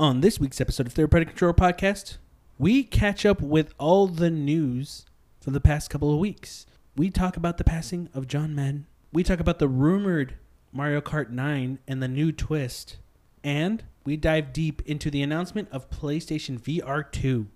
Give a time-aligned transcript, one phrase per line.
[0.00, 2.18] On this week's episode of Party Control Podcast,
[2.56, 5.04] we catch up with all the news
[5.40, 6.66] from the past couple of weeks.
[6.96, 8.86] We talk about the passing of John Madden.
[9.12, 10.34] We talk about the rumored
[10.72, 12.98] Mario Kart 9 and the new twist.
[13.42, 17.48] And we dive deep into the announcement of PlayStation VR 2.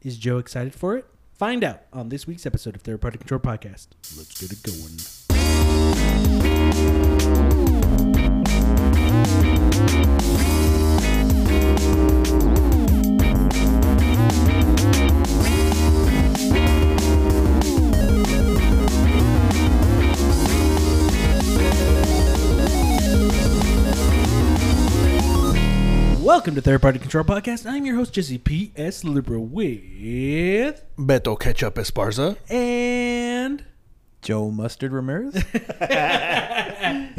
[0.00, 1.04] Is Joe excited for it?
[1.34, 3.88] Find out on this week's episode of Party Control Podcast.
[4.16, 4.96] Let's get it going.
[26.26, 27.68] Welcome to Third Party Control Podcast.
[27.68, 29.04] I'm your host, Jesse P.S.
[29.04, 29.80] Libra with.
[30.98, 32.36] Beto Ketchup Esparza.
[32.48, 33.64] And.
[34.22, 35.34] Joe Mustard Ramirez.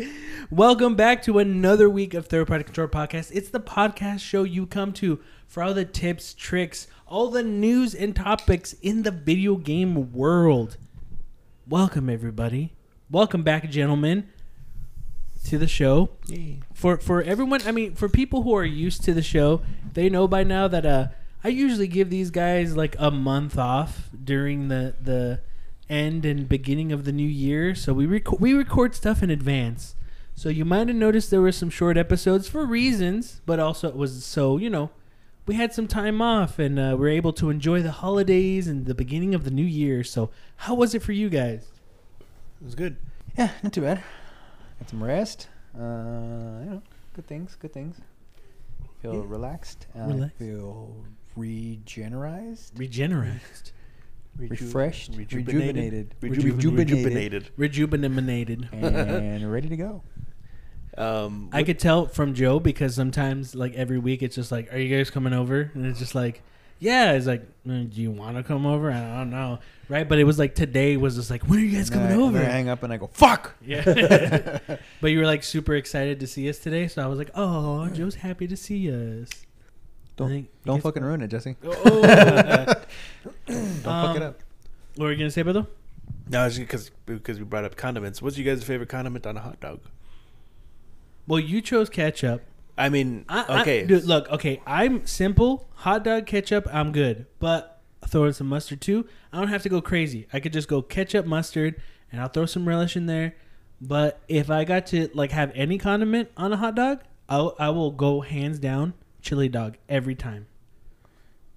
[0.49, 3.31] Welcome back to another week of Third Party Control Podcast.
[3.33, 7.93] It's the podcast show you come to for all the tips, tricks, all the news
[7.93, 10.77] and topics in the video game world.
[11.67, 12.71] Welcome, everybody.
[13.11, 14.29] Welcome back, gentlemen,
[15.43, 16.11] to the show.
[16.73, 19.61] For for everyone, I mean, for people who are used to the show,
[19.95, 21.07] they know by now that uh,
[21.43, 25.41] I usually give these guys like a month off during the the
[25.89, 27.75] end and beginning of the new year.
[27.75, 29.95] So we record we record stuff in advance.
[30.39, 33.95] So you might have noticed there were some short episodes for reasons, but also it
[33.95, 34.91] was so you know
[35.47, 38.93] we had some time off and uh, we're able to enjoy the holidays and the
[38.93, 40.03] beginning of the new year.
[40.03, 41.65] So how was it for you guys?
[42.61, 42.97] It was good.
[43.35, 44.03] yeah, not too bad.
[44.79, 45.47] Got some rest.
[45.75, 45.79] Uh,
[46.63, 46.81] you know,
[47.15, 47.57] good things.
[47.59, 47.97] Good things.
[49.01, 49.23] Feel Yeah.
[49.25, 49.87] relaxed.
[49.97, 50.37] Uh, Relaxed.
[50.37, 50.93] Feel
[51.37, 53.71] regenerized, Regenerized,
[54.37, 58.67] refreshed, rejuvenated, rejuvenated, rejuvenated.
[58.67, 58.69] rejuvenated.
[58.71, 60.03] and ready to go.
[60.97, 64.77] Um, I could tell from Joe because sometimes, like every week, it's just like, "Are
[64.77, 66.41] you guys coming over?" And it's just like,
[66.79, 70.09] "Yeah." It's like, "Mm, "Do you want to come over?" I don't know, right?
[70.09, 72.23] But it was like today was just like, "When are you guys And coming I,
[72.23, 73.83] over?" Then I hang up and I go, "Fuck." Yeah.
[75.01, 77.87] but you were like super excited to see us today, so I was like, "Oh,
[77.89, 79.29] Joe's happy to see us."
[80.17, 81.55] Don't- think- Don't fucking ruin it, Jesse.
[81.63, 82.01] Oh.
[83.47, 84.39] Don't fuck Um, it up.
[84.95, 85.67] what were you gonna say, Beto?
[86.29, 88.21] no, it's because because we brought up condiments.
[88.21, 89.79] What's your guys' favorite condiment on a hot dog?
[91.27, 92.41] Well, you chose ketchup.
[92.77, 95.67] I mean, I, I- okay, dude, look, okay, I'm simple.
[95.75, 97.25] Hot dog, ketchup, I'm good.
[97.39, 99.07] But throw in some mustard too.
[99.33, 100.27] I don't have to go crazy.
[100.31, 101.75] I could just go ketchup, mustard,
[102.11, 103.35] and I'll throw some relish in there.
[103.81, 107.69] But if I got to like have any condiment on a hot dog, I'll, I
[107.69, 108.93] will go hands down
[109.27, 110.47] chili dog every time.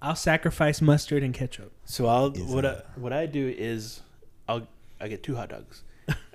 [0.03, 1.73] I'll sacrifice mustard and ketchup.
[1.85, 4.01] so I'll Is what I, what I do is
[4.49, 4.67] I'll
[5.01, 5.83] I get two hot dogs.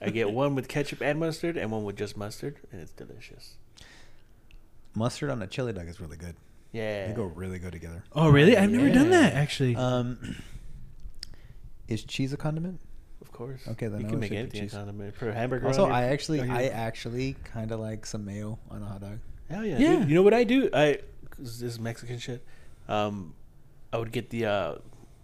[0.02, 3.56] I get one with ketchup and mustard, and one with just mustard, and it's delicious.
[4.94, 6.36] Mustard on a chili dog is really good.
[6.72, 8.04] Yeah, They go really good together.
[8.14, 8.58] Oh, really?
[8.58, 9.76] I've never done that actually.
[9.76, 10.36] Um,
[11.88, 12.80] is cheese a condiment?
[13.22, 13.62] of course.
[13.68, 14.74] Okay, then you I can make anything a cheese.
[14.74, 15.68] condiment for a hamburger.
[15.68, 19.20] Also, I actually, I actually kind of like some mayo on a hot dog.
[19.50, 19.96] Hell yeah, Yeah.
[20.00, 20.10] dude.
[20.10, 20.70] You know what I do?
[20.74, 21.04] I 'cause
[21.38, 22.44] this is Mexican shit.
[22.88, 23.34] Um,
[23.94, 24.76] I would get the uh,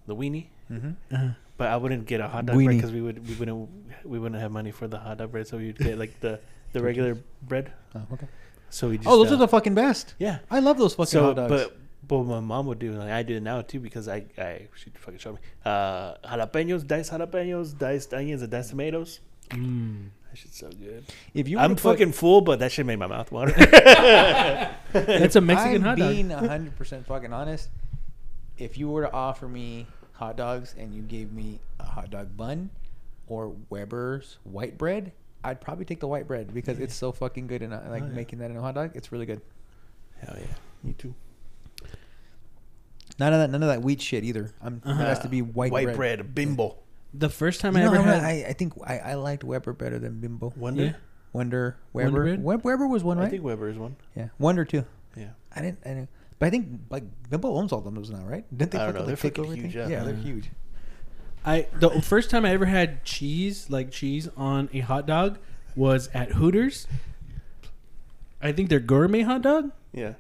[0.08, 1.14] the weenie, Mm-hmm.
[1.14, 3.70] Uh, but I wouldn't get a hot dog bread because we would we wouldn't
[4.06, 6.40] we wouldn't have money for the hot dog bread, so we'd get like the
[6.74, 7.72] the regular bread.
[7.94, 8.28] Oh, okay.
[8.70, 10.16] So we just oh, those uh, are the fucking best.
[10.18, 10.40] yeah.
[10.50, 11.52] I love those fucking So hot dogs.
[11.52, 11.78] but
[12.08, 14.68] but what my mom would do, and I do it now too, because I I
[14.76, 19.20] she fucking showed me uh, jalapenos, diced jalapenos, diced onions, and diced tomatoes.
[19.50, 20.08] mm.
[20.32, 21.04] That shit's so good.
[21.34, 23.52] if you I'm were put- fucking full, but that shit made my mouth water.
[24.94, 26.10] That's a Mexican I'm hot dog.
[26.10, 27.70] being hundred percent fucking honest.
[28.58, 32.36] If you were to offer me hot dogs and you gave me a hot dog
[32.38, 32.70] bun
[33.28, 35.12] or Weber's white bread,
[35.44, 38.12] I'd probably take the white bread because it's so fucking good and like Oh, yeah.
[38.14, 38.92] making that in a hot dog.
[38.96, 39.42] It's really good.
[40.20, 40.46] Hell yeah,
[40.84, 41.14] me too.
[43.20, 44.52] None of that, none of that wheat shit either.
[44.62, 45.02] I'm, Uh-huh.
[45.02, 45.88] It has to be white, bread.
[45.88, 46.20] white bread.
[46.20, 46.78] bread, bimbo.
[47.14, 49.44] The first time You I know, ever I'm- had, I, I think I, I liked
[49.44, 50.54] Weber better than Bimbo.
[50.56, 50.84] Wonder.
[50.84, 50.94] Yeah.
[51.34, 52.24] Wonder Wonder Weber.
[52.24, 52.44] Bread?
[52.44, 53.28] Web, Weber was one, right?
[53.28, 53.96] I think Weber is one.
[54.16, 54.86] yeah, Wonder too.
[55.16, 55.30] Yeah.
[55.56, 55.80] I didn't.
[55.86, 56.10] I didn't.
[56.40, 58.46] But I think like Bimbo owns all of those now, right?
[58.58, 58.78] Didn't they?
[58.80, 59.00] I don't know.
[59.02, 59.88] Like, they're fucking huge, yeah.
[59.88, 60.50] Yeah, they're Uh, huge.
[61.46, 65.38] I the first time I ever had cheese, like cheese on a hot dog,
[65.76, 66.86] was at Hooters.
[68.42, 70.14] I think their gourmet hot dog, Yeah.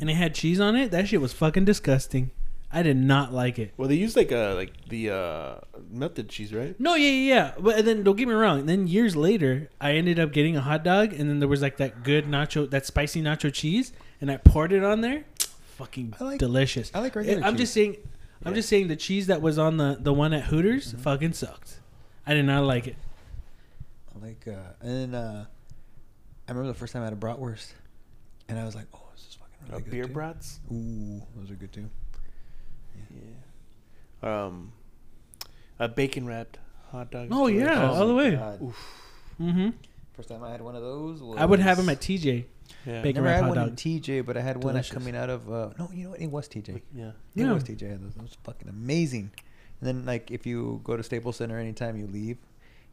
[0.00, 0.90] and it had cheese on it.
[0.92, 2.30] That shit was fucking disgusting.
[2.72, 3.72] I did not like it.
[3.76, 5.54] Well, they use like uh like the uh
[5.90, 6.78] melted cheese, right?
[6.78, 7.52] No, yeah, yeah, yeah.
[7.58, 8.66] But then don't get me wrong.
[8.66, 11.78] Then years later, I ended up getting a hot dog, and then there was like
[11.78, 15.24] that good nacho, that spicy nacho cheese, and I poured it on there.
[15.78, 16.90] Fucking I like- delicious.
[16.94, 17.60] I like regular I'm cheese.
[17.60, 17.96] just saying.
[18.44, 18.56] I'm Yeah.
[18.56, 21.80] just saying the cheese that was on the the one at Hooters fucking sucked.
[22.26, 22.96] I did not like it.
[24.14, 25.46] I Like, uh, and then uh,
[26.46, 27.72] I remember the first time I had a bratwurst,
[28.48, 30.12] and I was like, "Oh, this is fucking Uh, Really good, beer too.
[30.12, 30.60] brats.
[30.72, 31.90] Ooh, those are good too.
[34.22, 34.44] Yeah.
[34.46, 34.72] Um,
[35.78, 36.58] a bacon wrapped
[36.90, 37.28] hot dog.
[37.30, 38.32] Oh, yeah, all the way.
[39.40, 39.70] Mm-hmm.
[40.14, 41.22] First time I had one of those.
[41.22, 42.44] Was I would have them at TJ.
[42.86, 43.02] Yeah.
[43.02, 43.76] Bacon Never had one in dog.
[43.76, 44.92] TJ, but I had one Delicious.
[44.92, 45.50] coming out of.
[45.50, 46.20] Uh, no, you know what?
[46.20, 46.82] It was TJ.
[46.94, 47.08] Yeah.
[47.08, 47.52] It Yeah.
[47.52, 47.82] was TJ.
[47.82, 49.30] It was, it was fucking amazing.
[49.80, 52.36] And then, like, if you go to Staples Center anytime you leave,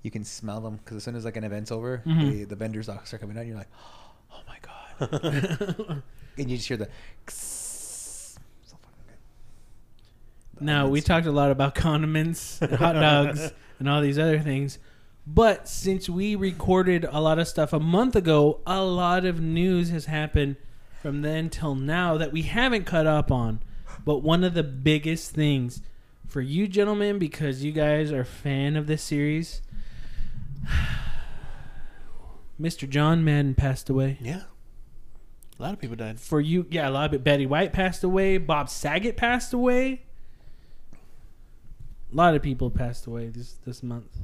[0.04, 2.32] you can smell them because as soon as like an event's over, Mhm.
[2.32, 3.42] they, the vendors all start coming out.
[3.42, 3.70] and You're like,
[4.32, 6.02] oh my god,
[6.38, 6.88] and you just hear the.
[7.30, 9.18] So fucking good.
[10.47, 14.40] The Now we talked a lot about condiments, and hot dogs, and all these other
[14.40, 14.80] things.
[15.26, 19.90] But since we recorded a lot of stuff a month ago, a lot of news
[19.90, 20.56] has happened
[21.02, 23.62] from then till now that we haven't cut up on.
[24.06, 25.82] But one of the biggest things
[26.28, 29.62] for you gentlemen, because you guys are fan of this series,
[32.62, 32.90] Mr.
[32.90, 34.18] John Madden passed away.
[34.22, 34.44] Yeah.
[35.60, 36.20] A lot of people died.
[36.20, 37.24] For you, yeah, a lot of it.
[37.24, 38.38] Betty White passed away.
[38.38, 40.04] Bob Saget passed away.
[42.12, 44.18] A lot of people passed away this this month.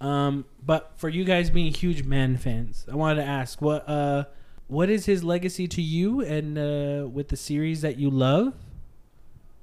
[0.00, 4.24] Um, but for you guys being huge Madden fans, I wanted to ask what uh
[4.68, 8.54] what is his legacy to you and uh, with the series that you love?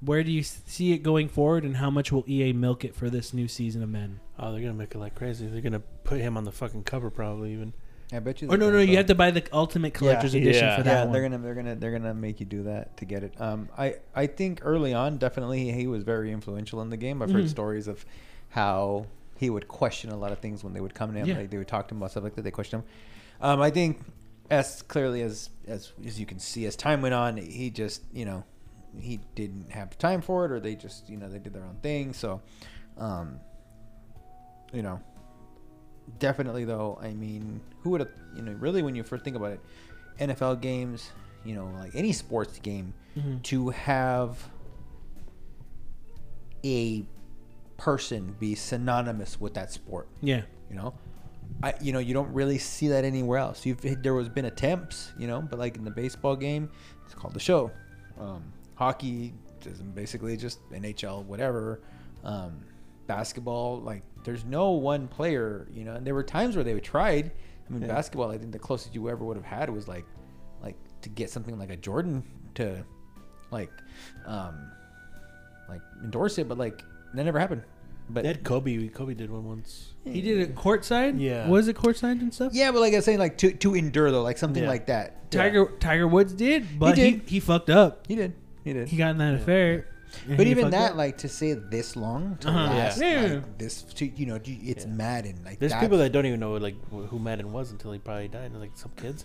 [0.00, 3.08] Where do you see it going forward, and how much will EA milk it for
[3.08, 4.20] this new season of Madden?
[4.38, 5.46] Oh, they're gonna make it like crazy.
[5.46, 7.72] They're gonna put him on the fucking cover, probably even.
[8.14, 8.48] I bet you.
[8.50, 10.40] Or no, no, you have to buy the Ultimate Collector's Yeah.
[10.42, 10.76] Edition Yeah.
[10.76, 11.12] for that yeah, one.
[11.12, 13.40] they're gonna they're gonna they're gonna make you do that to get it.
[13.40, 17.22] Um, I I think early on, definitely he was very influential in the game.
[17.22, 17.48] I've heard Mhm.
[17.50, 18.04] stories of
[18.50, 19.06] how
[19.36, 21.26] he would question a lot of things when they would come to him.
[21.26, 21.38] Yeah.
[21.38, 22.42] Like they would talk to him about stuff like that.
[22.42, 22.86] They question him.
[23.40, 24.00] Um, I think
[24.50, 28.24] as clearly as as as you can see, as time went on, he just you
[28.24, 28.44] know
[28.96, 31.76] he didn't have time for it, or they just you know they did their own
[31.82, 32.12] thing.
[32.12, 32.42] So,
[32.96, 33.40] um,
[34.72, 35.00] you know,
[36.18, 36.98] definitely though.
[37.02, 39.60] I mean, who would have you know really when you first think about it,
[40.20, 41.10] NFL games,
[41.44, 43.42] you know, like any sports game, Mhm.
[43.44, 44.48] to have
[46.64, 47.04] a
[47.76, 50.08] person be synonymous with that sport.
[50.22, 50.94] Yeah, You know,
[51.62, 53.66] I you know you don't really see that anywhere else.
[53.66, 56.70] You've there was been attempts, you know, but like in the baseball game,
[57.04, 57.70] it's called the show.
[58.18, 58.44] Um,
[58.76, 59.34] hockey
[59.66, 61.80] is basically just NHL, whatever.
[62.22, 62.60] Um,
[63.06, 65.94] basketball, like there's no one player, you know.
[65.94, 67.30] And there were times where they tried.
[67.68, 67.88] I mean, Yeah.
[67.88, 68.30] basketball.
[68.30, 70.04] I think the closest you ever would have had was like,
[70.62, 72.22] like to get something like a Jordan
[72.54, 72.84] to,
[73.50, 73.70] like,
[74.26, 74.70] um,
[75.68, 76.82] like endorse it, but like
[77.14, 77.62] that never happened.
[78.10, 78.88] But They had Kobe.
[78.88, 79.94] Kobe did one once.
[80.04, 81.18] he did it courtside.
[81.20, 81.48] Yeah.
[81.48, 82.52] was it courtside and stuff?
[82.52, 84.68] Yeah, but like I was saying, like to to endure though, like something Yeah.
[84.68, 85.30] like that.
[85.30, 87.22] Tiger Tiger Woods did, but he, did.
[87.28, 88.06] he, fucked up.
[88.06, 88.88] he did, he did.
[88.88, 89.88] He got in that affair.
[90.36, 90.96] But even that, up.
[90.96, 92.58] like to say this long to Uh-huh.
[92.74, 93.22] last, Yeah.
[93.42, 94.90] like, this, to, you know, it's Yeah.
[94.90, 95.40] Madden.
[95.44, 98.28] Like There's that, people that don't even know like who Madden was until he probably
[98.28, 98.52] died.
[98.54, 99.24] Like some kids.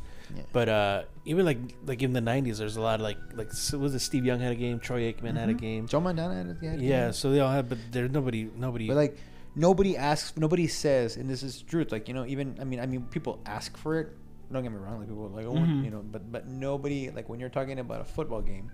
[0.53, 3.77] But uh, even like like in the '90s, there's a lot of like like so
[3.77, 5.59] was it Steve Young had a game, Troy Aikman had a Mhm.
[5.59, 5.87] game.
[5.87, 6.79] Joe Montana, had, a game.
[6.79, 8.87] Yeah, so they all have, but there's nobody nobody.
[8.87, 9.17] But like
[9.55, 11.91] nobody asks, nobody says, and this is truth.
[11.91, 14.09] Like you know, even I mean, I mean, people ask for it.
[14.51, 14.99] Don't get me wrong.
[14.99, 15.83] Like people like, oh, Mhm.
[15.83, 18.71] you know, but but nobody like when you're talking about a football game,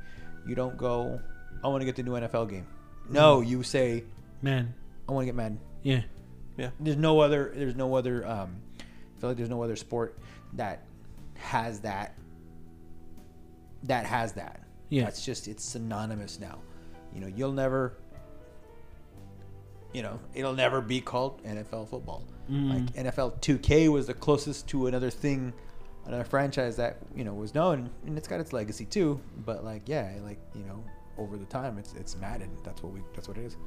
[0.48, 1.20] you don't go,
[1.64, 2.68] I want to get the new NFL game.
[3.10, 3.50] No, Mm-hmm.
[3.50, 4.04] you say,
[4.42, 4.74] man,
[5.08, 5.60] I want to get Madden.
[5.84, 6.02] yeah,
[6.58, 7.52] yeah, There's no other.
[7.56, 8.26] There's no other.
[8.28, 10.18] Um, I feel like there's no other sport
[10.54, 10.84] that
[11.36, 12.16] has that.
[13.84, 14.62] That has that.
[14.90, 15.04] Yeah.
[15.04, 16.60] That's just it's synonymous now.
[17.14, 17.98] You know, you'll never.
[19.94, 22.24] You know, it'll never be called NFL football.
[22.52, 22.70] Mm.
[22.74, 25.54] Like NFL 2K was the closest to another thing,
[26.06, 29.22] another franchise that you know was known, and it's got its legacy too.
[29.46, 30.84] But like, yeah, like you know,
[31.18, 32.50] over the time, it's it's Madden.
[32.64, 33.02] That's what we.
[33.14, 33.58] That's what it is.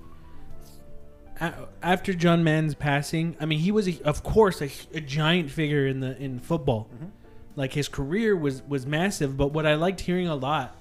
[1.83, 5.87] After John Madden's passing, I mean, he was a, of course a, a giant figure
[5.87, 6.89] in the in football.
[6.93, 7.07] Mm-hmm.
[7.55, 10.77] Like his career was was massive, but what I liked hearing a lot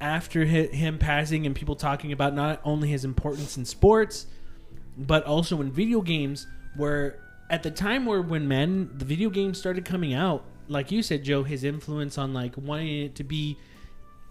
[0.00, 4.26] after him passing and people talking about not only his importance in sports,
[4.98, 9.58] but also in video games, where at the time where when Madden the video games
[9.58, 13.58] started coming out, like you said, Joe, his influence on like wanting it to be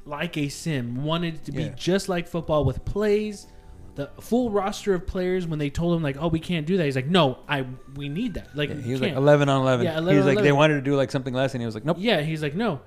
[0.05, 1.69] like a sim, wanted it to be Yeah.
[1.75, 3.47] just like football with plays,
[3.95, 5.45] the full roster of players.
[5.47, 7.65] When they told him like, "Oh, we can't do that," he's like, "No, I
[7.95, 9.17] we need that." Like Yeah, he was like can't.
[9.17, 9.85] 11 on 11.
[9.85, 11.65] Yeah, he 11 was on like, they wanted to do like something less, and he
[11.65, 11.97] was like, nope.
[11.99, 12.81] Yeah, he's like, no.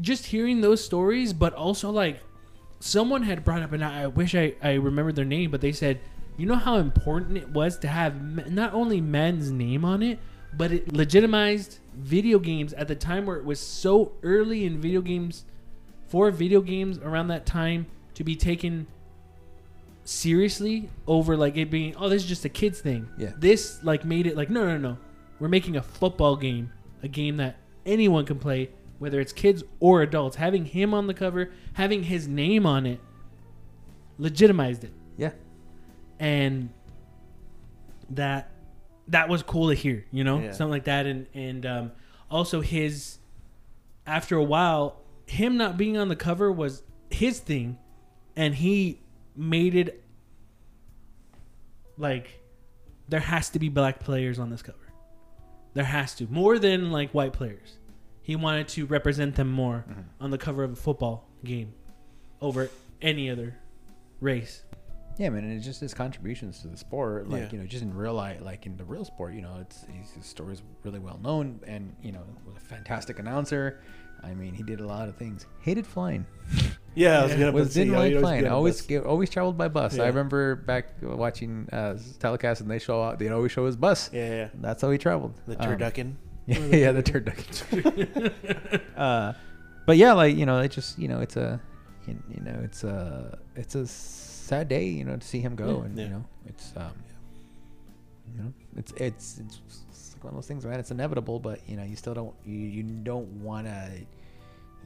[0.00, 2.20] Just hearing those stories, but also like
[2.80, 5.72] someone had brought up, and I, I wish I, I remembered their name, but they
[5.72, 6.00] said,
[6.36, 10.18] you know how important it was to have m- not only Madden's name on it,
[10.54, 15.00] but it legitimized video games at the time where it was so early in video
[15.00, 15.46] games,
[16.08, 18.86] for video games around that time to be taken
[20.04, 23.08] seriously over like it being, oh, this is just a kids thing.
[23.18, 23.32] Yeah.
[23.36, 24.98] This like made it like, no, no, no.
[25.40, 26.72] We're making a football game,
[27.02, 31.12] a game that anyone can play whether it's kids or adults, having him on the
[31.12, 32.98] cover, having his name on it,
[34.16, 35.32] legitimized it, Yeah.
[36.18, 36.70] and
[38.10, 38.50] that
[39.08, 40.06] that was cool to hear.
[40.10, 40.52] You know, Yeah.
[40.52, 41.92] something like that, and and um,
[42.30, 43.18] also his
[44.06, 47.78] after a while, him not being on the cover was his thing,
[48.36, 49.00] and he
[49.36, 50.02] made it
[51.96, 52.40] like
[53.08, 54.78] there has to be black players on this cover.
[55.74, 57.78] There has to more than like white players.
[58.22, 60.00] He wanted to represent them more Mm-hmm.
[60.20, 61.72] on the cover of a football game
[62.40, 63.56] over any other
[64.20, 64.62] race.
[65.18, 67.48] Yeah, man, and it's just his contributions to the sport, like Yeah.
[67.52, 70.26] you know, just in real life, like in the real sport, you know, it's his
[70.26, 73.80] story is really well known, and you know, was a fantastic announcer.
[74.22, 75.46] I mean, he did a lot of things.
[75.60, 76.26] Hated flying.
[76.98, 78.46] Yeah, I was gonna Was didn't like always flying.
[78.48, 79.96] Always get, always traveled by bus.
[79.98, 80.04] Yeah.
[80.04, 83.18] I remember back watching uh, telecast, and they show out.
[83.18, 84.08] They'd always show his bus.
[84.14, 84.48] Yeah, yeah.
[84.54, 85.34] That's how he traveled.
[85.46, 86.14] The Um, turducken.
[86.46, 88.32] yeah, yeah, the turducken.
[88.96, 89.34] uh,
[89.84, 91.60] but yeah, like you know, it just you know, it's a,
[92.06, 95.66] you, you know, it's a, it's a sad day, you know, to see him go,
[95.80, 95.84] Yeah.
[95.84, 96.04] and Yeah.
[96.04, 96.92] you know, it's, um,
[98.34, 100.78] you know, it's it's it's, it's like one of those things, man.
[100.80, 103.90] It's inevitable, but you know, you still don't, you you don't want to,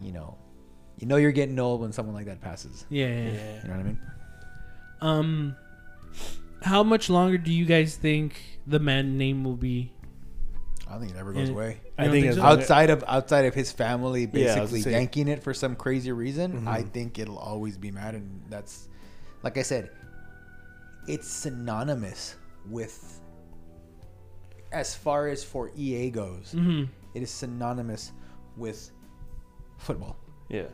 [0.00, 0.36] you know,
[0.98, 2.86] you know, you're getting old when someone like that passes.
[2.90, 3.30] Yeah, yeah, Yeah.
[3.32, 3.62] yeah.
[3.62, 3.98] You know what I mean?
[5.02, 5.56] Um,
[6.62, 9.92] how much longer do you guys think the Madden name will be?
[10.88, 11.54] I think it never goes goes Yeah.
[11.54, 11.80] away.
[11.84, 12.42] You I think think so?
[12.42, 15.76] outside of outside of his family Yeah, I was basically gonna yanking it for some
[15.76, 16.90] crazy reason, I Mhm.
[16.92, 18.88] think it'll always be Madden, and that's
[19.42, 19.90] like I said,
[21.06, 22.34] it's synonymous
[22.68, 23.19] with
[24.72, 26.84] as far as for EA goes, Mm-hmm.
[27.14, 28.12] it is synonymous
[28.56, 28.90] with
[29.78, 30.16] football.
[30.48, 30.64] Yeah.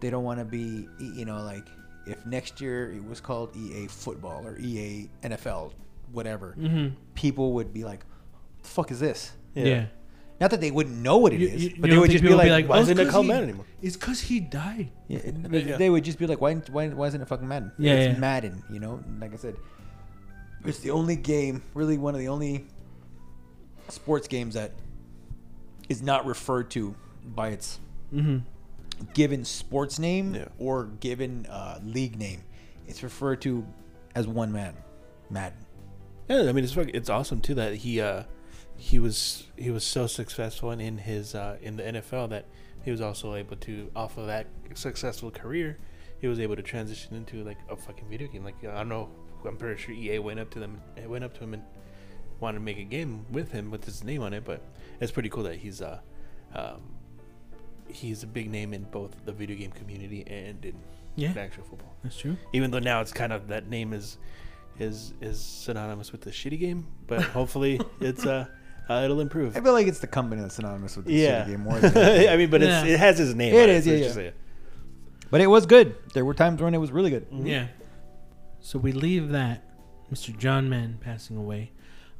[0.00, 1.66] They don't want to be, you know, like
[2.06, 5.72] if next year it was called EA football or EA NFL,
[6.12, 6.94] whatever, Mm-hmm.
[7.14, 8.04] people would be like,
[8.62, 9.86] "The fuck is this?" Yeah.
[10.38, 12.22] Not that they wouldn't know what it You- is, you- but you they would just
[12.22, 13.64] be like, be like, Why Oh, isn't it it 'cause called Madden anymore?
[13.80, 14.90] It's because he died.
[15.08, 15.76] Yeah, Yeah.
[15.78, 17.72] they would just be like, why, why, why isn't it fucking Madden?
[17.78, 18.20] Yeah, it's yeah.
[18.20, 18.62] Madden.
[18.70, 19.56] You know, like I said,
[20.64, 22.66] it's the only game, really one of the only
[23.88, 24.72] sports games that
[25.88, 27.78] is not referred to by its
[28.14, 28.38] Mm-hmm.
[29.14, 30.46] given sports name Yeah.
[30.58, 32.42] or given uh, league name.
[32.86, 33.66] It's referred to
[34.14, 34.74] as one man,
[35.28, 35.58] Madden.
[36.28, 38.22] Yeah, I mean it's it's awesome too that he uh
[38.76, 42.46] he was he was so successful in, in his uh in the NFL that
[42.84, 45.78] he was also able to off of that successful career
[46.20, 49.08] he was able to transition into like a fucking video game like I don't know
[49.44, 51.62] I'm pretty sure EA went up to them it went up to him and
[52.40, 54.60] wanted to make a game with him with his name on it but
[55.00, 55.98] it's pretty cool that he's uh
[56.54, 56.80] um
[57.88, 60.74] he's a big name in both the video game community and in
[61.14, 62.36] Yeah, actual football that's true.
[62.52, 64.18] even though now it's kind of that name is
[64.78, 68.46] is is synonymous with the shitty game but hopefully it's uh,
[68.88, 71.46] uh it'll improve I feel like it's the company that's synonymous with the yeah shitty
[71.48, 72.84] game more than i mean but Yeah.
[72.84, 74.22] it has his name It on is, so yeah, it's yeah.
[74.24, 74.36] just
[75.30, 75.96] But it was good.
[76.14, 77.26] There were times when it was really good.
[77.32, 77.66] Yeah.
[78.60, 79.64] So we leave that,
[80.12, 80.36] Mr.
[80.36, 81.72] John Madden passing away.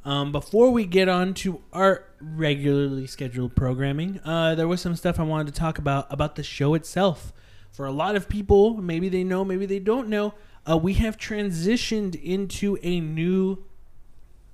[0.07, 5.19] Um, before we get on to our regularly scheduled programming, uh, there was some stuff
[5.19, 7.33] I wanted to talk about about the show itself.
[7.73, 10.33] For a lot of people, maybe they know, maybe they don't know,
[10.65, 13.65] uh, we have transitioned into a new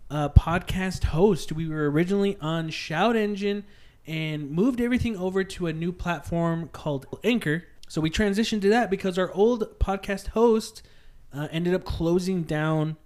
[0.09, 1.51] uh, podcast host.
[1.51, 3.63] We were originally on Shout Engine
[4.07, 7.65] and moved everything over to a new platform called Anchor.
[7.87, 10.81] So we transitioned to that because our old podcast host
[11.31, 12.97] uh, ended up closing down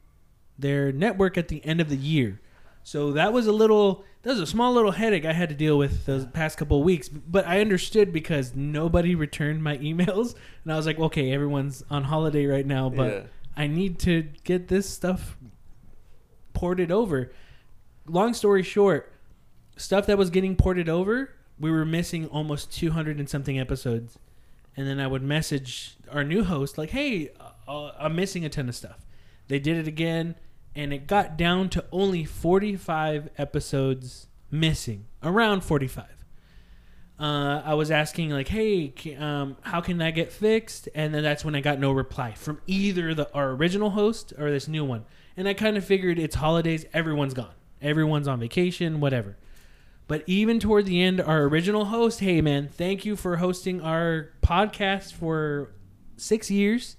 [0.57, 2.39] their network at the end of the year.
[2.83, 5.77] So that was a little, that was a small little headache I had to deal
[5.77, 7.09] with those past couple of weeks.
[7.09, 12.05] But I understood because nobody returned my emails, and I was like, okay, everyone's on
[12.05, 13.21] holiday right now, but Yeah.
[13.57, 15.35] I need to get this stuff
[16.53, 17.31] ported over.
[18.07, 19.11] Long story short,
[19.75, 24.17] stuff that was getting ported over, we were missing almost 200 and something episodes.
[24.75, 27.31] And then I would message our new host, like, hey,
[27.67, 29.05] uh, I'm missing a ton of stuff.
[29.47, 30.35] They did it again,
[30.77, 36.05] and it got down to only 45 episodes missing, around 45.
[37.19, 40.87] Uh, I was asking, like, hey, um, how can that get fixed?
[40.93, 44.51] And then that's when I got no reply from either the our original host or
[44.51, 45.05] this new one.
[45.35, 49.35] And I kind of figured it's holidays, everyone's gone, everyone's on vacation, whatever.
[50.07, 54.29] But even toward the end, our original host, hey man, thank you for hosting our
[54.43, 55.71] podcast for
[56.17, 56.97] six years.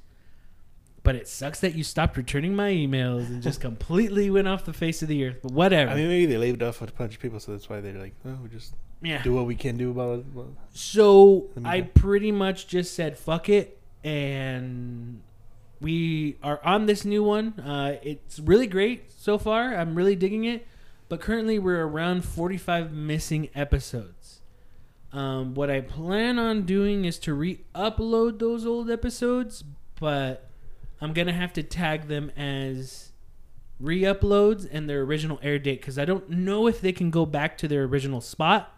[1.08, 4.74] But it sucks that you stopped returning my emails and just completely went off the
[4.74, 5.38] face of the earth.
[5.42, 5.90] But whatever.
[5.90, 8.12] i mean maybe they laid off a bunch of people so that's why they're like
[8.26, 9.22] oh we just yeah.
[9.22, 11.88] do what we can do about it well, So I go.
[11.94, 15.22] pretty much just said fuck it, and
[15.80, 17.58] we are on this new one.
[17.58, 19.74] Uh, it's really great so far.
[19.74, 20.66] I'm really digging it,
[21.08, 24.42] but currently we're around 45 missing episodes.
[25.14, 29.64] Um, what I plan on doing is to re-upload those old episodes,
[29.98, 30.47] but
[31.00, 33.12] I'm gonna have to tag them as
[33.80, 37.56] re-uploads and their original air date because I don't know if they can go back
[37.58, 38.74] to their original spot.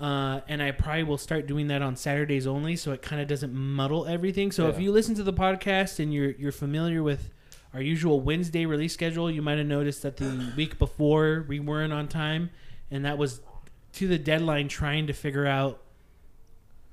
[0.00, 3.28] Uh, and I probably will start doing that on Saturdays only, so it kind of
[3.28, 4.50] doesn't muddle everything.
[4.50, 7.30] So if you listen to the podcast and you're you're familiar with
[7.72, 11.92] our usual Wednesday release schedule, you might have noticed that the week before we weren't
[11.92, 12.50] on time,
[12.90, 13.40] and that was
[13.92, 15.80] to the deadline trying to figure out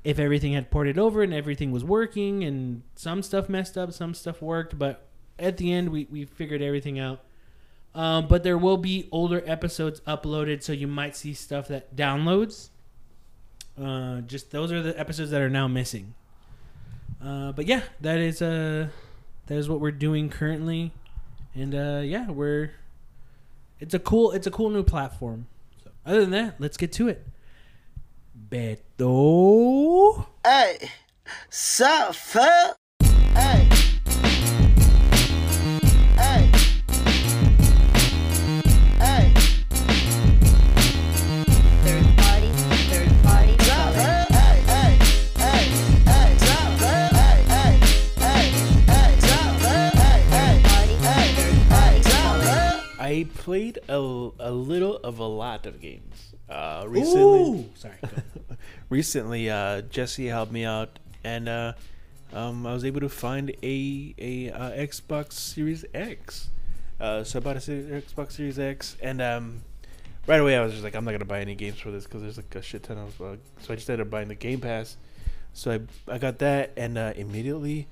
[0.04, 4.14] if everything had ported over and everything was working, and some stuff messed up, some
[4.14, 5.06] stuff worked, but
[5.38, 7.22] at the end we, we figured everything out.
[7.94, 12.70] Um, but there will be older episodes uploaded, so you might see stuff that downloads.
[13.82, 16.14] Uh, just those are the episodes that are now missing.
[17.24, 18.88] Uh, but yeah, that is uh,
[19.48, 20.92] that is what we're doing currently,
[21.54, 22.72] and uh, yeah, we're.
[23.80, 24.32] It's a cool.
[24.32, 25.48] It's a cool new platform.
[25.84, 27.26] So other than that, let's get to it.
[28.52, 30.26] Beto.
[30.46, 30.90] Hey,
[31.50, 32.76] sup, fuck?
[33.34, 33.70] Hey.
[36.18, 36.52] Hey.
[39.00, 39.34] Hey.
[41.80, 42.52] Third party,
[42.92, 43.96] third party, Sup, solid.
[43.96, 44.28] fuck?
[44.32, 45.00] Hey, hey,
[45.38, 45.64] hey,
[46.04, 47.12] hey, sup, fuck?
[47.16, 47.80] Hey, hey,
[48.20, 48.52] hey,
[48.92, 49.94] hey, sup, fuck?
[49.96, 52.44] Hey, hey, Party, hey, third party, hey, sup, solid.
[52.44, 53.00] fuck?
[53.00, 53.96] I played a,
[54.40, 56.31] a little of a lot of games.
[56.52, 57.96] Uh, recently, Ooh, sorry.
[58.90, 61.74] recently, uh, Jesse helped me out, and uh,
[62.34, 66.50] um, I was able to find a a uh, Xbox Series X.
[67.00, 69.62] Uh, so I bought a Xbox Series X, and um,
[70.28, 72.22] right away I was just like, I'm not gonna buy any games for this because
[72.22, 73.22] there's like a shit ton of.
[73.22, 74.98] Uh, so I just ended up buying the Game Pass.
[75.54, 77.88] So I I got that, and uh, immediately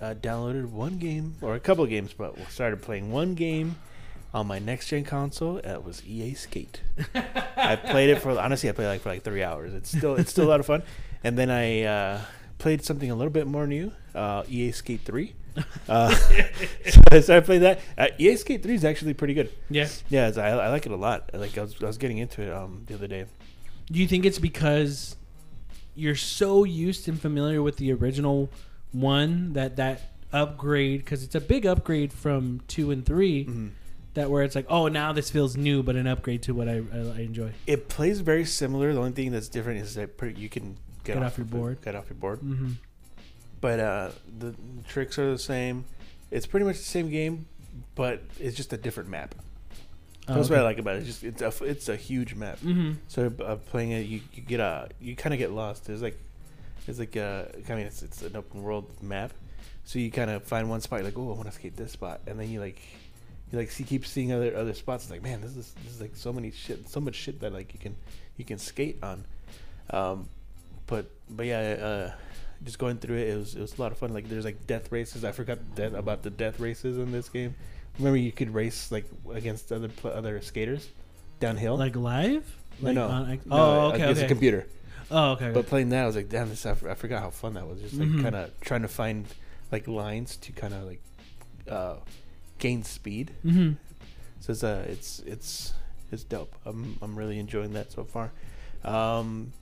[0.00, 3.76] uh, downloaded one game or a couple games, but started playing one game
[4.34, 5.60] on my next gen console.
[5.64, 6.80] That was EA Skate.
[7.56, 9.72] I played it for honestly, I played like for like three hours.
[9.74, 10.82] It's still it's still a lot of fun.
[11.24, 12.20] And then I uh,
[12.58, 15.34] played something a little bit more new, uh, EA Skate Three.
[15.88, 16.14] Uh,
[17.20, 17.80] so I played that.
[17.96, 19.50] Uh, EA Skate Three is actually pretty good.
[19.70, 19.88] Yeah.
[20.08, 21.30] Yeah, I, I like it a lot.
[21.34, 23.24] Like I was I was getting into it um, the other day.
[23.90, 25.16] Do you think it's because
[25.94, 28.50] you're so used and familiar with the original
[28.92, 33.70] one that that upgrade because it's a big upgrade from two and 3 Mhm.
[34.14, 36.82] That where it's like oh now this feels new but an upgrade to what I,
[36.92, 37.52] I, I enjoy.
[37.66, 38.92] It plays very similar.
[38.92, 41.52] The only thing that's different is that pretty, you can get, Get off your of
[41.52, 41.78] it- board.
[41.84, 42.40] Get off your board.
[42.40, 42.72] Mm-hmm.
[43.60, 44.54] But uh, the
[44.86, 45.84] tricks are the same.
[46.30, 47.46] It's pretty much the same game,
[47.94, 49.34] but it's just a different map.
[50.28, 50.98] Oh, That's what I like about it.
[50.98, 52.58] It's just it's a it's a huge map.
[52.60, 52.92] Mm-hmm.
[53.08, 55.86] So uh, playing it, you, you get a you kind of get lost.
[55.86, 56.18] There's like
[56.86, 59.32] it's like uh, I mean it's it's an open world map,
[59.84, 60.98] so you kind of find one spot.
[61.00, 62.78] You're like, oh, I want to skate this spot, and then you like
[63.52, 65.04] you like see keeps seeing other other spots.
[65.04, 67.52] It's like, man, this is this is like so many shit, so much shit that
[67.52, 67.96] like you can
[68.36, 69.24] you can skate on.
[69.90, 70.28] Um,
[70.86, 72.10] but but yeah, uh,
[72.64, 74.12] just going through it, it was it was a lot of fun.
[74.12, 75.24] Like there's like death races.
[75.24, 77.54] I forgot death, about the death races in this game.
[77.98, 80.88] Remember, you could race like against other pl- other skaters
[81.40, 81.76] downhill.
[81.76, 82.44] Like live?
[82.80, 84.10] Like no, on X- no, oh, okay.
[84.10, 84.66] It's a computer.
[85.10, 85.50] Oh, okay.
[85.52, 86.64] But playing that, I was like, damn, this.
[86.66, 87.80] I, f- I forgot how fun that was.
[87.80, 88.22] Just like Mhm.
[88.22, 89.26] kind of trying to find
[89.72, 91.00] like lines to kind of like
[91.68, 91.96] uh,
[92.58, 93.32] gain speed.
[93.44, 93.72] mm-hmm.
[94.40, 95.72] So it's uh, it's it's
[96.12, 96.54] it's dope.
[96.64, 98.30] I'm I'm really enjoying that so far.
[98.84, 99.52] Um,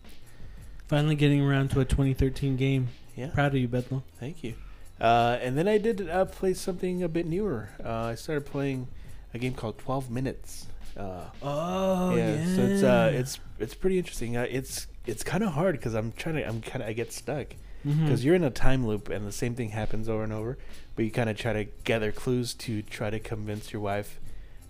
[0.88, 2.88] Finally getting around to a 2013 game.
[3.16, 4.04] yeah, Proud of you, Bethel.
[4.20, 4.54] thank you.
[5.00, 7.70] Uh, and then I did uh, play something a bit newer.
[7.84, 8.86] Uh, I started playing
[9.34, 10.66] a game called Twelve Minutes.
[10.96, 14.36] Uh, Oh yeah, so it's uh, it's it's pretty interesting.
[14.36, 17.12] Uh, it's it's kind of hard because I'm trying to I'm kind of I get
[17.12, 17.48] stuck.
[17.86, 18.04] Mm-hmm.
[18.04, 20.58] because you're in a time loop and the same thing happens over and over
[20.96, 24.18] but you kind of try to gather clues to try to convince your wife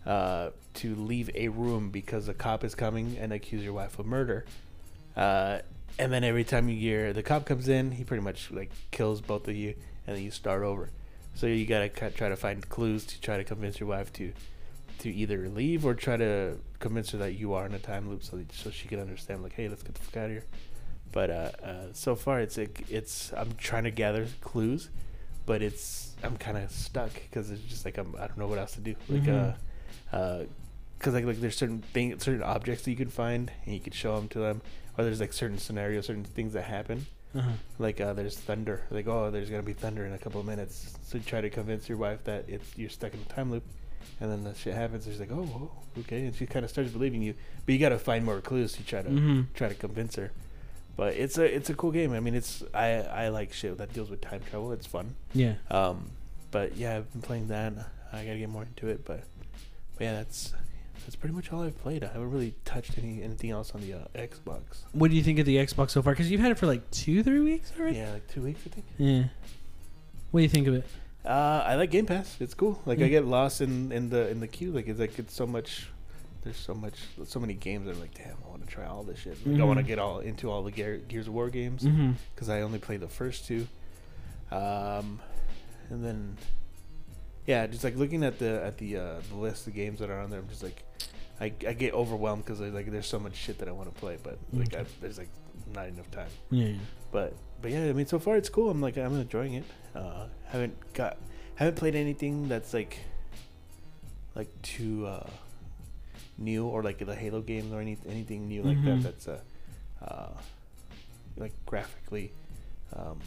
[0.04, 4.06] uh, to leave a room because a cop is coming and accuse your wife of
[4.06, 4.44] murder.
[5.16, 5.60] Uh,
[5.98, 9.22] and then every time you hear the cop comes in he pretty much like kills
[9.22, 9.74] both of you
[10.06, 10.90] and then you start over.
[11.34, 14.32] So you gotta try to find clues to try to convince your wife to
[14.98, 18.24] to either leave or try to convince her that you are in a time loop
[18.24, 20.44] so that, so she can understand like hey let's get the fuck out of here.
[21.12, 24.90] But uh, uh, so far it's like it's I'm trying to gather clues,
[25.46, 28.58] but it's I'm kind of stuck because it's just like I'm I don't know what
[28.58, 28.94] else to do.
[29.08, 29.54] Like Mhm.
[30.12, 30.44] uh, uh,
[30.98, 33.92] because like like there's certain things, certain objects that you can find and you can
[33.92, 34.62] show them to them,
[34.96, 37.06] or there's like certain scenarios, certain things that happen.
[37.34, 37.50] Uh-huh.
[37.78, 38.82] Like uh, there's thunder.
[38.90, 40.96] Like oh, there's gonna be thunder in a couple of minutes.
[41.02, 43.64] So try to convince your wife that it's you're stuck in a time loop,
[44.20, 45.04] and then that shit happens.
[45.04, 47.34] She's like oh, okay, and she kind of starts believing you.
[47.66, 49.46] But you gotta find more clues to try to Mhm.
[49.52, 50.32] try to convince her.
[50.96, 52.12] But it's a it's a cool game.
[52.14, 54.72] I mean, it's I I like shit that deals with time travel.
[54.72, 55.14] It's fun.
[55.34, 55.54] Yeah.
[55.70, 56.10] Um,
[56.50, 57.74] but yeah, I've been playing that.
[58.12, 59.04] I gotta get more into it.
[59.04, 59.24] But,
[59.98, 60.54] but yeah, that's
[61.04, 62.02] that's pretty much all I've played.
[62.02, 64.84] I haven't really touched any anything else on the uh, Xbox.
[64.92, 66.14] What do you think of the Xbox so far?
[66.14, 67.98] Because you've had it for like two, three weeks already.
[67.98, 68.86] Yeah, like two weeks I think.
[68.96, 69.24] Yeah.
[70.30, 70.84] What do you think of it?
[71.26, 72.36] Uh, I like Game Pass.
[72.40, 72.80] It's cool.
[72.86, 73.10] Like I Mm.
[73.10, 74.72] get lost in, in the in the queue.
[74.72, 75.88] Like it's like it's so much.
[76.46, 76.94] There's so much,
[77.26, 77.86] so many games.
[77.86, 79.36] that I'm like, damn, I want to try all this shit.
[79.46, 82.12] Like I want to get all into all the Gear, Gears of War games Mm-hmm.
[82.34, 83.66] because I only played the first two.
[84.50, 85.20] Um,
[85.90, 86.36] and then,
[87.46, 90.20] yeah, just like looking at the at the uh, the list of games that are
[90.20, 90.82] on there, I'm just like,
[91.40, 94.16] I, I get overwhelmed because like there's so much shit that I want to play,
[94.22, 94.82] but like Okay.
[94.82, 95.30] I, there's like
[95.74, 96.30] not enough time.
[96.50, 96.74] Yeah.
[97.10, 98.70] But but yeah, I mean, so far it's cool.
[98.70, 99.64] I'm like I'm enjoying it.
[99.96, 101.16] Uh, haven't got
[101.56, 102.98] haven't played anything that's like
[104.36, 105.26] like too uh,
[106.38, 108.84] new or like the Halo games or any anything new like Mhm.
[108.84, 109.02] that.
[109.02, 109.40] That's uh,
[110.04, 110.28] uh,
[111.36, 112.32] like graphically,
[112.94, 113.18] um,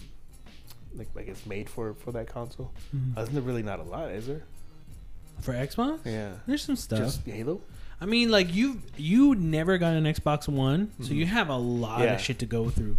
[0.95, 2.71] like I guess made for for that console.
[2.95, 3.17] Mhm.
[3.17, 4.11] Uh, isn't there really not a lot?
[4.11, 4.43] Is there?
[5.41, 6.33] For Xbox, Yeah.
[6.47, 6.99] there's some stuff.
[6.99, 7.61] Just Halo.
[8.01, 11.15] I mean, like you you never got an Xbox One, so Mhm.
[11.15, 12.13] you have a lot Yeah.
[12.15, 12.97] of shit to go through.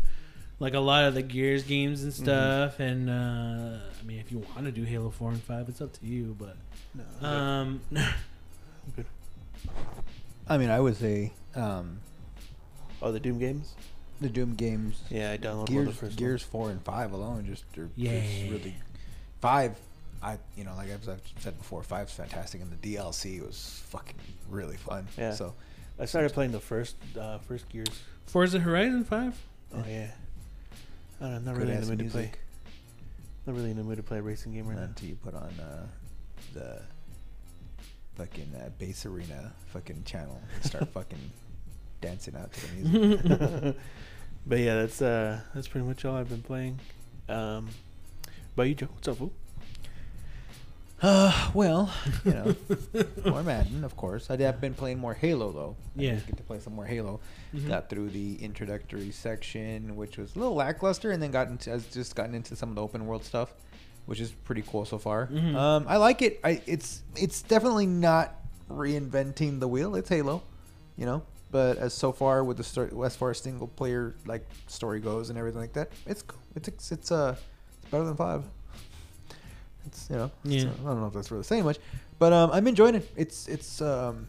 [0.59, 2.17] Like a lot of the Gears games and Mhm.
[2.17, 5.81] stuff, and uh, I mean, if you want to do Halo Four and Five, it's
[5.81, 6.37] up to you.
[6.39, 6.57] But
[6.95, 7.27] No.
[7.29, 7.81] um,
[8.97, 9.07] good.
[10.49, 12.01] I mean, I would say um,
[13.03, 13.75] Oh, the Doom games.
[14.21, 17.65] the Doom games, Yeah, I downloaded Gears, the first Gears four and five alone, just
[17.79, 18.21] are Yeah.
[18.21, 18.75] just really
[19.41, 19.77] five.
[20.23, 24.17] I you know like I've I've said before, five's fantastic, and the DLC was fucking
[24.49, 25.07] really fun.
[25.17, 25.33] Yeah.
[25.35, 25.55] So.
[25.99, 27.89] I started playing the first uh, first Gears.
[28.27, 29.39] Forza Horizon Five.
[29.75, 30.11] Oh yeah.
[31.21, 32.33] I don't know, I'm not good really in the mood to play.
[33.47, 34.85] Not really in the mood to play a racing game right now.
[34.85, 35.87] until you put on uh,
[36.55, 36.81] the
[38.21, 41.31] fucking uh, bass arena fucking channel and start fucking
[42.03, 43.77] dancing out to the music.
[44.47, 46.79] but yeah, that's uh that's pretty much all I've been playing.
[47.31, 47.69] Um,
[48.55, 48.89] about you, Joe?
[48.93, 49.33] What's up, fool?
[51.03, 51.91] Uh, well,
[52.27, 52.55] you know,
[53.31, 54.29] more Madden, of course.
[54.31, 55.77] I have been playing more Halo though.
[55.99, 56.15] I Yeah.
[56.17, 57.21] get to play some more Halo.
[57.55, 57.69] Mhm.
[57.69, 61.87] Got through the introductory section, which was a little lackluster, and then got into has
[61.87, 63.55] just gotten into some of the open world stuff,
[64.11, 65.29] which is pretty cool so far.
[65.29, 65.55] Mhm.
[65.55, 66.41] Um, I like it.
[66.43, 68.35] I it's it's definitely not
[68.69, 69.95] reinventing the wheel.
[69.95, 70.43] It's Halo,
[70.97, 71.23] you know.
[71.53, 75.31] But as so far with the story, as far as single player like story goes
[75.31, 76.41] and everything like that, it's cool.
[76.57, 77.37] It's it's, it's uh
[77.83, 78.43] it's better than five.
[79.87, 80.71] It's you know it's, Yeah.
[80.71, 81.79] uh, I don't know if that's really saying much,
[82.19, 83.09] but um, I'm enjoying it.
[83.17, 84.27] It's it's um,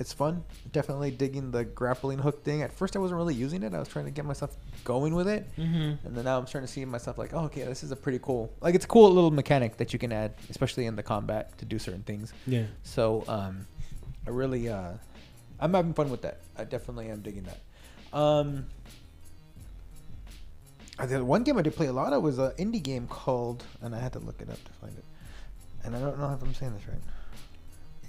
[0.00, 0.42] it's fun.
[0.72, 2.62] Definitely digging the grappling hook thing.
[2.62, 3.74] At first, I wasn't really using it.
[3.74, 6.06] I was trying to get myself going with it, Mm-hmm.
[6.06, 8.18] and then now I'm starting to see myself like, oh, okay, this is a pretty
[8.22, 8.52] cool.
[8.60, 11.64] Like it's a cool little mechanic that you can add, especially in the combat to
[11.64, 12.32] do certain things.
[12.46, 12.64] Yeah.
[12.82, 13.66] So um,
[14.26, 14.92] I really uh,
[15.60, 16.40] I'm having fun with that.
[16.56, 18.18] I definitely am digging that.
[18.18, 18.66] Um,
[21.06, 23.94] the one game I did play a lot of was an indie game called, and
[23.94, 25.04] I had to look it up to find it,
[25.84, 26.98] and I don't know if I'm saying this right.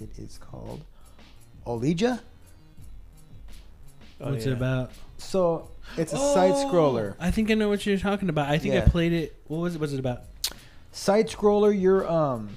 [0.00, 0.82] It is called
[1.66, 2.20] Olija.
[4.20, 4.52] Oh, What's yeah.
[4.52, 4.92] it about?
[5.18, 7.14] So it's a side scroller.
[7.18, 8.48] I think I know what you're talking about.
[8.48, 9.36] I think I played it.
[9.46, 9.80] What was it?
[9.80, 10.22] What's it about?
[10.92, 11.78] Side scroller.
[11.78, 12.56] You're um.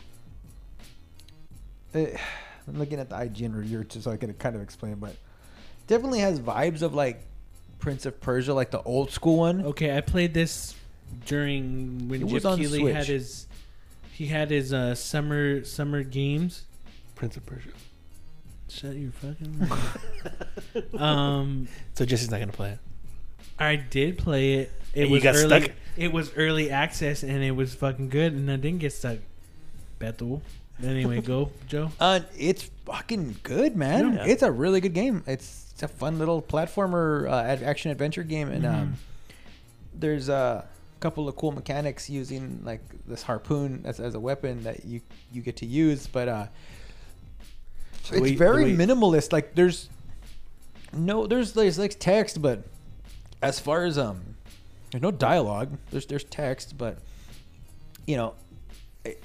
[1.94, 2.18] eh,
[2.68, 5.16] I'm looking at the IGN review just so I can kind of explain, but
[5.88, 7.22] definitely has vibes of like
[7.80, 9.64] Prince of Persia, like the old school one.
[9.66, 10.76] Okay, I played this
[11.26, 13.48] during when It was Geoff Keighley had his
[14.12, 16.64] he had his uh, summer summer games.
[17.16, 17.70] Prince of Persia.
[18.76, 20.96] Shut your fucking mouth.
[21.02, 22.80] um, So Jesse's not gonna play it.
[23.58, 24.72] I did play it.
[24.94, 25.62] It You was got early.
[25.62, 25.72] stuck?
[25.98, 29.20] It was early access, and it was fucking good, and I didn't get stuck.
[30.00, 30.42] Betul.
[30.84, 31.92] Anyway, go Joe.
[32.02, 34.16] Uh, it's fucking good, man.
[34.16, 34.26] Yeah.
[34.26, 35.24] It's a really good game.
[35.26, 38.74] It's, it's a fun little platformer uh, action adventure game, and Mhm.
[38.74, 38.98] um,
[39.94, 40.68] there's a
[41.00, 45.00] couple of cool mechanics using like this harpoon as, as a weapon that you
[45.32, 46.50] you get to use, but uh, The
[48.12, 49.32] it's way- very way- minimalist.
[49.34, 49.90] Like there's
[50.94, 52.64] no there's there's like text, but
[53.42, 54.22] as far as um,
[54.92, 55.78] there's no dialogue.
[55.92, 57.00] There's there's text, but
[58.08, 58.34] you know,
[59.04, 59.22] it,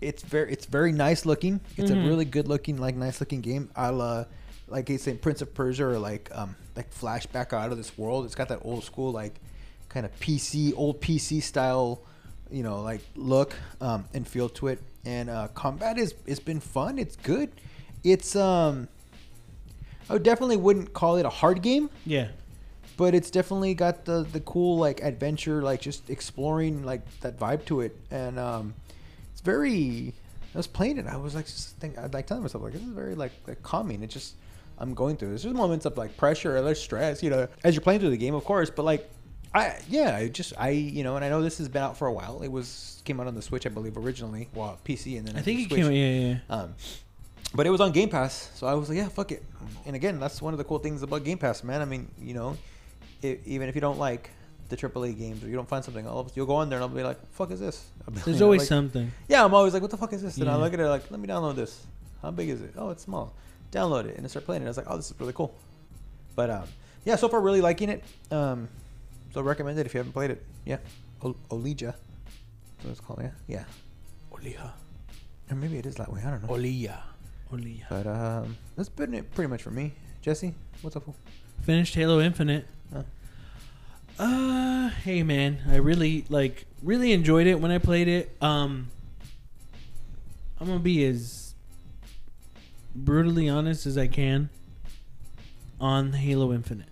[0.00, 1.60] it's very it's very nice looking.
[1.76, 2.04] It's Mhm.
[2.04, 3.70] a really good looking like nice looking game.
[3.74, 4.24] I la
[4.68, 8.24] like it's saying Prince of Persia or like um like flashback out of this world.
[8.26, 9.40] It's got that old school like
[9.88, 12.02] kind of PC old PC style
[12.50, 14.82] you know like look um, and feel to it.
[15.06, 16.98] And uh, combat is it's been fun.
[16.98, 17.50] It's good.
[18.04, 18.88] It's um
[20.10, 22.28] I definitely wouldn't call it a hard game Yeah.
[22.96, 27.64] but it's definitely got the the cool like adventure like just exploring like that vibe
[27.66, 28.74] to it and um
[29.32, 30.14] it's very
[30.54, 32.82] i was playing it i was like just think i'd like telling myself like this
[32.82, 34.34] is very like, like calming it just
[34.78, 37.74] i'm going through this there's moments of like pressure or there's stress you know as
[37.74, 39.08] you're playing through the game of course but like
[39.54, 42.06] i yeah i just i you know and i know this has been out for
[42.08, 45.28] a while it was came out on the switch i believe originally well pc and
[45.28, 45.82] then I think it Switch.
[45.82, 45.92] came.
[45.92, 46.38] Yeah, yeah.
[46.48, 46.74] Um,
[47.54, 49.42] but it was on Game Pass, so I was like, yeah, fuck it.
[49.86, 51.80] And again, that's one of the cool things about Game Pass, man.
[51.80, 52.56] I mean, you know,
[53.24, 54.30] i even if you don't like
[54.68, 56.94] the AAA games or you don't find something, I'll, you'll go on there and I'll
[56.94, 57.86] be like, "Fuck is this?"
[58.24, 59.10] There's always like- something.
[59.28, 60.58] Yeah, I'm always like, "What the fuck is this?" And I Yeah.
[60.62, 61.86] look at it like, "Let me download this."
[62.22, 62.74] How big is it?
[62.76, 63.32] Oh, it's small.
[63.72, 64.66] Download it and I start playing it.
[64.66, 65.54] I was like, "Oh, this is really cool."
[66.36, 66.64] But um,
[67.04, 68.04] yeah, so far really liking it.
[68.30, 68.68] Um,
[69.32, 70.44] so recommend it if you haven't played it.
[70.66, 70.78] Yeah,
[71.22, 71.94] o- Olija.
[72.76, 73.20] That's what it's called.
[73.22, 73.64] Yeah, yeah.
[74.32, 74.70] Olija.
[75.50, 76.20] Or maybe it is that way.
[76.24, 76.48] I don't know.
[76.54, 76.98] Olija.
[77.52, 79.94] Only But um, that's been it pretty much for me.
[80.20, 81.04] Jesse, what's up?
[81.04, 81.16] fool?
[81.62, 82.66] finished Halo Infinite.
[82.92, 83.02] Huh?
[84.18, 88.36] Uh, hey man, I really like really enjoyed it when I played it.
[88.40, 88.88] Um,
[90.60, 91.54] I'm gonna be as
[92.94, 94.50] brutally honest as I can
[95.80, 96.88] on Halo Infinite.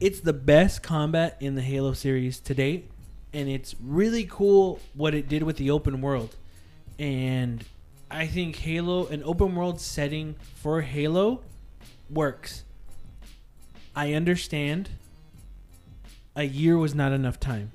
[0.00, 2.90] It's the best combat in the Halo series to date,
[3.34, 6.36] and it's really cool what it did with the open world.
[6.98, 7.64] And
[8.10, 11.42] I think Halo, an open world setting for Halo,
[12.08, 12.64] works.
[13.94, 14.90] I understand
[16.34, 17.72] a year was not enough time.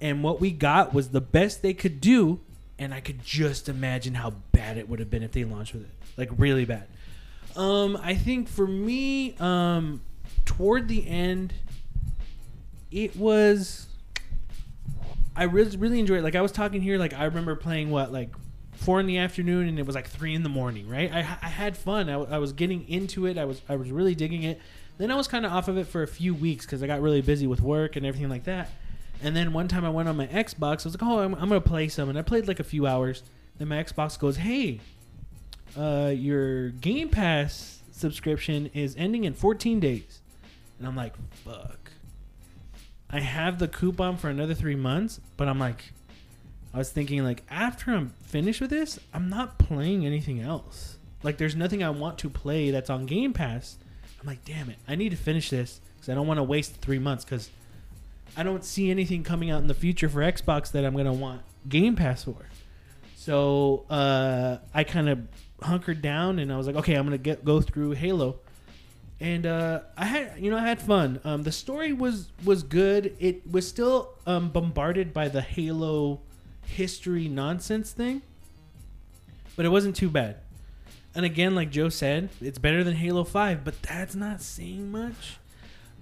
[0.00, 2.40] And what we got was the best they could do,
[2.78, 5.82] and I could just imagine how bad it would have been if they launched with
[5.82, 5.90] it.
[6.16, 6.86] Like really bad.
[7.56, 10.00] Um I think for me um
[10.44, 11.52] toward the end
[12.90, 13.88] it was
[15.36, 16.22] I really really enjoyed it.
[16.22, 18.30] Like I was talking here like I remember playing what like
[18.80, 21.12] 4 in the afternoon and it was like 3 in the morning, right?
[21.12, 22.08] I I had fun.
[22.08, 23.38] I, I was getting into it.
[23.38, 24.60] I was I was really digging it.
[24.98, 27.00] Then I was kind of off of it for a few weeks cuz I got
[27.00, 28.70] really busy with work and everything like that.
[29.22, 30.84] And then one time I went on my Xbox.
[30.84, 32.86] I was like, "Oh, I'm, I'm gonna play some," and I played like a few
[32.86, 33.22] hours.
[33.58, 34.80] Then my Xbox goes, "Hey,
[35.76, 40.22] uh, your Game Pass subscription is ending in 14 days,"
[40.78, 41.14] and I'm like,
[41.44, 41.92] "Fuck."
[43.10, 45.92] I have the coupon for another three months, but I'm like,
[46.72, 50.98] I was thinking like after I'm finished with this, I'm not playing anything else.
[51.22, 53.76] Like, there's nothing I want to play that's on Game Pass.
[54.20, 56.76] I'm like, damn it, I need to finish this because I don't want to waste
[56.76, 57.50] three months because
[58.36, 61.42] I don't see anything coming out in the future for Xbox that I'm gonna want
[61.68, 62.36] Game Pass for.
[63.16, 65.20] So uh, I kind of
[65.62, 68.40] hunkered down and I was like, okay, I'm gonna get go through Halo,
[69.20, 71.20] and uh, I had you know I had fun.
[71.24, 73.16] Um, the story was was good.
[73.18, 76.20] It was still um, bombarded by the Halo
[76.70, 78.22] history nonsense thing,
[79.56, 80.36] but it wasn't too bad.
[81.14, 85.38] And again, like Joe said, it's better than Halo Five, but that's not saying much.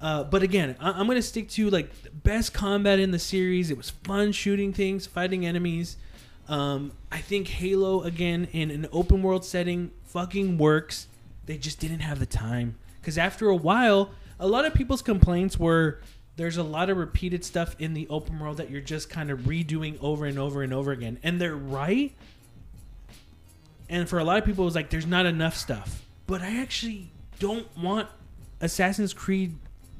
[0.01, 1.91] Uh, but again, I- I'm gonna stick to like
[2.23, 3.71] best combat in the series.
[3.71, 5.97] It was fun shooting things, fighting enemies.
[6.49, 11.07] Um, I think Halo again in an open world setting fucking works.
[11.47, 15.59] They just didn't have the time because after a while, a lot of people's complaints
[15.59, 16.01] were
[16.39, 19.41] there's a lot of repeated stuff in the open world that you're just kind of
[19.41, 22.13] redoing over and over and over again, and they're right.
[23.89, 26.05] And for a lot of people, it's like there's not enough stuff.
[26.27, 28.09] But I actually don't want
[28.61, 29.55] Assassin's Creed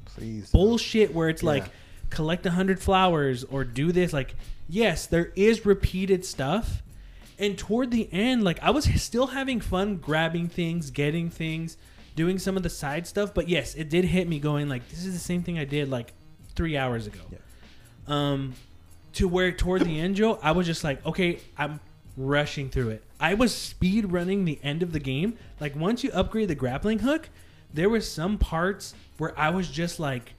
[0.05, 0.49] Please.
[0.51, 1.49] bullshit where it's Yeah.
[1.49, 1.65] like
[2.09, 4.13] collect a hundred flowers or do this.
[4.13, 4.35] Like,
[4.67, 6.81] yes, there is repeated stuff.
[7.37, 11.77] And toward the end, like I was still having fun grabbing things, getting things,
[12.15, 13.33] doing some of the side stuff.
[13.33, 15.89] But yes, it did hit me going like this is the same thing I did
[15.89, 16.13] like
[16.55, 17.19] three hours ago.
[17.31, 17.37] Yeah.
[18.07, 18.55] Um,
[19.13, 21.79] to where toward the end, Joe, I was just like, okay, I'm
[22.15, 23.03] rushing through it.
[23.19, 25.37] I was speed running the end of the game.
[25.59, 27.29] Like once you upgrade the grappling hook,
[27.73, 30.33] there was some parts where I was just like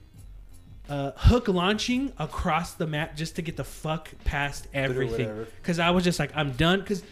[0.89, 5.45] uh, hook launching across the map just to get the fuck past everything.
[5.61, 6.81] Because I was just like, I'm done.
[6.81, 7.03] Because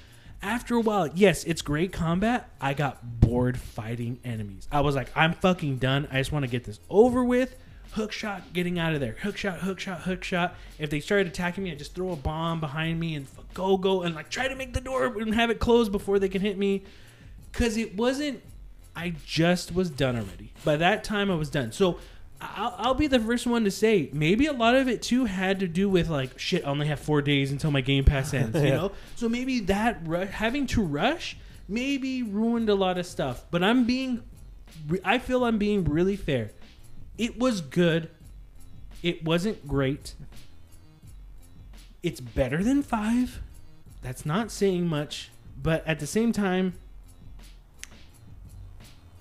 [0.42, 2.50] after a while, yes, it's great combat.
[2.60, 4.68] I got bored fighting enemies.
[4.72, 6.08] I was like, I'm fucking done.
[6.12, 7.56] I just want to get this over with.
[7.94, 9.18] Hook shot, getting out of there.
[9.22, 10.56] Hook shot, hook shot, hook shot.
[10.78, 14.04] If they started attacking me, I just throw a bomb behind me and go, go,
[14.04, 16.58] and like try to make the door and have it closed before they can hit
[16.58, 16.84] me.
[17.52, 18.42] Because it wasn't
[18.96, 20.52] I just was done already.
[20.66, 21.72] By that time, I was done.
[21.72, 22.00] So
[22.42, 25.60] I'll, I'll be the first one to say maybe a lot of it too had
[25.62, 26.64] to do with like shit.
[26.66, 28.56] I only have four days until my Game Pass ends.
[28.62, 28.76] You Yeah.
[28.76, 33.46] know, so maybe that ru- having to rush maybe ruined a lot of stuff.
[33.52, 34.24] But I'm being,
[35.04, 36.52] I feel I'm being really fair.
[37.20, 38.10] It was good.
[39.04, 40.16] It wasn't great.
[42.02, 43.42] It's better than five.
[44.02, 45.30] That's not saying much,
[45.62, 46.76] but at the same time,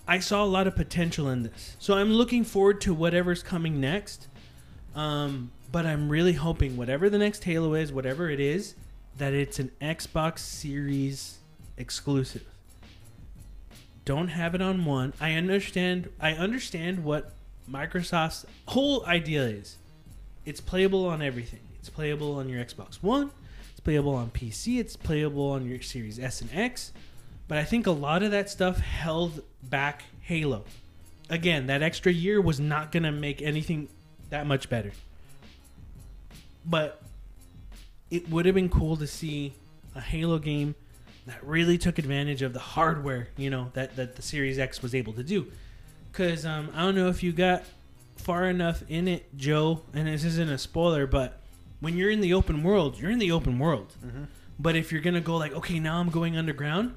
[0.07, 1.77] I saw a lot of potential in this.
[1.81, 4.29] So I'm looking forward to whatever's coming next.
[4.95, 8.77] Um, but I'm really hoping whatever the next Halo is, whatever it is,
[9.17, 11.39] that it's an Xbox Series
[11.77, 12.45] exclusive.
[14.05, 15.15] Don't have it on one.
[15.21, 17.33] I understand I understand what
[17.71, 19.77] Microsoft's whole idea is.
[20.45, 21.61] It's playable on everything.
[21.79, 23.31] It's playable on your Xbox One,
[23.71, 26.93] it's playable on PC, it's playable on your Series S and X.
[27.47, 30.65] But I think a lot of that stuff held back Halo.
[31.31, 33.89] Again, that extra year was not gonna make anything
[34.31, 34.93] that much better.
[36.67, 37.03] But
[38.11, 39.55] it would have been cool to see
[39.95, 40.75] a Halo game
[41.27, 44.95] that really took advantage of the hardware, you know, that, that the Series X was
[44.95, 45.51] able to do.
[46.19, 47.63] Cause um, I don't know if you got
[48.17, 51.41] far enough in it, Joe, and this isn't a spoiler, but
[51.79, 53.95] when you're in the open world, you're in the open world.
[54.59, 56.97] But if you're gonna go like, okay, now I'm going underground,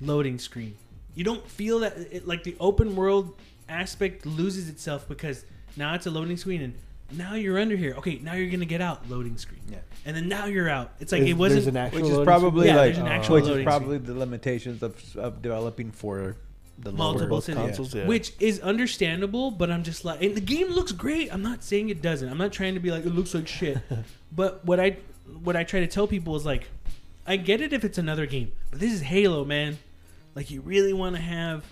[0.00, 0.74] loading screen.
[1.14, 3.36] You don't feel that it, like the open world
[3.68, 5.44] aspect loses itself because
[5.76, 6.74] now it's a loading screen and
[7.10, 7.92] now you're under here.
[7.98, 9.60] Okay, now you're gonna get out, loading screen.
[9.70, 9.80] Yeah.
[10.06, 10.94] And then now you're out.
[10.98, 11.66] It's like Is- it wasn't.
[11.66, 14.14] an actual Which is loading probably Yeah, like, there's an actual which is probably the
[14.14, 16.36] limitations of, of developing for
[16.82, 17.60] the Multiple cities.
[17.60, 18.06] consoles, yeah.
[18.06, 21.32] which is understandable, but I'm just like, and the game looks great.
[21.32, 22.28] I'm not saying it doesn't.
[22.28, 23.78] I'm not trying to be like it looks like shit.
[24.32, 24.96] but what I
[25.42, 26.68] what I try to tell people is like,
[27.26, 29.78] I get it if it's another game, but this is Halo, man.
[30.34, 31.64] Like you really want to have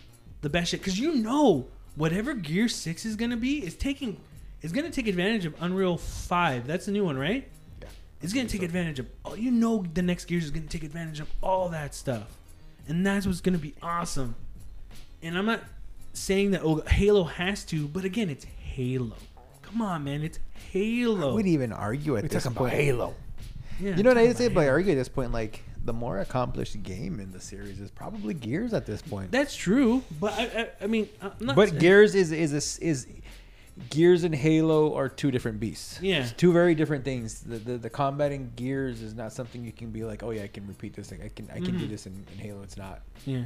[0.43, 4.17] the best shit because you know whatever Gear Six is gonna be is taking
[4.63, 6.69] is gonna take advantage of Unreal Five.
[6.69, 7.49] That's the new one, right?
[7.83, 7.89] Yeah.
[8.23, 9.07] It's gonna take advantage of.
[9.25, 12.39] Oh, you know, the next Gears is gonna take advantage of all that stuff,
[12.87, 14.37] and that's what's gonna be awesome.
[15.23, 15.63] And I'm not
[16.13, 19.17] saying that oh, Halo has to, but again, it's Halo.
[19.63, 20.39] Come on, man, it's
[20.73, 21.35] Halo.
[21.35, 22.73] We'd even argue at We're this talking point.
[22.73, 23.15] about Halo.
[23.81, 24.49] Yeah, You know what I talking say?
[24.49, 24.73] But I Halo.
[24.75, 28.75] argue at this point, like the more accomplished game in the series is probably Gears
[28.75, 29.31] at this point.
[29.33, 31.57] That's true, but I, I, I mean, I'm not.
[31.57, 33.07] but saying- Gears is is a s is
[33.89, 35.99] Gears and Halo are two different beasts.
[36.03, 36.23] Yeah.
[36.23, 37.41] It's two very different things.
[37.41, 40.43] The, the the combat in Gears is not something you can be like, oh yeah,
[40.43, 41.23] I can repeat this thing.
[41.23, 41.91] I can I can do Mhm.
[41.91, 42.63] this in, in Halo.
[42.63, 43.01] It's not.
[43.25, 43.45] yeah.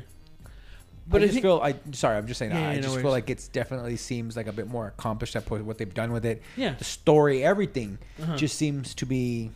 [1.07, 2.83] But I I just think- feel I sorry, I'm just saying Yeah, I yeah, no
[2.89, 6.13] just feel like it's definitely seems like a bit more accomplished at what they've done
[6.13, 6.43] with it.
[6.57, 6.75] Yeah.
[6.79, 8.37] The story, everything Uh-huh.
[8.37, 9.51] just seems to be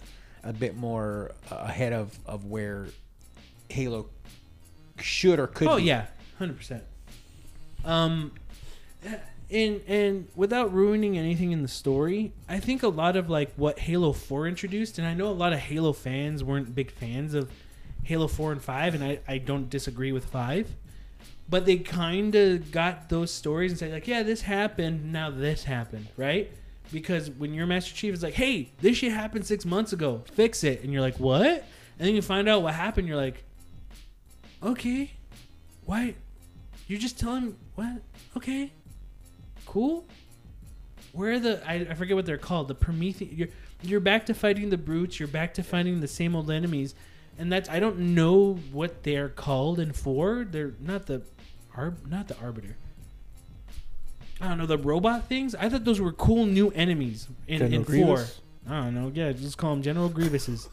[0.45, 2.89] a bit more uh, ahead of of where
[3.71, 4.07] Halo
[5.01, 5.85] should or could oh be.
[5.85, 6.07] yeah,
[6.39, 6.85] hundred percent.
[7.85, 8.33] Um,
[9.51, 13.79] and and without ruining anything in the story, I think a lot of like what
[13.79, 17.51] Halo Four introduced, and I know a lot of Halo fans weren't big fans of
[18.05, 20.69] Halo Four and Five, and I I don't disagree with Five,
[21.49, 25.65] but they kind of got those stories and said like, yeah, this happened, now this
[25.65, 26.53] happened, right?
[26.93, 30.65] Because when your Master Chief is like, hey, this shit happened six months ago, fix
[30.65, 31.65] it, and you're like, what?
[31.99, 33.45] And then you find out what happened, you're like,
[34.63, 35.13] okay,
[35.85, 36.15] why?
[36.87, 38.03] You're just telling what?
[38.37, 38.73] Okay,
[39.67, 40.07] cool.
[41.13, 41.63] Where are the?
[41.69, 42.69] I, I forget what they're called.
[42.69, 43.33] The Prometheus.
[43.33, 43.49] You're
[43.83, 45.19] you're back to fighting the brutes.
[45.19, 46.95] You're back to fighting the same old enemies,
[47.39, 50.47] and that's I don't know what they're called and for.
[50.49, 51.23] They're not the,
[51.79, 52.77] arb not the arbiter.
[54.41, 55.55] I don't know the robot things.
[55.55, 58.25] I thought those were cool new enemies in, in four.
[58.69, 59.11] I don't know.
[59.13, 60.69] Yeah, just call them General Grievuses.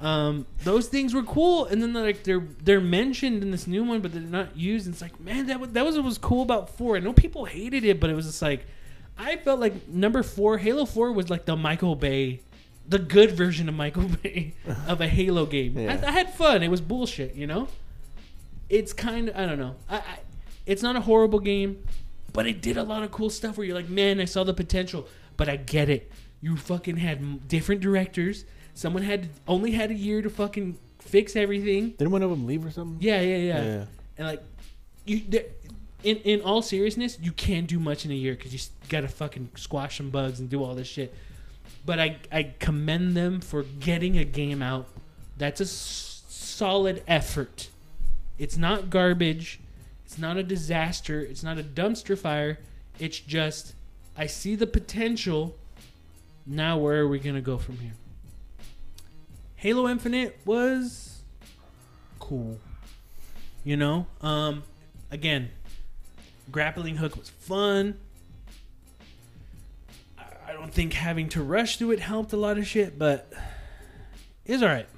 [0.00, 3.84] Um, those things were cool, and then they're like they're they're mentioned in this new
[3.84, 4.86] one, but they're not used.
[4.86, 6.96] And it's like, man, that was, that was what was cool about four.
[6.96, 8.66] I know people hated it, but it was just like,
[9.16, 12.40] I felt like number four, Halo Four, was like the Michael Bay,
[12.88, 14.54] the good version of Michael Bay
[14.88, 15.78] of a Halo game.
[15.78, 16.00] Yeah.
[16.02, 16.64] I, I had fun.
[16.64, 17.68] It was bullshit, you know.
[18.72, 19.76] It's kind of I don't know.
[19.88, 20.18] I, I
[20.66, 21.84] it's not a horrible game,
[22.32, 24.54] but it did a lot of cool stuff where you're like, man, I saw the
[24.54, 25.06] potential,
[25.36, 26.10] but I get it.
[26.40, 28.44] You fucking had different directors.
[28.74, 31.90] Someone had only had a year to fucking fix everything.
[31.90, 32.96] Didn't one of them leave or something?
[33.00, 33.64] Yeah, yeah, yeah.
[33.64, 33.84] Yeah.
[34.18, 34.42] And like,
[35.04, 35.44] you, there,
[36.02, 39.50] in in all seriousness, you can't do much in a year because you gotta fucking
[39.56, 41.14] squash some bugs and do all this shit.
[41.84, 44.86] But I I commend them for getting a game out.
[45.36, 47.68] That's a s- solid effort.
[48.42, 49.60] It's not garbage.
[50.04, 51.20] It's not a disaster.
[51.20, 52.58] It's not a dumpster fire.
[52.98, 53.74] It's just
[54.16, 55.56] I see the potential.
[56.44, 57.92] Now where are we gonna go from here?
[59.54, 61.22] Halo Infinite was
[62.18, 62.58] cool.
[63.62, 64.64] You know, um,
[65.12, 65.50] again,
[66.50, 67.96] grappling hook was fun.
[70.18, 73.32] I- don't think having to rush through it helped a lot of shit, but
[74.44, 74.88] it's all right.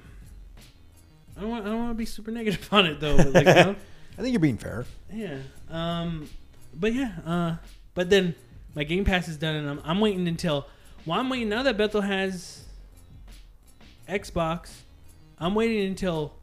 [1.37, 1.65] I don't want.
[1.65, 3.17] I don't want to be super negative on it though.
[3.17, 3.75] But like, you know,
[4.17, 4.85] I think you're being fair.
[5.13, 5.37] yeah.
[5.69, 6.29] Um,
[6.73, 7.11] but yeah.
[7.25, 7.55] Uh,
[7.93, 8.35] but then
[8.75, 10.67] my Game Pass is done, and I'm, I'm waiting until.
[11.05, 12.63] Well, I'm waiting now that Bethel has
[14.07, 14.71] Xbox.
[15.37, 16.33] I'm waiting until.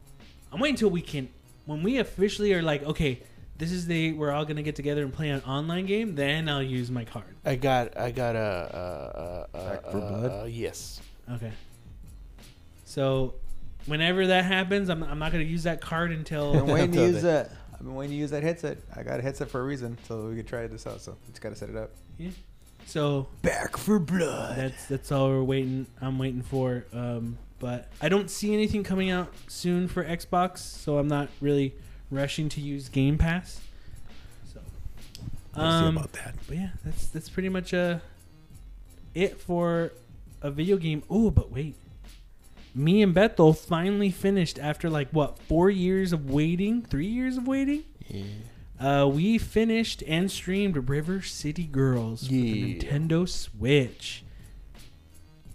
[0.52, 1.28] I'm waiting until we can.
[1.64, 3.22] When we officially are like, okay,
[3.56, 6.14] this is the we're all gonna get together and play an online game.
[6.14, 7.24] Then I'll use my card.
[7.44, 10.42] I got I got a, a, a, a Back 4 Blood?
[10.42, 11.00] uh, yes.
[11.30, 11.52] Okay.
[12.84, 13.34] So,
[13.86, 16.56] whenever that happens, I'm, I'm not gonna use that card until.
[16.56, 17.50] I've been waiting to use that.
[17.72, 18.78] I've been waiting to use that headset.
[18.94, 21.00] I got a headset for a reason, so we could try this out.
[21.00, 21.90] So just gotta set it up.
[22.18, 22.30] Yeah.
[22.86, 24.56] So Back 4 Blood.
[24.56, 25.86] That's that's all we're waiting.
[26.00, 26.84] I'm waiting for.
[26.92, 31.74] Um, but I don't see anything coming out soon for Xbox, so I'm not really
[32.10, 33.60] rushing to use Game Pass.
[34.52, 34.60] So,
[35.56, 36.34] We'll see um, about that.
[36.48, 37.98] but yeah, that's that's pretty much uh
[39.14, 39.92] it for
[40.40, 41.02] a video game.
[41.08, 41.76] Oh, but wait.
[42.74, 47.46] Me and Bethel finally finished after like what four years of waiting, three years of
[47.46, 47.84] waiting.
[48.08, 48.24] Yeah.
[48.80, 54.24] Uh, we finished and streamed River City Girls for the Nintendo Switch.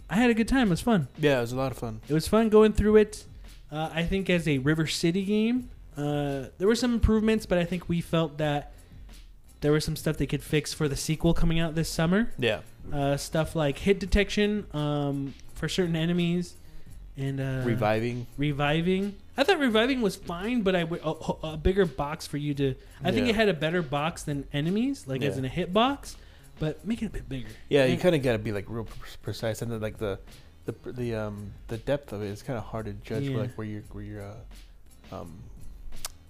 [0.08, 0.68] I had a good time.
[0.68, 1.08] It was fun.
[1.18, 2.00] Yeah, it was a lot of fun.
[2.08, 3.24] It was fun going through it.
[3.70, 7.64] Uh, I think as a River City game, uh, there were some improvements, but I
[7.64, 8.72] think we felt that
[9.60, 12.32] there was some stuff they could fix for the sequel coming out this summer.
[12.38, 12.60] Yeah.
[12.90, 16.54] Uh, stuff like hit detection um, for certain enemies
[17.18, 18.26] and uh, Reviving.
[18.36, 19.14] reviving.
[19.36, 21.10] I thought reviving was fine, but I would a,
[21.48, 22.74] a bigger box for you to.
[23.04, 23.30] I think Yeah.
[23.30, 25.40] it had a better box than enemies, like as Yeah.
[25.40, 26.16] in a hit box,
[26.58, 27.48] but make it a bit bigger.
[27.68, 30.18] Yeah, you kind of got to be like real pre- precise, and then like the,
[30.64, 33.38] the the um the depth of it is kind of hard to judge Yeah.
[33.38, 35.32] like where your where your uh, um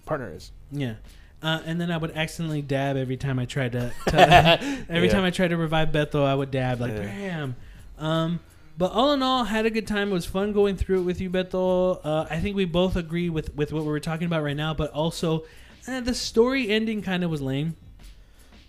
[0.05, 0.51] partner is.
[0.71, 0.95] Yeah.
[1.41, 3.93] Uh, and then I would accidentally dab every time I tried to.
[4.07, 5.13] to every Yeah.
[5.13, 7.01] time I tried to revive Bethel, I would dab like Yeah.
[7.03, 7.55] bam.
[7.97, 8.39] Um,
[8.79, 10.09] but all in all, had a good time.
[10.09, 11.99] It was fun going through it with you, Bethel.
[12.01, 14.73] Uh, I think we both agree with with what we were talking about right now.
[14.73, 15.43] But also,
[15.85, 17.75] eh, the story ending kind of was lame.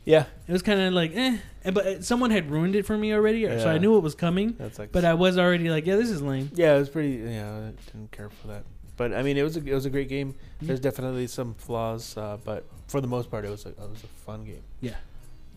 [0.04, 1.38] Yeah, It was kind of like eh.
[1.72, 4.56] But uh, someone had ruined it for me already, so I knew it was coming.
[4.58, 4.90] that's like.
[4.90, 6.50] But I was already like, yeah, this is lame.
[6.54, 7.22] yeah, it was pretty.
[7.22, 8.64] Yeah, I didn't care for that.
[8.96, 10.34] But I mean, it was a, it was a great game.
[10.60, 10.66] Yeah.
[10.68, 14.02] There's definitely some flaws, uh, but for the most part, it was a, it was
[14.02, 14.62] a fun game.
[14.80, 14.96] Yeah,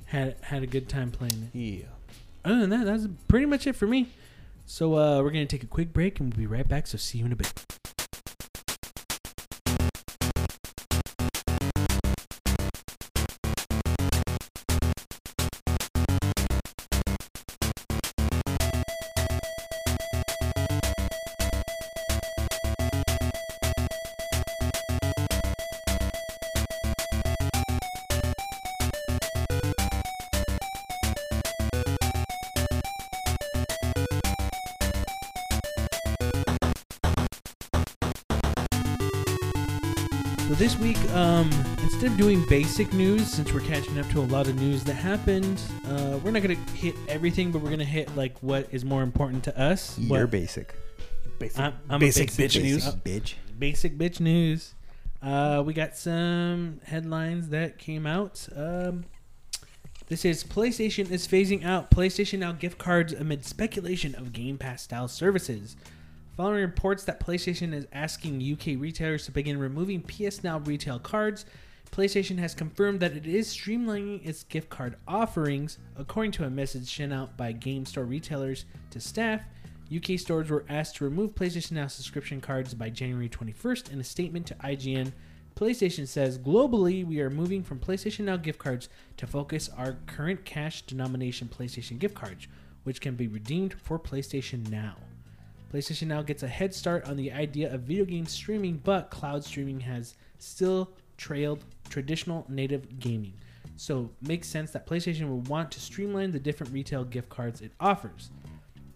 [0.06, 1.58] had had a good time playing it.
[1.58, 1.86] Yeah.
[2.46, 4.10] Other than that, that's pretty much it for me.
[4.66, 6.88] So uh, we're gonna take a quick break and we'll be right back.
[6.88, 7.83] So see you in a bit.
[40.54, 41.50] So this week, um,
[41.82, 44.94] instead of doing basic news, since we're catching up to a lot of news that
[44.94, 49.02] happened, uh, we're not gonna hit everything, but we're gonna hit like what is more
[49.02, 49.98] important to us.
[49.98, 50.76] You're What- basic.
[51.40, 52.86] Basic, I'm- I'm basic, basic bitch news.
[52.86, 53.34] Uh, bitch.
[53.58, 54.76] basic bitch news.
[55.24, 58.48] Uh, we got some headlines that came out.
[58.56, 59.06] Um,
[60.08, 64.84] this is PlayStation is phasing out PlayStation Now gift cards amid speculation of Game Pass
[64.84, 65.76] style services.
[66.36, 71.46] Following reports that PlayStation is asking UK retailers to begin removing PS Now retail cards,
[71.92, 75.78] PlayStation has confirmed that it is streamlining its gift card offerings.
[75.96, 79.42] According to a message sent out by game store retailers to staff,
[79.96, 83.92] UK stores were asked to remove PlayStation Now subscription cards by January 21st.
[83.92, 85.12] In a statement to IGN,
[85.56, 90.46] PlayStation says globally we are moving from PlayStation Now gift cards to focus our current
[90.46, 92.48] cash denomination PlayStation gift cards,
[92.86, 94.96] which can be redeemed for PlayStation Now.
[95.74, 99.44] PlayStation Now gets a head start on the idea of video game streaming, but cloud
[99.44, 103.34] streaming has still trailed traditional native gaming.
[103.76, 107.60] So, it makes sense that PlayStation would want to streamline the different retail gift cards
[107.60, 108.30] it offers.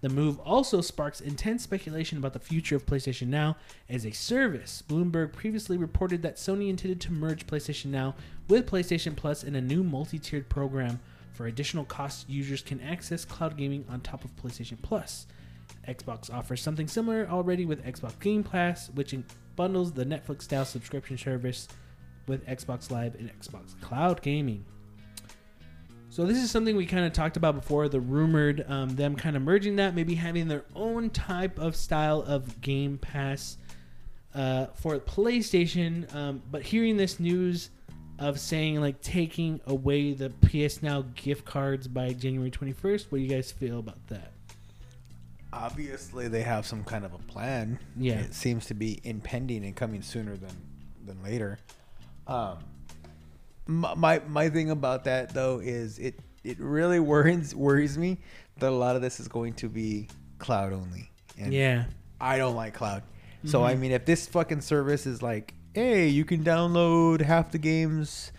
[0.02, 3.58] The move also sparks intense speculation about the future of PlayStation Now
[3.90, 4.84] as a service.
[4.88, 8.14] Bloomberg previously reported that Sony intended to merge PlayStation Now
[8.48, 11.00] with PlayStation Plus in a new multi tiered program.
[11.34, 15.26] For additional costs, users can access cloud gaming on top of PlayStation Plus.
[15.88, 19.16] Xbox offers something similar already with Xbox Game Pass, which
[19.56, 21.68] bundles the Netflix style subscription service
[22.28, 24.66] with Xbox Live and Xbox Cloud Gaming.
[26.10, 27.90] So this is something we kind of talked about before.
[27.90, 32.22] The rumored um, them kind of merging that, maybe having their own type of style
[32.22, 33.58] of Game Pass
[34.34, 36.14] uh, for PlayStation.
[36.16, 37.70] Um, but hearing this news
[38.20, 43.24] of saying like taking away the PS Now gift cards by January 21st, what do
[43.24, 44.32] you guys feel about that?
[45.54, 47.80] Obviously, they have some kind of a plan.
[47.96, 48.16] Yeah.
[48.20, 50.52] It seems to be impending and coming sooner than
[51.06, 51.58] than later.
[52.28, 52.58] Um,
[53.66, 58.18] my my, thing about that though is it it really worries worries me
[58.60, 60.08] that a lot of this is going to be
[60.40, 61.10] cloud only.
[61.38, 61.86] And yeah,
[62.20, 63.04] I don't like cloud.
[63.46, 63.68] So Mhm.
[63.68, 68.32] I mean, if this fucking service is like, hey, you can download half the games,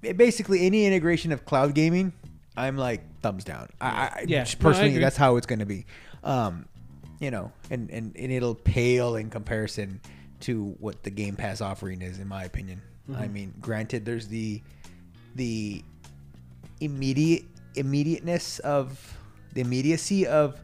[0.00, 2.12] basically any integration of cloud gaming,
[2.56, 3.68] I'm like thumbs down.
[3.80, 4.44] I, I Yeah.
[4.44, 5.86] just No, I personally, that's how it's going to be.
[6.24, 6.66] Um,
[7.20, 10.00] you know, and, and and it'll pale in comparison
[10.40, 12.82] to what the Game Pass offering is, in my opinion.
[13.14, 13.32] I Mhm.
[13.32, 14.60] mean, granted, there's the
[15.36, 15.82] the
[16.80, 17.44] immediate
[17.74, 19.16] immediateness of
[19.54, 20.60] the immediacy of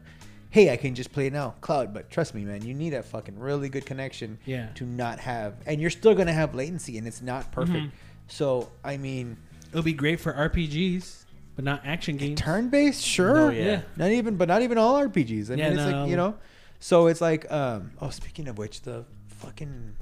[0.51, 1.93] hey, I can just play it now, cloud.
[1.93, 4.69] But trust me, man, you need a fucking really good connection Yeah.
[4.75, 7.85] to not have, and you're still gonna have latency, and it's not perfect.
[7.85, 7.91] Mhm.
[8.27, 9.37] So I mean,
[9.71, 11.25] It'll be great for RPGs,
[11.59, 12.39] but not action games.
[12.39, 13.33] turn based, sure.
[13.35, 13.63] No, yeah.
[13.65, 13.81] Yeah.
[13.97, 15.51] Not even, but not even all RPGs.
[15.51, 16.01] I Yeah, mean, it's no.
[16.03, 16.35] like you know.
[16.79, 19.97] So it's like, um, oh, speaking of which, the fucking,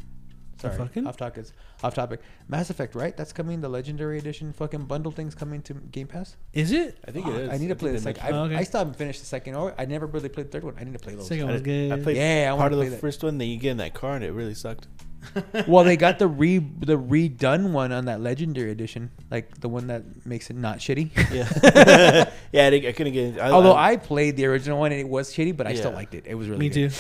[0.58, 1.08] sorry, fucking?
[1.08, 1.46] off topic,
[1.84, 2.22] off topic.
[2.48, 3.16] Mass Effect, right?
[3.16, 3.62] That's coming.
[3.62, 6.36] The Legendary Edition, fucking bundle things coming to Game Pass.
[6.54, 6.98] Is it?
[7.08, 7.54] I think it Fuck.
[7.54, 8.24] I need to think play they the second.
[8.24, 8.56] I, Oh, okay.
[8.56, 9.56] I still haven't finished the second.
[9.56, 10.76] Or I never really played the third one.
[10.80, 11.28] I need to play those.
[11.28, 13.02] Second I, was did- I played Yeah, I wanna part of play the that.
[13.02, 13.38] first one.
[13.38, 14.88] Then you get in that car and it really sucked.
[15.68, 19.88] well, they got the re the redone one on that Legendary Edition, like the one
[19.88, 21.10] that makes it not shitty.
[21.34, 22.68] Yeah, yeah.
[22.68, 23.26] I, didn't- I couldn't get.
[23.26, 25.74] Into, I, Although I, I played the original one and it was shitty, but I
[25.74, 25.98] still Yeah.
[25.98, 26.26] liked it.
[26.28, 26.92] It was really Me good.
[26.92, 26.96] too.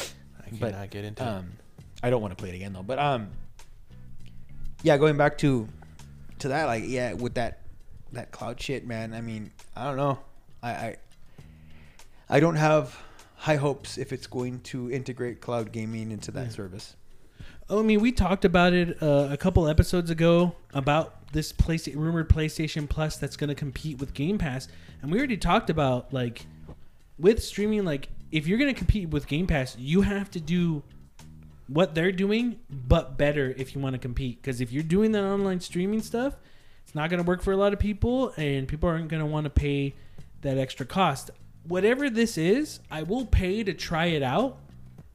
[0.45, 1.23] I but, cannot get into.
[1.23, 1.27] it.
[1.27, 1.51] Um,
[2.03, 2.83] I don't want to play it again though.
[2.83, 3.29] But um,
[4.83, 5.67] yeah, going back to
[6.39, 7.61] to that, like yeah, with that
[8.13, 9.13] that cloud shit, man.
[9.13, 10.19] I mean, I don't know.
[10.61, 10.95] I I,
[12.29, 12.97] I don't have
[13.35, 16.51] high hopes if it's going to integrate cloud gaming into that Yeah.
[16.51, 16.95] service.
[17.69, 21.87] Oh, I mean, we talked about it uh, a couple episodes ago about this place
[21.89, 24.69] rumored PlayStation Plus that's going to compete with Game Pass,
[25.01, 26.45] and we already talked about like
[27.19, 27.83] with streaming.
[27.83, 30.83] Like, if you're going to compete with Game Pass, you have to do
[31.67, 34.41] what they're doing, but better if you want to compete.
[34.41, 36.35] Because if you're doing that online streaming stuff,
[36.83, 39.25] it's not going to work for a lot of people, and people aren't going to
[39.25, 39.93] want to pay
[40.41, 41.31] that extra cost.
[41.67, 44.57] Whatever this is, I will pay to try it out.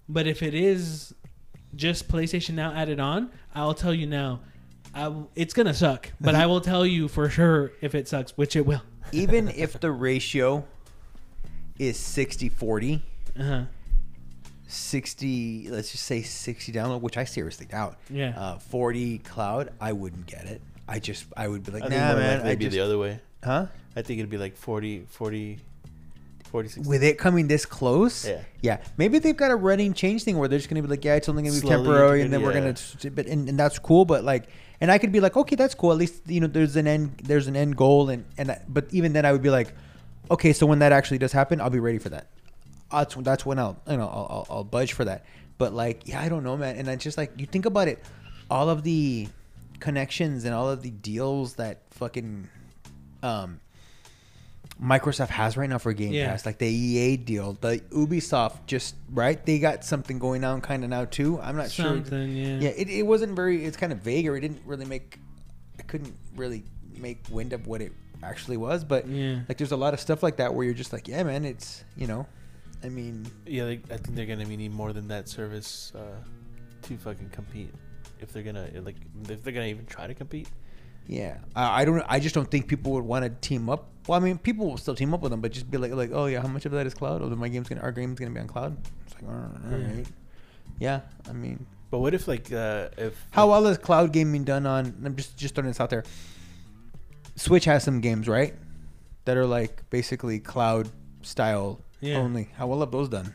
[0.08, 1.14] But if it is
[1.74, 4.40] just PlayStation Now added on, I'll tell you now,
[4.94, 6.10] I w- it's gonna suck.
[6.20, 8.82] But I will tell you for sure if it sucks, which it will.
[9.12, 10.66] Even if the ratio
[11.78, 13.00] is 60-40,
[13.40, 13.62] Uh-huh.
[14.72, 18.34] 60 let's just say 60 download which i seriously doubt Yeah.
[18.38, 22.14] uh 40 cloud i wouldn't get it i just i would be like I nah
[22.14, 23.20] man likely i it'd be the other way.
[23.44, 25.58] huh I think it'd be like 40, 40,
[26.44, 26.88] 40 60.
[26.88, 28.40] with it coming this close Yeah.
[28.62, 31.14] yeah maybe they've got a running change thing where they're just gonna be like yeah
[31.16, 32.72] it's only gonna be Slowly temporary and then integrate, we're
[33.04, 34.48] gonna but and, and that's cool but like
[34.80, 37.20] and i could be like okay that's cool at least you know there's an end
[37.24, 39.74] there's an end goal and and I- but even then i would be like
[40.30, 42.26] okay so when that actually does happen i'll be ready for that
[42.92, 45.24] that's that's when I'll you know I'll, I'll, I'll budge for that.
[45.58, 46.76] But like yeah, I don't know, man.
[46.76, 48.02] And I just like you think about it,
[48.50, 49.28] all of the
[49.80, 52.48] connections and all of the deals that fucking
[53.22, 53.60] um
[54.82, 56.30] Microsoft has right now for Game Yeah.
[56.30, 59.44] Pass, like the EA deal, the Ubisoft, just right.
[59.44, 61.38] They got something going on kind of now too.
[61.40, 61.96] I'm not sure.
[61.96, 62.58] Yeah.
[62.58, 63.64] Yeah, it, it wasn't very.
[63.64, 65.18] It's kind of vague, or it didn't really make.
[65.78, 66.64] I couldn't really
[66.96, 67.92] make wind of what it
[68.24, 69.40] actually was, but Yeah.
[69.48, 71.84] like there's a lot of stuff like that where you're just like, yeah, man, it's
[71.96, 72.26] you know,
[72.84, 76.00] I mean, Yeah, they, I think they're gonna need more than that service uh,
[76.82, 77.72] to fucking compete.
[78.20, 78.96] If they're gonna like,
[79.28, 80.48] if they're gonna even try to compete.
[81.06, 83.88] yeah, I, I don't, I just don't think people would want to team up.
[84.06, 86.10] Well, I mean, people will still team up with them, but just be like, like,
[86.12, 87.22] oh yeah, how much of that is cloud?
[87.22, 88.76] Oh, my game's gonna, our game's gonna be on cloud.
[89.06, 90.04] It's like, all right, Yeah.
[90.78, 94.66] yeah, I mean, But what if like uh, if how well is cloud gaming done
[94.66, 94.94] on?
[95.04, 96.04] I'm just just throwing this out there.
[97.36, 98.54] Switch has some games, right,
[99.24, 100.88] that are like basically cloud
[101.22, 102.18] style Yeah.
[102.18, 102.48] only.
[102.56, 103.32] How well have those done?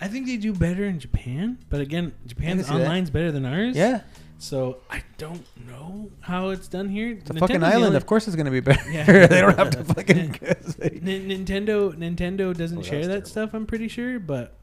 [0.00, 2.82] I think they do better in Japan, but again, Japan's see that.
[2.82, 3.76] online's better than ours.
[3.76, 4.00] Yeah,
[4.38, 7.10] So I don't know how it's done here.
[7.12, 7.94] it's a fucking island.
[7.96, 8.90] Of course, it's gonna be better.
[8.90, 9.26] Yeah.
[9.26, 10.34] they don't have to fucking.
[10.82, 13.28] N- Nintendo Nintendo doesn't Oh, that share was that terrible.
[13.28, 13.54] stuff.
[13.54, 14.54] I'm pretty sure, but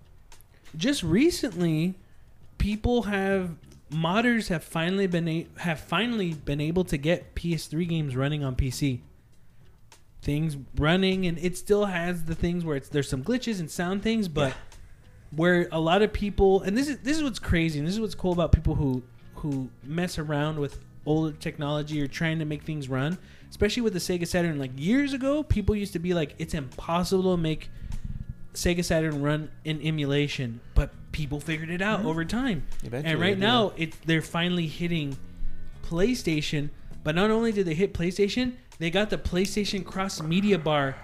[0.76, 1.96] just recently,
[2.58, 3.52] people have
[3.90, 8.56] modders have finally been a- have finally been able to get PS3 games running on
[8.58, 9.00] PC.
[10.22, 14.04] Things running, and it still has the things where it's there's some glitches and sound
[14.04, 14.54] things, but
[15.36, 18.02] where a lot of people and this is this is what's crazy and this is
[18.02, 19.04] what's cool about people who
[19.36, 23.18] who mess around with older technology or trying to make things run
[23.50, 24.60] especially with the Sega Saturn.
[24.60, 27.70] Like years ago people used to be like it's impossible to make
[28.54, 32.08] Sega Saturn run in emulation but people figured it out mm-hmm.
[32.08, 32.66] over time.
[32.84, 35.16] Eventually and right now it's they're finally hitting
[35.86, 36.70] PlayStation
[37.04, 40.96] but not only did they hit PlayStation they got the PlayStation cross media bar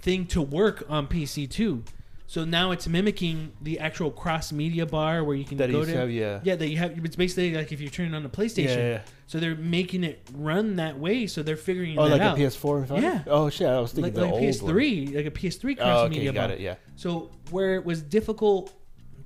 [0.00, 1.84] thing to work on PC too.
[2.26, 5.96] So now it's mimicking the actual cross media bar where you can that go to
[5.96, 6.40] have yeah.
[6.42, 6.92] yeah that you have.
[7.04, 8.76] It's basically like if you're turning on the PlayStation.
[8.76, 9.00] Yeah, yeah.
[9.26, 11.26] So they're making it run that way.
[11.26, 12.08] So they're figuring oh, it out.
[12.08, 12.38] Oh, like out.
[12.38, 13.02] a PS4 and five?
[13.02, 13.22] Yeah.
[13.26, 15.96] Oh shit, I was thinking like, the like old PS3, like a PS3 cross One.
[15.96, 16.56] Oh, okay, media got bar.
[16.56, 16.60] it.
[16.60, 16.74] Yeah.
[16.96, 18.72] So where it was difficult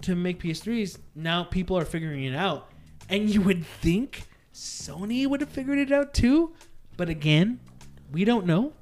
[0.03, 2.71] to make PS3s, now people are figuring it out.
[3.09, 6.53] And you would think Sony would have figured it out too,
[6.97, 7.61] but again,
[8.13, 8.73] we don't know.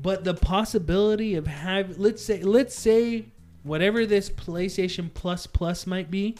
[0.00, 3.26] But the possibility of have let's say let's say
[3.62, 6.36] whatever this PlayStation Plus Plus might be,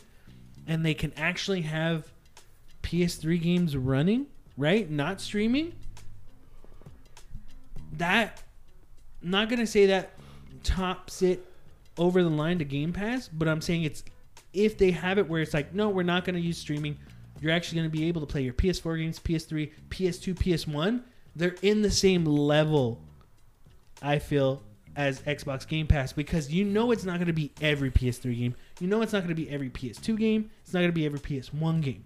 [0.66, 2.12] and they can actually have
[2.82, 4.26] PS3 games running,
[4.56, 4.90] right?
[4.90, 5.72] Not streaming.
[7.92, 8.42] That
[9.22, 10.10] I'm not gonna say that
[10.64, 11.46] tops it
[11.96, 14.02] over the line to Game Pass, but I'm saying it's
[14.52, 16.96] if they have it where it's like, no, we're not to use streaming.
[17.40, 21.02] You're actually to be able to play your PS4 games, PS3, PS2, PS1.
[21.36, 23.00] They're in the same level,
[24.00, 24.62] I feel,
[24.96, 28.54] as Xbox Game Pass because you know it's not going to be every PS3 game.
[28.80, 30.50] You know it's not going to be every PS2 game.
[30.62, 32.04] It's not going to be every PS1 game.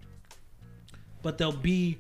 [1.23, 1.99] But they'll be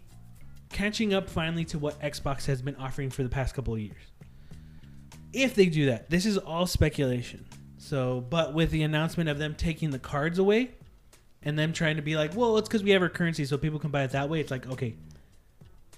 [0.71, 4.03] catching up finally to what Xbox has been offering for the past couple of years.
[5.33, 7.45] If they do that, this is all speculation.
[7.77, 10.71] So, but with the announcement of them taking the cards away
[11.43, 13.79] and them trying to be like, well, it's because we have our currency so people
[13.79, 14.97] can buy it that way, it's like, okay,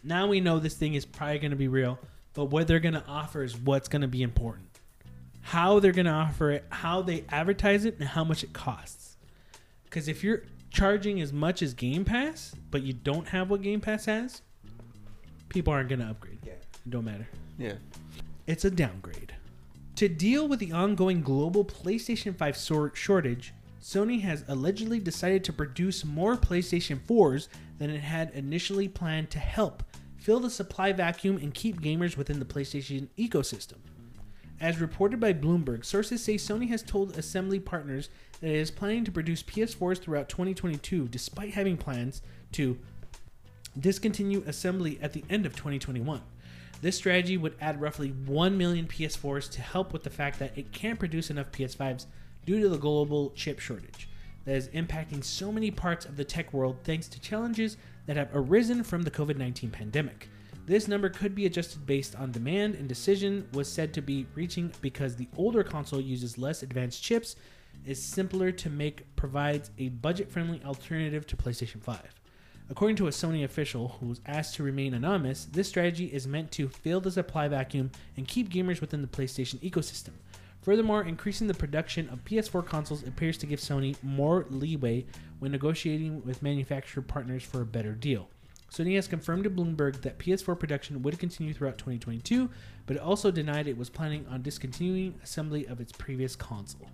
[0.03, 1.99] now we know this thing is probably going to be real,
[2.35, 4.67] but what they're going to offer is what's going to be important.
[5.43, 9.17] How they're going to offer it, how they advertise it, and how much it costs.
[9.85, 13.81] Because if you're charging as much as Game Pass, but you don't have what Game
[13.81, 14.43] Pass has,
[15.49, 16.39] people aren't going to upgrade.
[16.45, 16.53] Yeah.
[16.53, 17.29] It don't matter.
[17.59, 17.75] Yeah.
[18.47, 19.35] It's a downgrade.
[19.97, 25.53] To deal with the ongoing global PlayStation 5 sor- shortage, Sony has allegedly decided to
[25.53, 27.49] produce more PlayStation 4s
[27.79, 29.83] than it had initially planned to help
[30.31, 33.79] fill the supply vacuum and keep gamers within the PlayStation ecosystem.
[34.61, 38.11] As reported by Bloomberg, sources say Sony has told assembly partners
[38.41, 42.23] that it is planning to produce PS4s throughout 2022 despite having plans
[42.53, 42.79] to
[43.77, 46.23] discontinue assembly at the end of 2021.
[46.81, 50.71] This strategy would add roughly 1 million PS4s to help with the fact that it
[50.71, 52.07] can't produce enough PS5s
[52.47, 54.09] due to the global chip shortage
[54.45, 57.77] that is impacting so many parts of the tech world thanks to challenges
[58.11, 60.29] that have arisen from the COVID 19 pandemic.
[60.67, 64.73] This number could be adjusted based on demand, and decision was said to be reaching
[64.81, 67.37] because the older console uses less advanced chips,
[67.87, 72.01] is simpler to make, provides a budget friendly alternative to PlayStation 5.
[72.69, 76.51] According to a Sony official who was asked to remain anonymous, this strategy is meant
[76.51, 80.15] to fill the supply vacuum and keep gamers within the PlayStation ecosystem.
[80.71, 85.05] Furthermore, increasing the production of PS4 consoles appears to give Sony more leeway
[85.41, 88.29] when negotiating with manufacturer partners for a better deal.
[88.73, 92.49] Sony has confirmed to Bloomberg that PS4 production would continue throughout 2022,
[92.87, 96.89] but it also denied it was planning on discontinuing assembly of its previous console.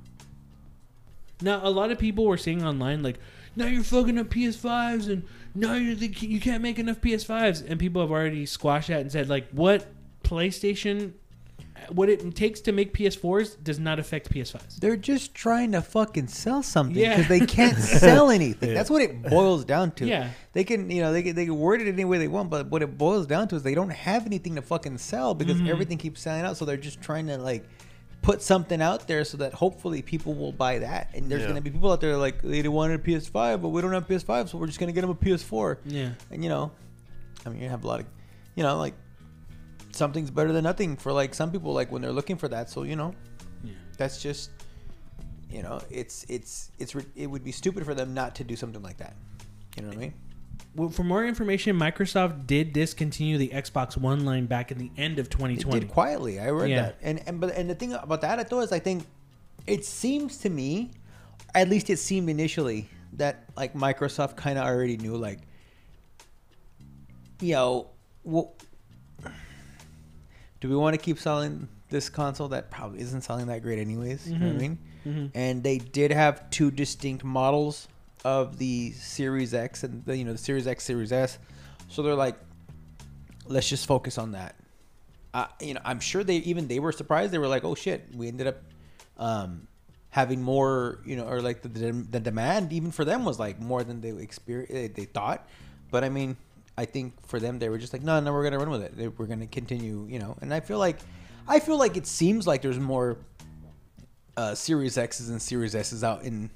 [1.42, 3.18] Now, a lot of people were saying online, like,
[3.56, 5.22] now you're fucking up PS5s, and
[5.54, 7.62] now you're you can't make enough PS5s.
[7.68, 9.86] And people have already squashed that and said, like, what
[10.24, 11.12] PlayStation,
[11.90, 14.76] what it takes to make PS4s does not affect PS5s.
[14.76, 17.16] They're just trying to fucking sell something Yeah.
[17.16, 18.74] because they can't sell anything.
[18.74, 20.06] That's what it boils down to.
[20.06, 20.30] Yeah.
[20.52, 22.68] They can, you know, they can, they can word it any way they want, but
[22.70, 25.68] what it boils down to is they don't have anything to fucking sell because Mm-hmm.
[25.68, 26.56] everything keeps selling out.
[26.56, 27.64] So they're just trying to like
[28.22, 31.10] put something out there so that hopefully people will buy that.
[31.14, 31.48] And there's Yeah.
[31.48, 34.48] gonna be people out there like they wanted a PS5, but we don't have PS5,
[34.48, 35.78] so we're just gonna get them a PS4.
[35.86, 36.10] Yeah.
[36.32, 36.72] And you know,
[37.44, 38.06] I mean, you have a lot of,
[38.56, 38.94] you know, like
[39.96, 42.70] something's better than nothing for like some people like when they're looking for that.
[42.70, 43.14] So you know,
[43.64, 43.72] Yeah.
[43.98, 44.50] that's just
[45.50, 48.82] you know it's it's it's it would be stupid for them not to do something
[48.82, 49.14] like that
[49.76, 50.14] you know what i mean
[50.74, 55.18] Well, for more information, Microsoft did discontinue the Xbox One line back in the end
[55.20, 55.80] of it 2020.
[55.80, 56.82] did quietly i read Yeah.
[56.82, 59.04] that and and but and the thing about that i thought is i think
[59.68, 60.90] it seems to me
[61.54, 65.38] at least it seemed initially that like microsoft kind of already knew like
[67.40, 67.86] you know
[68.24, 68.54] well,
[70.66, 74.28] do we want to keep selling this console that probably isn't selling that great anyways
[74.28, 74.60] you know what i Mhm.
[74.60, 75.30] mean Mhm.
[75.34, 77.86] and they did have two distinct models
[78.24, 81.38] of the Series X and the you know the Series X, Series S.
[81.88, 82.34] So they're like,
[83.46, 84.56] let's just focus on that.
[85.32, 87.32] Uh, you know, I'm sure they even they were surprised.
[87.32, 88.56] They were like, oh shit, we ended up
[89.18, 89.68] um,
[90.10, 93.60] having more, you know, or like the, the the demand even for them was like
[93.60, 95.46] more than they experience they thought.
[95.92, 96.36] But I mean,
[96.78, 98.96] I think for them they were just like, no, no, we're gonna run with it.
[98.96, 100.36] They- We're gonna continue, you know.
[100.40, 100.98] And I feel like,
[101.48, 103.16] I feel like it seems like there's more
[104.36, 106.50] uh, Series X's and Series S's out in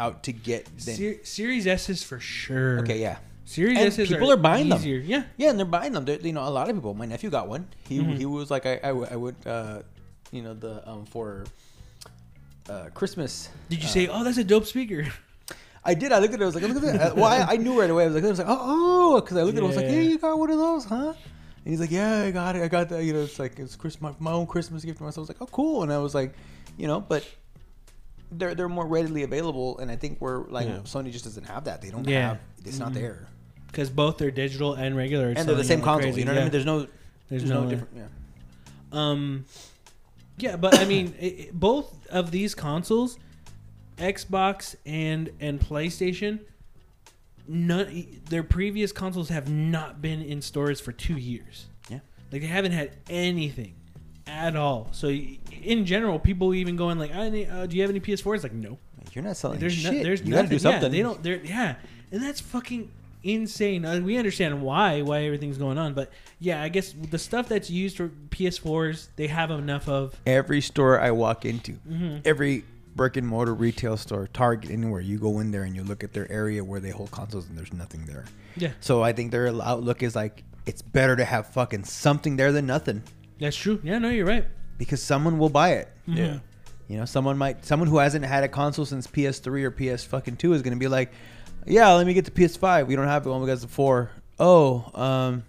[0.00, 2.80] out to get than Ser- Series S's for sure.
[2.80, 4.98] okay, yeah, Series And S's people are buying easier.
[4.98, 5.08] them.
[5.08, 5.22] Yeah.
[5.36, 6.04] yeah, and they're buying them.
[6.04, 6.94] They're, you know, a lot of people.
[6.94, 7.68] My nephew got one.
[7.88, 8.18] He Mhm.
[8.18, 9.82] he was like, I I, would- I would, uh,
[10.32, 11.44] you know, the um for
[12.68, 13.48] uh, Christmas.
[13.68, 15.06] Did you uh, say, "Oh, that's a dope speaker"?
[15.84, 16.12] I did.
[16.12, 16.42] I looked at it.
[16.42, 17.16] I was like, look at that.
[17.16, 18.04] Well, I, I knew right away.
[18.04, 19.64] I was like, I was like, oh, because I looked at it.
[19.64, 19.90] I was like, Yeah.
[19.92, 21.12] hey, you got one of those, huh?
[21.64, 22.62] And he's like, yeah, I got it.
[22.62, 23.02] I got that.
[23.04, 25.18] You know, it's like it's Christmas, my, own Christmas gift to myself.
[25.18, 25.82] I was like, oh, cool.
[25.82, 26.34] And I was like,
[26.78, 27.28] you know, but
[28.30, 30.78] they're they're more readily available, and I think we're like Yeah.
[30.84, 31.82] Sony just doesn't have that.
[31.82, 32.28] They don't Yeah.
[32.28, 32.38] have.
[32.64, 32.94] It's not Mhm.
[32.94, 33.28] there,
[33.66, 36.02] Because both they're digital and regular, and they're the same console.
[36.02, 36.20] crazy.
[36.20, 36.52] You know what I mean?
[36.52, 36.78] There's no.
[37.28, 37.90] There's There's, no, no, different.
[37.96, 38.02] Yeah.
[38.92, 39.44] Um,
[40.38, 43.18] yeah, but I mean, it- both of these consoles,
[44.02, 46.40] Xbox and and PlayStation,
[47.48, 51.66] none their previous consoles have not been in stores for two years.
[51.88, 52.00] Yeah.
[52.30, 53.74] Like they haven't had anything,
[54.26, 54.88] at all.
[54.92, 58.42] So in general, people even going like, I need, uh, "Do you have any PS4s?"
[58.42, 58.78] Like, no.
[59.12, 59.92] You're not selling There's shit.
[59.92, 60.56] no, there's you gotta nothing.
[60.56, 60.82] do something.
[60.84, 61.22] Yeah, they don't.
[61.22, 61.74] They're yeah,
[62.12, 62.90] and that's fucking
[63.24, 63.84] insane.
[63.84, 67.68] Uh, we understand why why everything's going on, but yeah, I guess the stuff that's
[67.68, 70.14] used for PS4s, they have enough of.
[70.26, 72.18] Every store I walk into, Mm-hmm.
[72.24, 72.64] every
[72.94, 76.12] brick and mortar retail store, Target, anywhere you go in there and you look at
[76.12, 78.24] their area where they hold consoles and there's nothing there.
[78.56, 82.52] Yeah, So I think their outlook is like it's better to have fucking something there
[82.52, 83.02] than nothing
[83.40, 83.80] that's true.
[83.82, 84.44] Yeah, no, you're right.
[84.78, 85.88] because someone will buy it.
[86.06, 86.38] Yeah.
[86.88, 90.36] You know, someone might, someone who hasn't had a console since PS3 or PS fucking
[90.36, 91.10] two is gonna be like,
[91.66, 92.86] yeah, let me get the PS5.
[92.86, 94.10] We don't have it when we got the four.
[94.38, 95.42] Oh, um,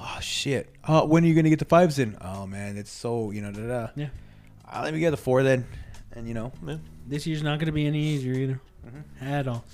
[0.00, 0.72] oh shit.
[0.86, 2.16] Oh, when are you gonna get the fives in?
[2.20, 3.88] Oh man, it's so you know, da da.
[3.96, 4.08] Yeah,
[4.70, 5.66] Uh, let me get the four then,
[6.12, 6.78] and you know, Yeah.
[7.06, 9.24] this year's not going to be any easier either, mm-hmm.
[9.24, 9.64] at all.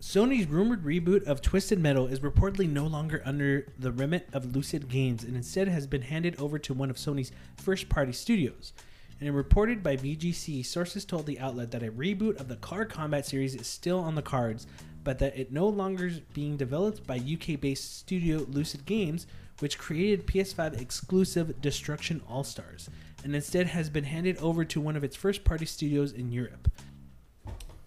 [0.00, 4.88] Sony's rumored reboot of Twisted Metal is reportedly no longer under the remit of Lucid
[4.88, 8.74] Games and instead has been handed over to one of Sony's first party studios.
[9.18, 13.24] And reported by VGC, sources told the outlet that a reboot of the Car Combat
[13.24, 14.66] series is still on the cards,
[15.02, 19.26] but that it no longer is being developed by UK based studio Lucid Games,
[19.60, 22.90] which created PS5 exclusive Destruction All Stars,
[23.24, 26.70] and instead has been handed over to one of its first party studios in Europe.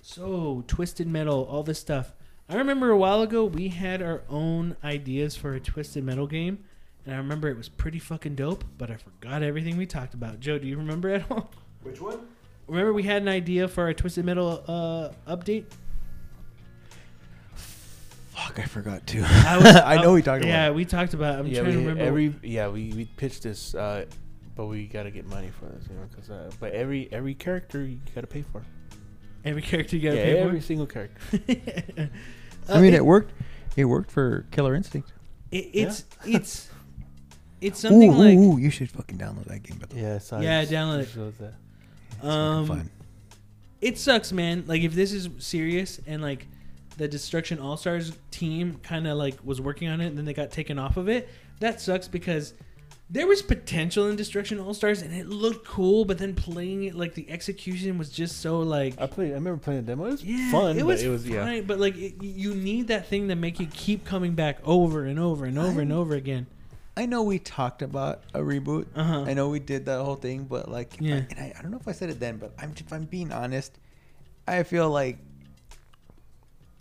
[0.02, 2.14] So, Twisted Metal, all this stuff.
[2.50, 6.64] I remember a while ago we had our own ideas for a Twisted Metal game,
[7.06, 10.40] and I remember it was pretty fucking dope, but I forgot everything we talked about.
[10.40, 11.52] Joe, do you remember at all?
[11.84, 12.20] which one?
[12.68, 15.66] Remember we had an idea for a Twisted Metal uh, update?
[17.54, 19.24] Fuck, I forgot to.
[19.24, 20.50] I, was- I know we talked about.
[20.50, 21.40] Yeah, we talked about.
[21.40, 22.04] I'm yeah, trying we, to remember.
[22.04, 24.06] every yeah we, we pitched this, uh,
[24.58, 27.86] but we gotta get money for this, you know, because uh, but every every character
[27.86, 28.64] you gotta pay for.
[29.46, 30.66] every character you gotta yeah, pay every for.
[30.66, 31.22] single character.
[32.70, 33.32] I mean, Uh, it worked.
[33.78, 35.14] It worked for Killer Instinct.
[35.52, 36.70] it, it's it's
[37.62, 39.78] it's something ooh, like ooh, ooh, you should fucking download that game.
[39.78, 39.96] By the.
[39.96, 41.00] Yeah, so Yeah, just- download
[41.30, 41.38] it.
[42.22, 42.28] that.
[42.28, 42.90] Um
[43.80, 44.64] it sucks, man.
[44.66, 46.48] Like if this is serious and like
[46.98, 50.34] the Destruction All Stars team kind of like was working on it and then they
[50.34, 51.30] got taken off of it,
[51.60, 52.56] that sucks because
[53.10, 56.96] there was potential in Destruction All Stars and it looked cool, but then playing it
[56.96, 59.32] like the execution was just so like I played.
[59.32, 60.06] I remember playing the demo.
[60.06, 60.72] It was yeah, fun.
[60.78, 61.62] It but was, it was yeah.
[61.62, 65.20] but like it, you need that thing to make you keep coming back over and
[65.20, 66.48] over and over and I'm- over again.
[66.98, 68.88] I know we talked about a reboot.
[68.96, 69.26] Uh-huh.
[69.28, 71.18] I know we did that whole thing, but like, Yeah.
[71.18, 73.32] and I, I don't know if I said it then, but I'm if I'm being
[73.32, 73.78] honest,
[74.48, 75.20] I feel like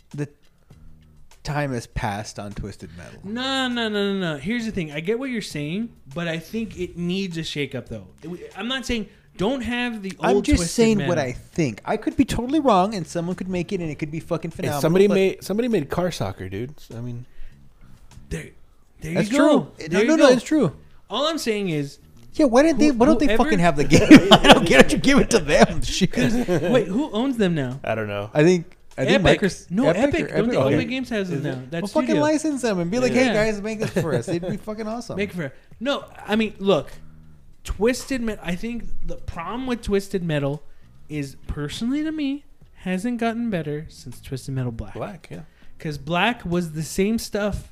[0.09, 0.27] the
[1.47, 3.19] time has passed on Twisted Metal.
[3.23, 4.37] No, no, no, no, no.
[4.37, 4.91] Here's the thing.
[4.91, 8.07] I get what you're saying, but I think it needs a shakeup, though.
[8.55, 10.25] I'm not saying don't have the old.
[10.37, 11.09] I'm just Twisted saying Metal.
[11.09, 11.81] what I think.
[11.85, 14.51] I could be totally wrong, and someone could make it, and it could be fucking
[14.51, 14.81] Hey, phenomenal.
[14.81, 16.73] somebody made somebody made car soccer, dude.
[16.95, 17.25] I mean,
[18.29, 18.49] There,
[19.01, 19.59] there That's you go.
[19.59, 19.71] true.
[19.77, 20.23] There No, you no, go.
[20.23, 20.75] no, it's true.
[21.09, 21.99] All I'm saying is,
[22.33, 22.91] Yeah, why didn't they?
[22.91, 24.01] Why don't they whoever- fucking have the game?
[24.31, 24.91] I don't get it.
[24.93, 25.81] You give it to them.
[25.83, 26.15] Shit.
[26.17, 27.79] wait, who owns them now?
[27.83, 28.29] I don't know.
[28.33, 28.76] I think.
[28.97, 29.41] I think Epic.
[29.41, 29.71] Microsoft.
[29.71, 29.99] no, Epic.
[30.31, 30.73] or Don't think Okay.
[30.75, 31.51] Epic Games has them now?
[31.51, 31.71] it?
[31.71, 32.21] That's Well, fucking studio.
[32.23, 33.25] license them and be like, Yeah.
[33.25, 35.17] "Hey guys, make this for us." It'd be fucking awesome.
[35.17, 36.05] Make for no.
[36.25, 36.91] I mean, look,
[37.63, 38.43] Twisted Metal.
[38.45, 40.63] I think the problem with Twisted Metal
[41.09, 44.93] is, personally to me, hasn't gotten better since Twisted Metal Black.
[44.93, 45.41] Black, yeah.
[45.77, 47.71] because black was the same stuff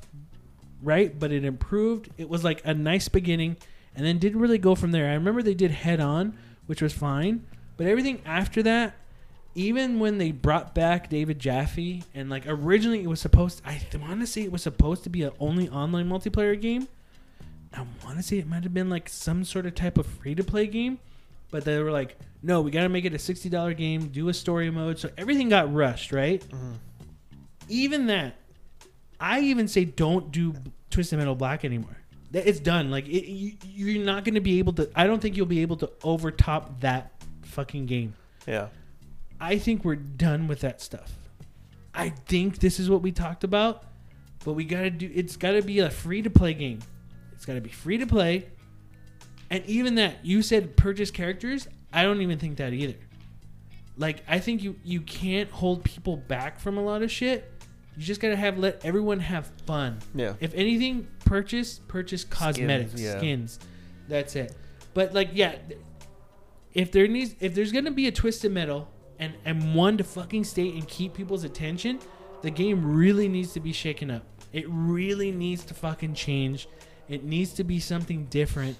[0.82, 3.56] right but it improved it was like a nice beginning
[3.94, 6.92] and then didn't really go from there i remember they did head on which was
[6.92, 7.46] fine
[7.78, 8.94] but everything after that
[9.56, 14.20] even when they brought back david jaffe and like originally it was supposed i want
[14.20, 16.86] to say it was supposed to be an only online multiplayer game
[17.74, 20.66] i want to say it might have been like some sort of type of free-to-play
[20.66, 20.98] game
[21.50, 24.34] but they were like no we got to make it a $60 game do a
[24.34, 26.72] story mode so everything got rushed right mm-hmm.
[27.68, 28.36] even that,
[29.18, 30.54] I even say don't do
[30.90, 31.96] Twisted Metal Black anymore.
[32.32, 32.90] It's done.
[32.90, 34.90] Like it, you, you're not going to be able to.
[34.94, 38.14] I don't think you'll be able to overtop that fucking game.
[38.46, 38.68] Yeah.
[39.40, 41.12] I think we're done with that stuff.
[41.94, 43.84] I think this is what we talked about,
[44.44, 45.10] but we got to do.
[45.14, 46.80] It's got to be a free to play game.
[47.32, 48.46] It's got to be free to play,
[49.50, 51.68] and even that you said purchase characters.
[51.92, 52.96] I don't even think that either.
[53.96, 57.50] Like I think you you can't hold people back from a lot of shit.
[57.96, 59.98] You just gotta have let everyone have fun.
[60.14, 60.34] Yeah.
[60.40, 63.16] If anything, purchase purchase cosmetics, yeah.
[63.16, 63.58] skins.
[64.08, 64.54] That's it.
[64.92, 65.56] But like, yeah,
[66.74, 68.88] if there needs, if there's gonna be a twisted metal
[69.18, 72.00] and and one to fucking stay and keep people's attention,
[72.42, 74.24] the game really needs to be shaken up.
[74.52, 76.68] It really needs to fucking change.
[77.08, 78.76] It needs to be something different.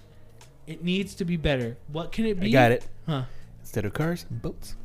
[0.66, 1.76] It needs to be better.
[1.92, 2.48] What can it be?
[2.48, 2.88] I got it.
[3.06, 3.24] Huh?
[3.60, 4.76] Instead of cars, boats.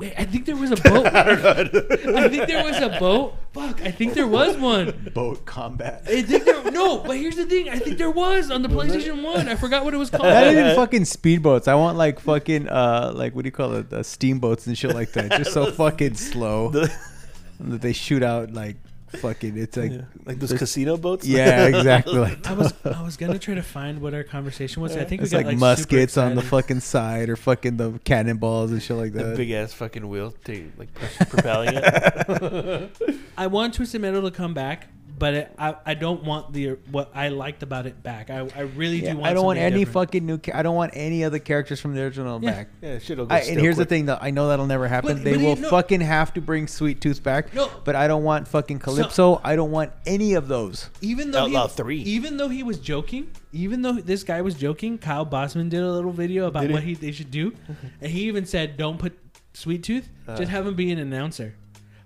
[0.00, 1.06] Wait, I think there was a boat.
[1.06, 3.34] I think there was a boat.
[3.52, 5.10] Fuck, I think there was one.
[5.12, 6.04] Boat combat.
[6.06, 7.68] I think there no, but here's the thing.
[7.68, 9.46] I think there was on the PlayStation One.
[9.46, 10.22] I forgot what it was called.
[10.22, 11.68] Not even fucking speedboats.
[11.68, 13.92] I want like fucking uh like what do you call it?
[13.92, 15.32] Uh, steamboats and shit like that.
[15.32, 18.76] Just so fucking slow that they shoot out like
[19.18, 19.56] fucking.
[19.58, 20.02] It's like yeah.
[20.24, 21.26] like those casino boats.
[21.26, 22.18] yeah, exactly.
[22.18, 24.96] Like I was I was gonna try to find what our conversation was.
[24.96, 27.98] I think it's we got like, like, muskets on the fucking side or fucking the
[28.04, 29.36] cannonballs and shit like The that.
[29.36, 33.18] big ass fucking wheel, to, like push, propelling it.
[33.38, 34.88] I want Twisted Metal to come back,
[35.20, 38.30] but it, I I don't want the what I liked about it back.
[38.30, 39.30] I, I really Yeah, do want.
[39.30, 39.92] I don't want any different.
[40.08, 40.40] fucking new.
[40.52, 42.50] I don't want any other characters from the original Yeah.
[42.50, 42.68] back.
[42.82, 43.88] Yeah, shit'll go I, still and here's quick.
[43.88, 44.18] the thing, though.
[44.20, 45.14] I know that'll never happen.
[45.18, 47.54] But- they but will you know- fucking have to bring Sweet Tooth back.
[47.54, 47.70] No.
[47.84, 49.40] But I don't want fucking Calypso.
[49.44, 50.90] I don't want any of those.
[51.02, 51.96] Even though Outlaw he, 3.
[52.02, 55.92] even though he was joking, even though this guy was joking, Kyle Bosman did a
[55.92, 56.74] little video about Did he?
[56.74, 57.52] what he they should do,
[58.00, 59.18] and he even said, "Don't put
[59.52, 60.36] Sweet Tooth, Uh.
[60.36, 61.54] just have him be an announcer."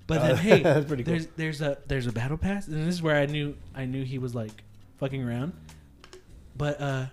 [0.06, 1.14] But then, hey, that's pretty cool.
[1.14, 4.04] there's there's a there's a battle pass, and this is where I knew I knew
[4.04, 4.52] he was like
[4.98, 5.52] fucking around.
[6.56, 7.06] But uh,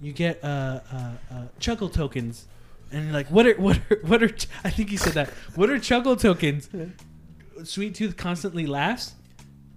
[0.00, 2.46] you get uh, uh, uh chuckle tokens,
[2.92, 4.28] and you're like, what are what are what are?
[4.28, 5.30] ch- I think he said that.
[5.56, 6.68] What are chuckle tokens?
[7.64, 9.14] Sweet Tooth constantly laughs.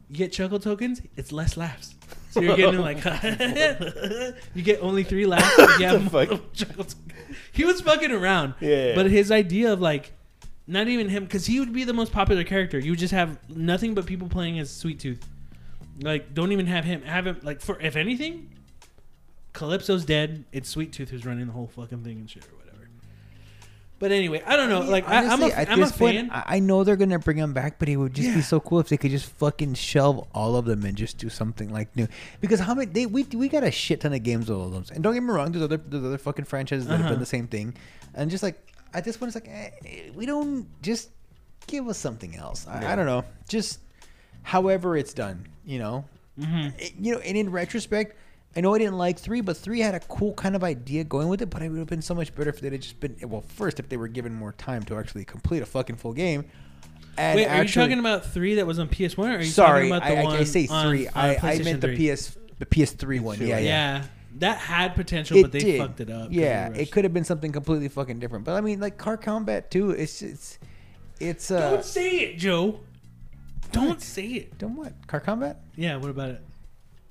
[0.10, 1.02] You get chuckle tokens.
[1.16, 1.96] It's less laughs.
[2.32, 3.04] So you're getting like
[4.54, 5.54] you get only three laughs.
[5.58, 6.54] if You have the fuck?
[6.54, 6.96] chuckle tokens.
[7.52, 8.54] He was fucking around.
[8.60, 8.96] Yeah.
[8.96, 10.14] But his idea of like,
[10.68, 12.78] not even him, because he would be the most popular character.
[12.78, 15.26] You would just have nothing but people playing as Sweet Tooth.
[16.02, 17.02] Like, don't even have him.
[17.04, 18.50] Have him like for if anything,
[19.54, 20.44] Calypso's dead.
[20.52, 22.90] It's Sweet Tooth who's running the whole fucking thing and shit or whatever.
[24.00, 24.82] But anyway, I don't know.
[24.82, 26.30] Like, I, I'm Honestly, a, at I'm a this point, fan.
[26.32, 28.36] I I know they're gonna bring him back, but it would just Yeah.
[28.36, 31.30] be so cool if they could just fucking shelve all of them and just do
[31.30, 32.08] something like new.
[32.40, 34.74] Because how many they we we got a shit ton of games with all of
[34.74, 37.10] them, and don't get me wrong, there's other there's other fucking franchises that have Uh-huh.
[37.12, 37.74] done the same thing,
[38.14, 38.62] and just like
[38.98, 39.54] at this point, it's like
[39.86, 41.10] eh, we don't just
[41.68, 42.68] give us something else.
[42.68, 43.80] I, I don't know, just
[44.44, 46.06] however it's done, you know.
[46.40, 46.74] Mhm.
[46.80, 48.16] It- you know, and in retrospect,
[48.56, 51.28] I know I didn't like three, but three had a cool kind of idea going
[51.28, 51.50] with it.
[51.50, 53.42] But it would have been so much better if they had just been well.
[53.48, 56.46] First, if they were given more time to actually complete a fucking full game.
[57.20, 59.46] And Wait, are you talking about three that was on PS One, or are you
[59.46, 61.08] Sorry, talking about the I, I, one I say three.
[61.08, 62.12] on I, I PlayStation meant the 3?
[62.14, 63.40] PS, the PS3 one.
[63.40, 64.04] Yeah, Yeah, yeah.
[64.40, 66.30] That had potential, but they fucked it up.
[66.32, 68.46] Yeah, it could have been something completely fucking different.
[68.46, 69.92] But I mean, like Car Combat too.
[69.92, 70.60] It's it's
[71.20, 71.72] it's uh.
[71.72, 72.80] Don't say it, Joe.
[73.72, 74.58] Don't say it.
[74.58, 74.94] Don't what?
[75.08, 75.60] Car Combat?
[75.76, 76.42] Yeah, what about it?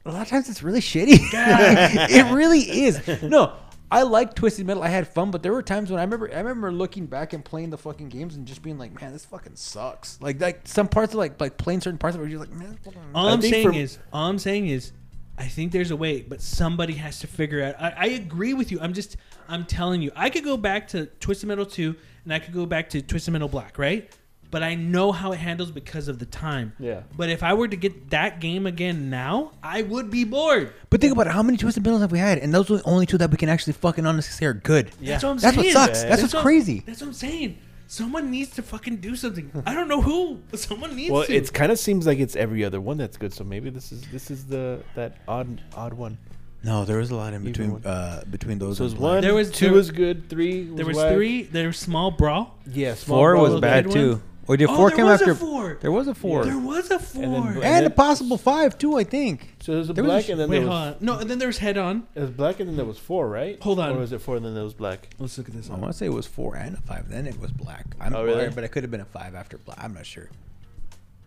[0.04, 1.18] A lot of times it's really shitty.
[1.32, 3.22] it really is.
[3.22, 3.54] No,
[3.90, 4.82] I like Twisted Metal.
[4.82, 7.44] I had fun, but there were times when I remember I remember looking back and
[7.44, 10.20] playing the fucking games and just being like, man, this fucking sucks.
[10.20, 12.78] Like like some parts of like like playing certain parts of it, you're like, man,
[13.14, 14.92] All I I'm saying for- is, all I'm saying is,
[15.38, 17.74] I think there's a way, but somebody has to figure out.
[17.80, 18.78] I, I agree with you.
[18.80, 19.16] I'm just,
[19.48, 22.64] I'm telling you, I could go back to Twisted Metal 2 and I could go
[22.66, 24.10] back to Twisted Metal Black, right?
[24.50, 26.72] But I know how it handles because of the time.
[26.78, 27.02] Yeah.
[27.16, 30.72] But if I were to get that game again now, I would be bored.
[30.88, 32.38] But think about it, how many Twisted Metals have we had?
[32.38, 34.92] And those are the only two that we can actually fucking honestly say are good.
[35.02, 35.72] That's what I'm That's what saying.
[35.74, 36.02] sucks.
[36.04, 36.82] That's what's what- crazy.
[36.86, 37.58] That's what I'm saying.
[37.88, 39.50] Someone needs to fucking do something.
[39.64, 41.12] I don't know who, but someone needs to.
[41.14, 41.34] Well, to.
[41.34, 43.32] it's kind of seems like it's every other one that's good.
[43.32, 46.18] So maybe this is this is the that odd odd one.
[46.64, 48.78] No, there was a lot in between uh between those.
[48.78, 50.64] So was one, There was- two there- was good, three.
[50.66, 51.12] Was there was whack.
[51.14, 51.42] three.
[51.44, 52.58] There was small brawl.
[52.72, 54.10] Yeah, Four brawl was bad good too.
[54.14, 54.22] one?
[54.48, 55.78] Or did Oh, four there came was a after four.
[55.80, 56.44] There was a four.
[56.44, 57.22] There was a four.
[57.22, 59.56] And then- and then- a possible five too, I think.
[59.60, 61.04] So there was a There black, sh- and then Wait, there hold was on.
[61.04, 62.06] No, and then there was head on.
[62.14, 63.60] it was black, and then there was four, right?
[63.62, 63.90] Hold on.
[63.96, 65.08] Or was it four, and then there was black?
[65.18, 65.68] Let's look at this.
[65.68, 67.08] I want to say it was four and a five.
[67.08, 67.86] Then it was black.
[68.00, 68.44] I'm Oh, really?
[68.46, 69.78] or- but it could have been a five after black.
[69.82, 70.28] I'm not sure.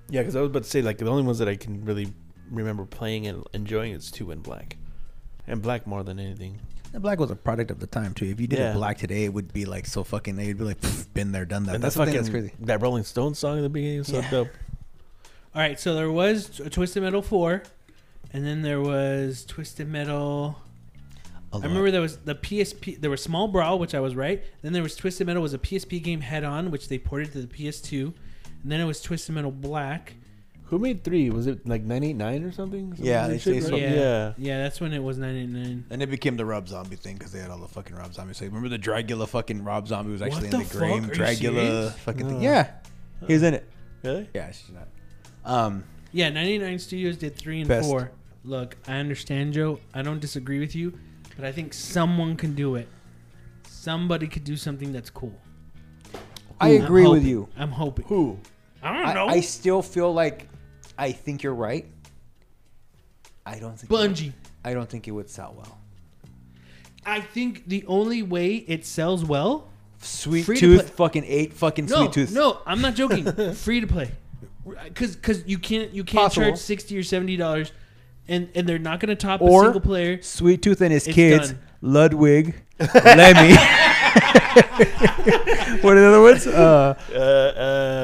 [0.09, 2.13] Yeah, because I was about to say like the only ones that I can really
[2.49, 4.77] remember playing and enjoying is two and black,
[5.45, 6.59] and black more than anything.
[6.91, 8.25] The black was a product of the time too.
[8.25, 8.71] If you did Yeah.
[8.71, 10.39] a black today, it would be like so fucking.
[10.39, 11.75] It'd be like pff, been there, done that.
[11.75, 12.65] and that's that the thing fucking that's crazy.
[12.65, 14.29] that Rolling Stones song in the beginning was so Yeah.
[14.31, 14.47] dope.
[15.55, 17.63] All right, so there was a Twisted Metal four,
[18.33, 20.59] and then there was Twisted Metal.
[21.51, 22.95] A I remember there was the PSP.
[23.01, 24.43] There was Small Brawl, which I was right.
[24.61, 27.41] Then there was Twisted Metal was a PSP game Head On, which they ported to
[27.41, 28.13] the PS2,
[28.63, 30.13] and then it was Twisted Metal Black.
[30.69, 31.29] Who made three?
[31.31, 32.89] Was it like nine eight nine or something?
[32.89, 33.69] Something Yeah, they shit, say right?
[33.69, 33.75] so.
[33.75, 34.33] yeah, yeah.
[34.37, 35.85] yeah, that's when it was nine eight nine.
[35.89, 38.33] And it became the Rob Zombie thing because they had all the fucking Rob Zombie.
[38.35, 40.79] So remember the Dragula fucking Rob Zombie was actually What in the the fuck?
[40.81, 40.91] game.
[40.91, 41.93] Are you Dragula serious?
[41.99, 42.37] fucking thing.
[42.37, 42.41] No.
[42.43, 42.71] Yeah,
[43.27, 43.67] he was in it.
[44.03, 44.29] Really?
[44.33, 44.87] Yeah, she's not.
[45.43, 47.89] Um, Yeah, 99 Studios did 3 and Best.
[47.89, 48.11] 4.
[48.43, 49.79] Look, I understand, Joe.
[49.93, 50.97] I don't disagree with you,
[51.35, 52.87] but I think someone can do it.
[53.67, 55.33] Somebody could do something that's cool.
[56.59, 57.27] I I'm agree with hoping.
[57.27, 57.47] you.
[57.57, 58.05] I'm hoping.
[58.07, 58.37] Who?
[58.83, 59.27] I don't I, know.
[59.27, 60.47] I still feel like
[60.99, 61.85] I think you're right.
[63.45, 64.33] I don't think it would- Bungie.
[64.63, 65.77] I don't think it would sell well.
[67.05, 69.69] I think the only way it sells well
[70.01, 70.95] Sweet Free to Tooth play.
[71.07, 72.31] fucking ate fucking No, Sweet Tooth.
[72.33, 73.53] no, I'm not joking.
[73.53, 74.11] Free to play,
[74.85, 76.47] because because you can't you can't Possible.
[76.47, 77.71] charge sixty or seventy dollars,
[78.27, 80.21] and and they're not gonna top Or- a single player.
[80.21, 81.59] Sweet Tooth and his It's kids, done.
[81.81, 82.55] Ludwig,
[82.93, 83.55] Lemmy.
[85.81, 86.47] what are the other ones?
[86.47, 87.17] Uh, Uh,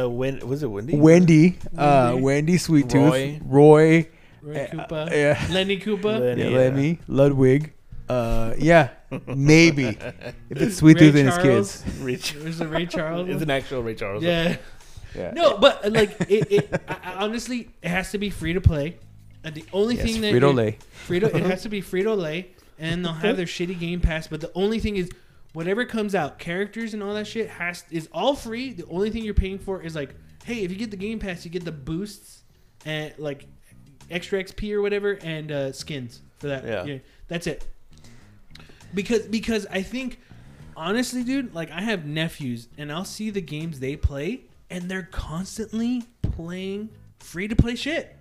[0.05, 0.95] uh, when was it Wendy?
[0.95, 2.21] Wendy, uh, Wendy.
[2.23, 3.39] Wendy, Sweet Tooth, Roy.
[3.45, 4.07] Roy,
[4.41, 5.47] Roy Uh, Koopa, yeah.
[5.51, 6.41] Lenny Koopa, Lenny.
[6.43, 6.57] yeah, Yeah.
[6.57, 7.73] Lemmy, Ludwig.
[8.07, 8.89] Uh, yeah,
[9.27, 9.85] maybe
[10.49, 11.81] if it's Sweet Ray Tooth and his Charles.
[11.81, 11.99] kids.
[12.01, 12.33] Rich.
[12.33, 13.27] There's a Ray Charles.
[13.29, 14.23] It's an actual Ray Charles.
[14.23, 14.57] yeah.
[15.15, 15.31] Yeah.
[15.31, 18.59] No, but uh, like it, it I, I honestly, it has to be free to
[18.61, 18.97] play.
[19.45, 20.77] And the only Yes, thing that Frito it- Lay.
[21.07, 22.47] Frito, it has to be Frito Lay,
[22.77, 24.27] and they'll have their shitty Game Pass.
[24.27, 25.09] But the only thing is,
[25.55, 28.73] whatever comes out, characters and all that shit has is all free.
[28.73, 31.45] The only thing you're paying for is like, hey, if you get the Game Pass,
[31.45, 32.43] you get the boosts
[32.85, 33.47] and like
[34.11, 36.87] extra XP or whatever, and uh, skins for that.
[36.87, 36.97] Yeah.
[37.27, 37.65] that's it.
[38.93, 40.19] Because because I think
[40.75, 45.07] honestly, dude, like I have nephews, and I'll see the games they play, and they're
[45.11, 46.89] constantly playing
[47.19, 48.15] free to play shit.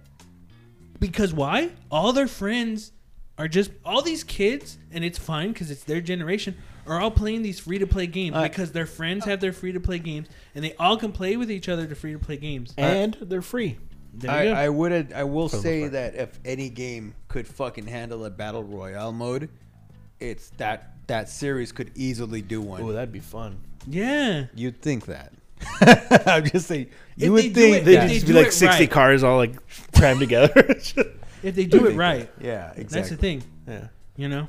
[1.01, 1.71] Because why?
[1.91, 2.93] All their friends
[3.37, 6.57] are just all these kids, and it's fine because it's their generation.
[6.87, 9.73] Are all playing these free to play games Uh, because their friends have their free
[9.73, 12.37] to play games, and they all can play with each other to free to play
[12.37, 12.75] games.
[12.77, 13.79] and they're free.
[14.29, 14.49] I.
[14.49, 18.63] I would I will For say that if any game could fucking handle a battle
[18.63, 19.49] royale mode,
[20.21, 22.83] it's that that series could easily do one.
[22.83, 23.59] Oh, that'd be fun.
[23.87, 24.47] yeah.
[24.55, 25.33] You'd think that.
[26.27, 26.87] I'm just saying.
[27.17, 28.07] You they would do think They'd if that.
[28.09, 28.91] they just be like 60 right.
[28.91, 29.55] cars all like
[29.97, 30.77] crammed together.
[31.43, 32.85] If they do it right, yeah, exactly.
[32.85, 33.43] that's the thing.
[33.69, 33.89] yeah.
[34.17, 34.49] You know?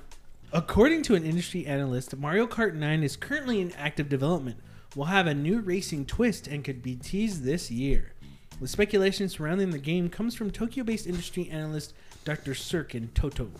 [0.55, 4.57] According to an industry analyst, Mario Kart 9 is currently in active development,
[4.95, 8.13] will have a new racing twist, and could be teased this year.
[8.61, 11.93] The speculation surrounding the game comes from Tokyo based industry analyst
[12.23, 12.53] Dr.
[12.53, 13.51] Serkan Toto,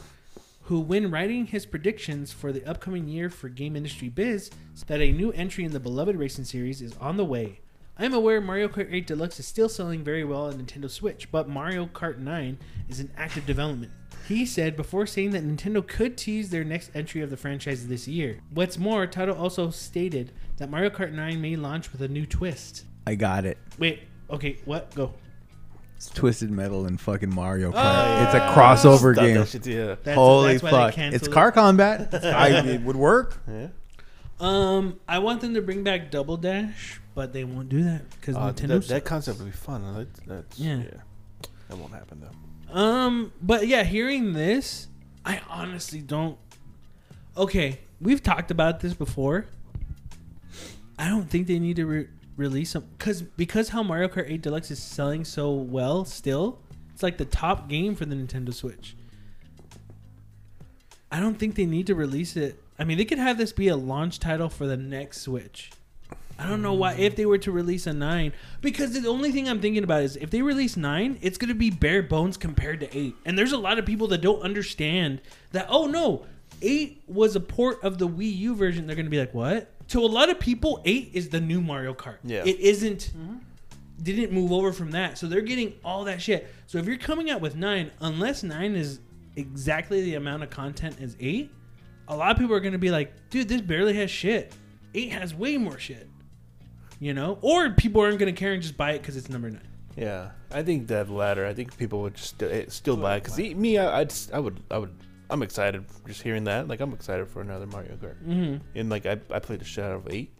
[0.61, 5.01] who, when writing his predictions for the upcoming year for game industry biz, said that
[5.01, 7.59] a new entry in the beloved racing series is on the way.
[7.99, 11.29] I am aware Mario Kart 8 Deluxe is still selling very well on Nintendo Switch,
[11.29, 13.91] but Mario Kart 9 is in active development.
[14.27, 18.07] He said before saying that Nintendo could tease their next entry of the franchise this
[18.07, 18.39] year.
[18.51, 22.85] What's more, Toto also stated that Mario Kart 9 may launch with a new twist.
[23.05, 23.57] I got it.
[23.77, 24.93] Wait, okay, what?
[24.95, 25.13] Go.
[25.97, 27.75] It's Twisted Metal and fucking Mario Kart.
[27.75, 29.37] Oh, it's a crossover game.
[29.37, 29.95] that shit, yeah.
[30.03, 30.93] That's, Holy that's fuck!
[30.93, 31.31] canceled It's it.
[31.33, 32.13] car combat.
[32.25, 33.37] I, it would work.
[33.47, 33.67] Yeah.
[34.39, 38.35] Um, I want them to bring back Double Dash, but they won't do that because
[38.35, 38.67] Uh, Nintendo.
[38.81, 39.81] that, that concept would be fun.
[39.95, 40.77] That, that's, Yeah.
[40.77, 41.47] yeah.
[41.69, 42.31] That won't happen though.
[42.71, 44.87] Um, but yeah, hearing this,
[45.25, 46.37] I honestly don't.
[47.37, 49.47] Okay, we've talked about this before.
[50.97, 52.07] I don't think they need to re-
[52.37, 56.59] release them because because how Mario Kart 8 Deluxe is selling so well still.
[56.93, 58.95] It's like the top game for the Nintendo Switch.
[61.11, 62.61] I don't think they need to release it.
[62.79, 65.71] I mean, they could have this be a launch title for the next Switch.
[66.37, 69.47] I don't know why if they were to release a 9 because the only thing
[69.47, 72.81] I'm thinking about is if they release 9, it's going to be bare bones compared
[72.81, 73.15] to 8.
[73.25, 75.21] And there's a lot of people that don't understand
[75.51, 76.25] that oh no,
[76.61, 78.85] 8 was a port of the Wii U version.
[78.85, 81.61] They're going to be like, "What?" To a lot of people, 8 is the new
[81.61, 82.17] Mario Kart.
[82.23, 82.43] Yeah.
[82.45, 83.37] It isn't mm-hmm.
[84.01, 85.17] didn't move over from that.
[85.17, 86.47] So they're getting all that shit.
[86.67, 88.99] So if you're coming out with 9, unless 9 is
[89.35, 91.49] exactly the amount of content as 8,
[92.07, 94.53] a lot of people are going to be like, "Dude, this barely has shit.
[94.93, 96.09] 8 has way more shit."
[96.99, 97.37] You know?
[97.41, 99.61] Or people aren't going to care and just buy it cuz it's number 9.
[99.97, 101.45] Yeah, I think that latter.
[101.45, 104.29] I think people would just still, eh, still buy it because me, I, I'd, s-
[104.33, 104.93] I would, I would,
[105.29, 106.67] I'm excited just hearing that.
[106.67, 108.21] Like I'm excited for another Mario Kart.
[108.23, 108.59] Mhm.
[108.75, 110.31] And like I, I played the shit out of eight,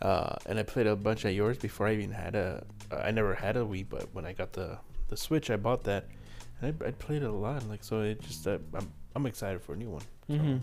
[0.00, 2.64] uh, and I played a bunch of yours before I even had a.
[2.90, 4.78] I never had a Wii, but when I got the
[5.08, 6.06] the Switch, I bought that,
[6.62, 7.68] and I, I played it a lot.
[7.68, 10.02] Like so, it just uh, I'm I'm excited for a new one.
[10.28, 10.60] So, Mhm.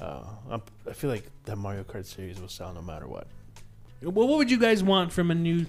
[0.00, 3.26] uh, I'm, I feel like the Mario Kart series will sell no matter what.
[4.02, 5.66] Well, what would you guys want from a new,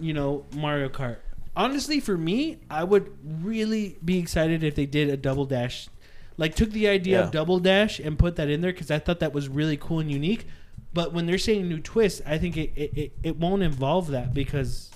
[0.00, 1.18] you know, Mario Kart?
[1.54, 5.88] Honestly, for me, I would really be excited if they did a double dash,
[6.36, 7.24] like took the idea Yeah.
[7.26, 10.00] of double dash and put that in there because I thought that was really cool
[10.00, 10.46] and unique.
[10.92, 14.32] But when they're saying new twist, I think it it, it, it won't involve that
[14.34, 14.90] because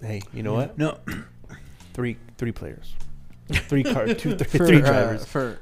[0.00, 0.76] Hey, you know what?
[0.78, 0.98] No,
[1.94, 2.92] Three three players,
[3.52, 5.24] three car, two, three, for, three uh, drivers.
[5.24, 5.58] for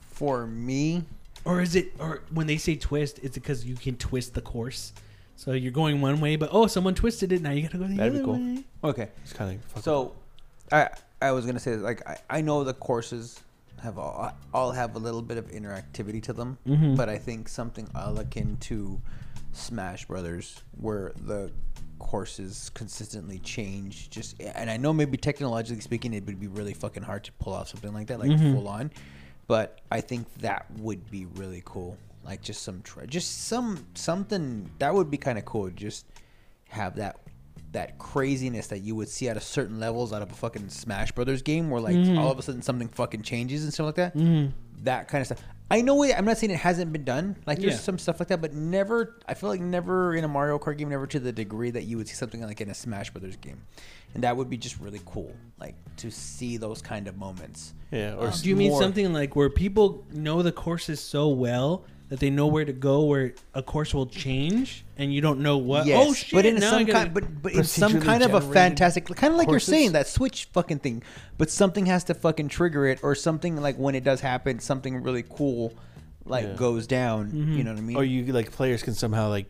[0.00, 1.04] for me,
[1.44, 4.40] or is it or when they say twist, is it because you can twist the
[4.42, 4.92] course?
[5.40, 7.40] So you're going one way, but oh, someone twisted it.
[7.40, 8.34] Now you got to go the That'd be cool.
[8.34, 8.62] way.
[8.84, 9.08] okay.
[9.24, 10.12] It's kind of So,
[10.70, 10.90] I
[11.22, 13.40] I was gonna say like I, I know the courses
[13.82, 16.94] have all, all have a little bit of interactivity to them, Mhm.
[16.94, 19.00] but I think something akin to
[19.52, 21.50] Smash Brothers, where the
[21.98, 24.10] courses consistently change.
[24.10, 27.54] Just and I know maybe technologically speaking, it would be really fucking hard to pull
[27.54, 28.52] off something like that, like Mhm.
[28.54, 28.90] full on.
[29.46, 34.70] But I think that would be really cool like just some tre- just some something
[34.78, 35.70] that would be kind of cool.
[35.70, 36.06] Just
[36.68, 37.20] have that
[37.72, 41.12] that craziness that you would see at a certain levels out of a fucking Smash
[41.12, 44.50] Brothers game, where like all of a sudden something fucking changes and stuff like that.
[44.82, 45.42] That kind of stuff.
[45.72, 46.18] I know it.
[46.18, 47.36] I'm not saying it hasn't been done.
[47.46, 47.78] Like there's Yeah.
[47.80, 49.18] some stuff like that, but never.
[49.28, 51.96] I feel like never in a Mario Kart game, never to the degree that you
[51.96, 53.60] would see something like in a Smash Brothers game,
[54.14, 55.32] and that would be just really cool.
[55.60, 57.74] Like to see those kind of moments.
[57.92, 61.28] Yeah, or Um, Do you mean more- something like where people know the courses so
[61.28, 65.40] well that they know where to go, where a course will change, and you don't
[65.40, 65.86] know what?
[65.86, 66.32] Yes, oh shit!
[66.34, 69.46] but in some kind, but but in some kind of a fantastic, kind of like
[69.46, 69.68] courses?
[69.68, 71.02] you're saying that Switch fucking thing.
[71.38, 75.02] But something has to fucking trigger it, or something like when it does happen, something
[75.02, 75.72] really cool,
[76.26, 76.54] like Yeah.
[76.54, 77.28] goes down.
[77.28, 77.52] Mm-hmm.
[77.56, 77.96] You know what I mean?
[77.96, 79.46] or you like players can somehow like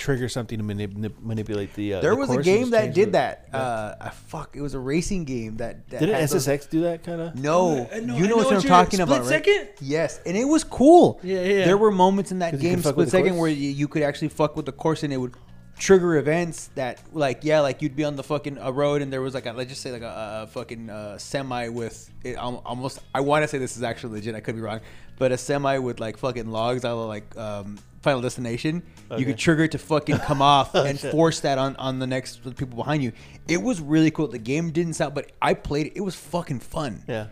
[0.00, 1.94] trigger something to manip- manipulate the.
[1.94, 3.48] Uh, there the was a game that did that.
[3.52, 5.88] Uh, I fuck, it was a racing game that.
[5.90, 7.34] that Didn't had those- SSX do that kind of?
[7.36, 9.46] No, Uh, no, you I know, what I'm you're- talking about, Split right?
[9.46, 9.68] Second?
[9.80, 11.20] Yes, and it was cool.
[11.22, 11.64] Yeah, yeah.
[11.66, 13.40] There were moments in that 'Cause you game, could fuck split the second, course?
[13.40, 15.34] where you, you could actually fuck with the course, and it would
[15.78, 19.22] trigger events that, like, yeah, like you'd be on the fucking a road, and there
[19.22, 22.62] was like a let's just say like a, a fucking uh, semi with it al-
[22.66, 22.98] almost.
[23.14, 24.34] I want to say this is actually legit.
[24.34, 24.80] I could be wrong,
[25.18, 28.82] but a semi with like fucking logs out of like um, Final Destination.
[29.16, 31.10] You could trigger it to fucking come off Oh, and shit.
[31.10, 33.12] force that on on the next the people behind you.
[33.48, 34.28] It was really cool.
[34.28, 35.92] The game didn't sound, but I played it.
[35.96, 37.26] It was fucking fun Yeah.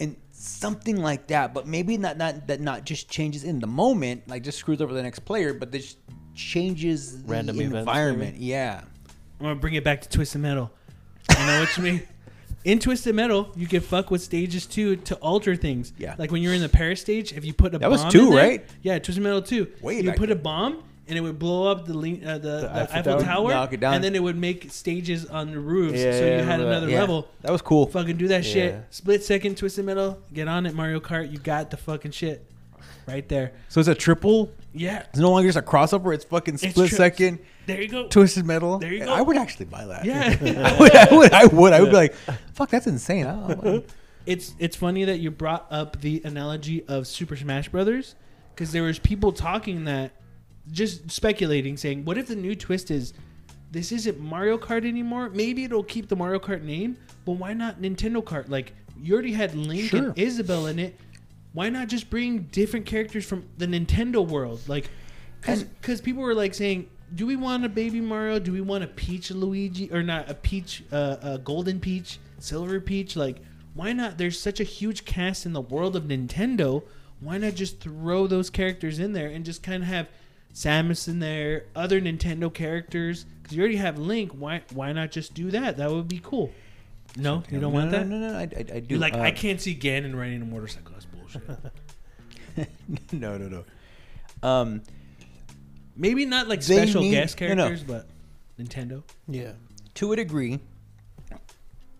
[0.00, 4.26] and something like that but maybe not not that not just changes in the moment
[4.28, 5.96] like just screws over the next player but this
[6.34, 8.80] changes Random events, environment yeah
[9.38, 10.70] I'm gonna bring it back to Twisted Metal.
[11.38, 12.02] You know what you mean?
[12.64, 15.92] In Twisted Metal, you can fuck with stages too to alter things.
[15.98, 16.14] Yeah.
[16.18, 18.28] Like when you're in the Paris stage, if you put a That bomb was two,
[18.28, 18.64] in there- right?
[18.82, 19.66] Yeah, Twisted Metal two.
[19.80, 22.96] Wait, you put a bomb and it would blow up the uh, the, the, Eiffel
[22.96, 23.22] Eiffel, Tower?
[23.24, 23.94] Tower, Knock it down.
[23.94, 26.88] and then it would make stages on the roofs, Yeah, so yeah, you had another
[26.88, 27.28] yeah level.
[27.40, 28.76] that was cool Fucking do that shit.
[28.90, 30.20] Split second, Twisted Metal.
[30.32, 31.30] Get on it, Mario Kart.
[31.32, 32.46] You got the fucking shit,
[33.06, 33.52] right there.
[33.68, 35.04] so it's a triple Yeah.
[35.10, 38.08] it's no longer just a crossover it's fucking split tri- second There you go.
[38.08, 39.12] twisted metal There you go.
[39.12, 40.36] i would actually buy that Yeah.
[40.40, 42.14] I, would, I would i would i would be like
[42.54, 43.82] fuck that's insane I don't know.
[44.26, 48.14] it's it's funny that you brought up the analogy of Super Smash Brothers
[48.54, 50.12] because there was people talking that
[50.70, 53.12] just speculating saying what if the new twist is
[53.72, 57.80] this isn't Mario Kart anymore maybe it'll keep the Mario Kart name but why not
[57.80, 60.10] Nintendo Kart like you already had Link Sure.
[60.10, 61.00] and Isabelle in it
[61.52, 64.60] why not just bring different characters from the Nintendo world?
[64.68, 64.90] Like
[65.40, 68.38] because people were like saying do we want a baby Mario?
[68.38, 72.80] Do we want a Peach Luigi or not a Peach uh, a Golden Peach Silver
[72.80, 73.16] Peach?
[73.16, 73.38] Like
[73.74, 74.18] why not?
[74.18, 76.82] There's such a huge cast in the world of Nintendo.
[77.20, 80.08] Why not just throw those characters in there and just kind of have
[80.52, 83.24] Samus in there other Nintendo characters?
[83.42, 84.32] Because you already have Link.
[84.32, 85.76] Why why not just do that?
[85.76, 86.50] That would be cool.
[87.16, 87.42] No?
[87.50, 88.06] You don't no, want no, that?
[88.06, 88.86] no no no i, I, I do.
[88.88, 90.92] You're like Uh, I can't see Ganon riding a motorcycle.
[90.92, 92.68] That's bullshit
[93.12, 93.64] no no no
[94.48, 94.82] um
[95.96, 97.54] maybe not like They special need- guest no, no.
[97.54, 98.06] characters but
[98.58, 99.52] Nintendo Yeah.
[99.94, 100.60] to a degree,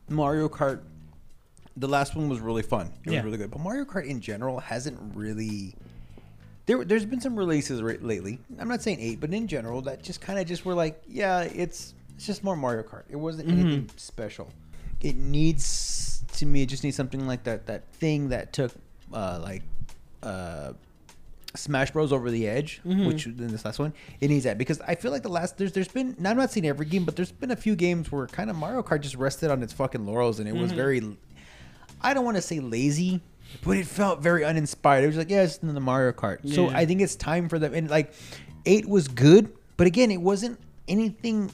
[0.09, 0.81] Mario Kart,
[1.77, 2.93] the last one was really fun.
[3.05, 3.19] It Yeah.
[3.21, 3.51] was really good.
[3.51, 5.75] But Mario Kart in general hasn't really.
[6.67, 8.39] There, there's been some releases re- lately.
[8.59, 11.41] I'm not saying eight, but in general, that just kind of just were like, yeah,
[11.43, 13.05] it's it's just more Mario Kart.
[13.09, 14.49] It wasn't anything special.
[15.01, 16.63] It needs to me.
[16.63, 17.67] It just needs something like that.
[17.67, 18.73] That thing that took,
[19.13, 19.63] uh, like,
[20.23, 20.73] uh,
[21.55, 23.93] Smash Bros over the edge, which in this last one,
[24.23, 26.51] it needs that because I feel like the last there's there's been now I'm not
[26.51, 29.17] saying every game, but there's been a few games where kind of Mario Kart just
[29.17, 31.03] rested on its fucking laurels and it was very,
[32.01, 33.21] I don't want to say lazy,
[33.63, 35.05] but it felt very uninspired.
[35.05, 36.51] It was like yeah, it's in the Mario Kart.
[36.55, 37.75] So I think it's time for them.
[37.75, 38.15] And like,
[38.65, 40.59] eight was good, but again, it wasn't
[40.89, 41.51] anything.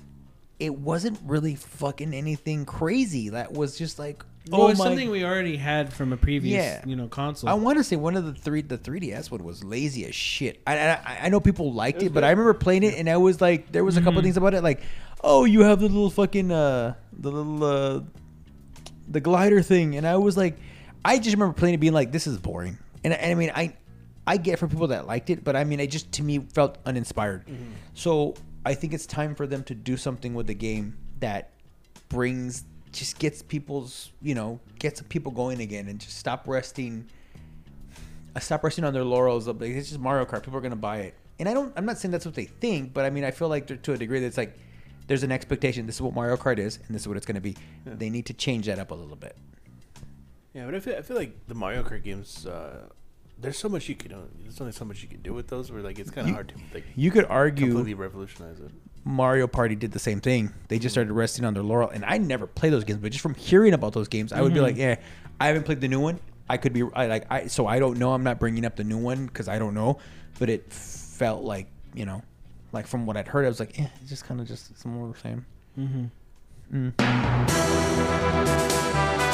[0.60, 3.30] It wasn't really fucking anything crazy.
[3.30, 6.54] That was just like oh, oh it's my something we already had from a previous
[6.64, 6.82] Yeah.
[6.86, 9.62] you know console I want to say one of the three, the 3DS one was
[9.64, 10.60] lazy as shit.
[10.66, 13.40] I, I, I know people liked it, but I remember playing it and I was
[13.40, 14.04] like, there was a Mm-hmm.
[14.08, 14.80] couple things about it, like,
[15.22, 18.00] oh, you have the little fucking, uh, the little, uh,
[19.08, 20.58] the glider thing, and I was like,
[21.04, 23.74] I just remember playing it, being like, this is boring, and, and I mean, I,
[24.26, 26.76] I get for people that liked it, but I mean, it just to me felt
[26.84, 27.44] uninspired.
[27.94, 28.34] So
[28.64, 31.50] I think it's time for them to do something with the game that
[32.10, 37.06] brings, just gets people's, you know, gets people going again, and just stop resting
[38.36, 40.42] I stop resting on their laurels of like it's just Mario Kart.
[40.42, 41.72] People are gonna buy it, and I don't.
[41.76, 43.96] I'm not saying that's what they think, but I mean I feel like to- a
[43.96, 44.56] degree that's like
[45.08, 45.86] there's an expectation.
[45.86, 47.56] This is what Mario Kart is, and this is what it's gonna be.
[47.84, 49.36] They need to change that up a little bit.
[50.54, 52.46] Yeah, but I feel I feel like the Mario Kart games.
[52.46, 52.88] Uh,
[53.40, 54.12] there's so much you can.
[54.12, 55.70] uh, There's only so much you can do with those.
[55.72, 58.70] Where like it's kind of hard to like You could argue completely revolutionize it.
[59.08, 60.52] Mario Party did the same thing.
[60.68, 63.22] They just started resting on their laurel, and I never play those games, but just
[63.22, 64.96] from hearing about those games, I would be like, yeah,
[65.40, 66.20] I haven't played the new one.
[66.46, 68.12] I could be I, like I so I don't know.
[68.12, 69.98] I'm not bringing up the new one because I don't know,
[70.38, 72.22] but it felt like you know,
[72.72, 74.84] like from what I'd heard, I was like, eh, it's just kind of just it's
[74.84, 75.46] more of the same.
[75.78, 76.88] Mm-hmm.
[76.88, 79.24] Mm.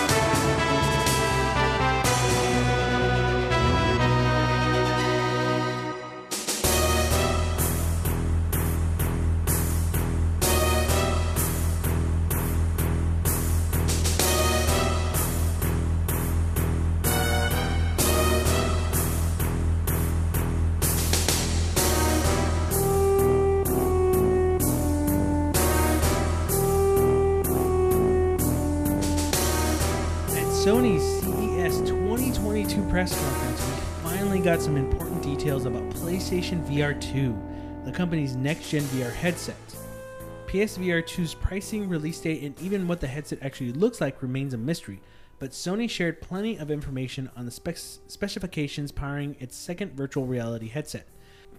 [36.35, 39.55] PlayStation VR 2, the company's next gen VR headset.
[40.49, 44.59] PSVR 2's pricing, release date, and even what the headset actually looks like remains a
[44.59, 45.01] mystery,
[45.39, 51.07] but Sony shared plenty of information on the specifications powering its second virtual reality headset.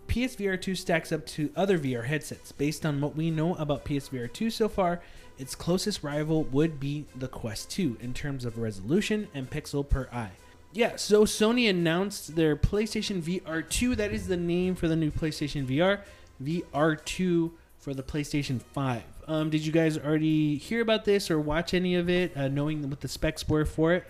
[0.08, 2.52] PSVR 2 stacks up to other VR headsets.
[2.52, 5.02] Based on what we know about PSVR 2 so far,
[5.38, 10.10] its closest rival would be the Quest 2 in terms of resolution and pixel per
[10.12, 10.32] eye.
[10.76, 13.96] Yeah, so Sony announced their PlayStation VR 2.
[13.96, 16.02] That is the name for the new PlayStation VR.
[16.44, 19.02] VR 2 for the PlayStation 5.
[19.26, 22.90] Um, did you guys already hear about this or watch any of it, uh, knowing
[22.90, 24.06] what the specs were for it?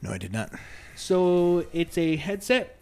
[0.00, 0.52] No, I did not.
[0.94, 2.78] So it's a headset,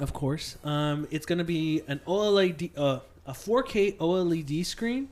[0.00, 0.56] of course.
[0.62, 5.08] Um, it's going to be an OLED, uh, a 4K OLED screen,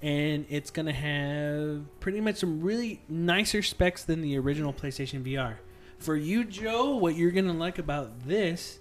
[0.00, 5.24] and it's going to have pretty much some really nicer specs than the original PlayStation
[5.24, 5.56] VR.
[5.98, 8.78] For you, Joe, what you're to like about this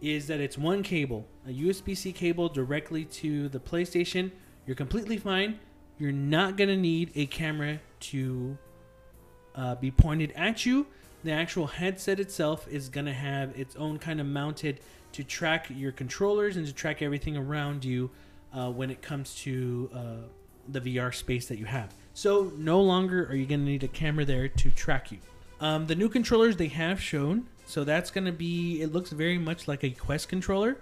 [0.00, 4.30] is that it's one cable, a USB-C cable directly to the PlayStation.
[4.66, 5.60] You're completely fine.
[5.98, 8.58] You're not to need a camera to
[9.54, 10.86] uh, be pointed at you.
[11.22, 14.80] The actual headset itself is to have its own kind of mounted
[15.12, 18.10] to track your controllers and to track everything around you
[18.52, 19.98] uh, when it comes to uh,
[20.68, 21.94] the VR space that you have.
[22.14, 25.18] So no longer are you to need a camera there to track you.
[25.60, 28.82] Um, the new controllers they have shown, so that's going to be.
[28.82, 30.76] It looks very much like a Quest controller,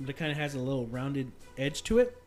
[0.00, 2.20] but it kind of has a little rounded edge to it.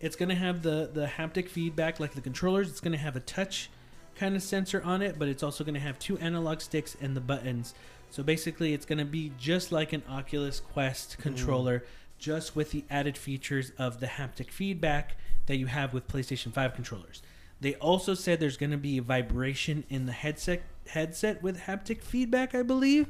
[0.00, 2.68] It's going to have the the haptic feedback like the controllers.
[2.68, 3.70] It's going to have a touch
[4.16, 7.16] kind of sensor on it, but it's also going to have two analog sticks and
[7.16, 7.74] the buttons.
[8.10, 11.84] So basically, it's going to be just like an Oculus Quest controller,
[12.18, 15.16] just with the added features of the haptic feedback
[15.46, 17.22] that you have with PlayStation 5 controllers.
[17.62, 22.02] They also said there's going to be a vibration in the headset headset with haptic
[22.02, 23.06] feedback, I believe.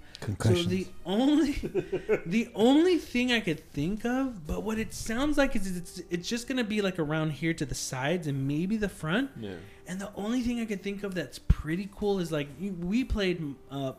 [0.62, 1.52] So the only
[2.26, 6.28] the only thing I could think of, but what it sounds like is it's it's
[6.28, 9.30] just going to be like around here to the sides and maybe the front.
[9.40, 9.54] Yeah.
[9.86, 13.54] And the only thing I could think of that's pretty cool is like we played
[13.70, 13.92] uh,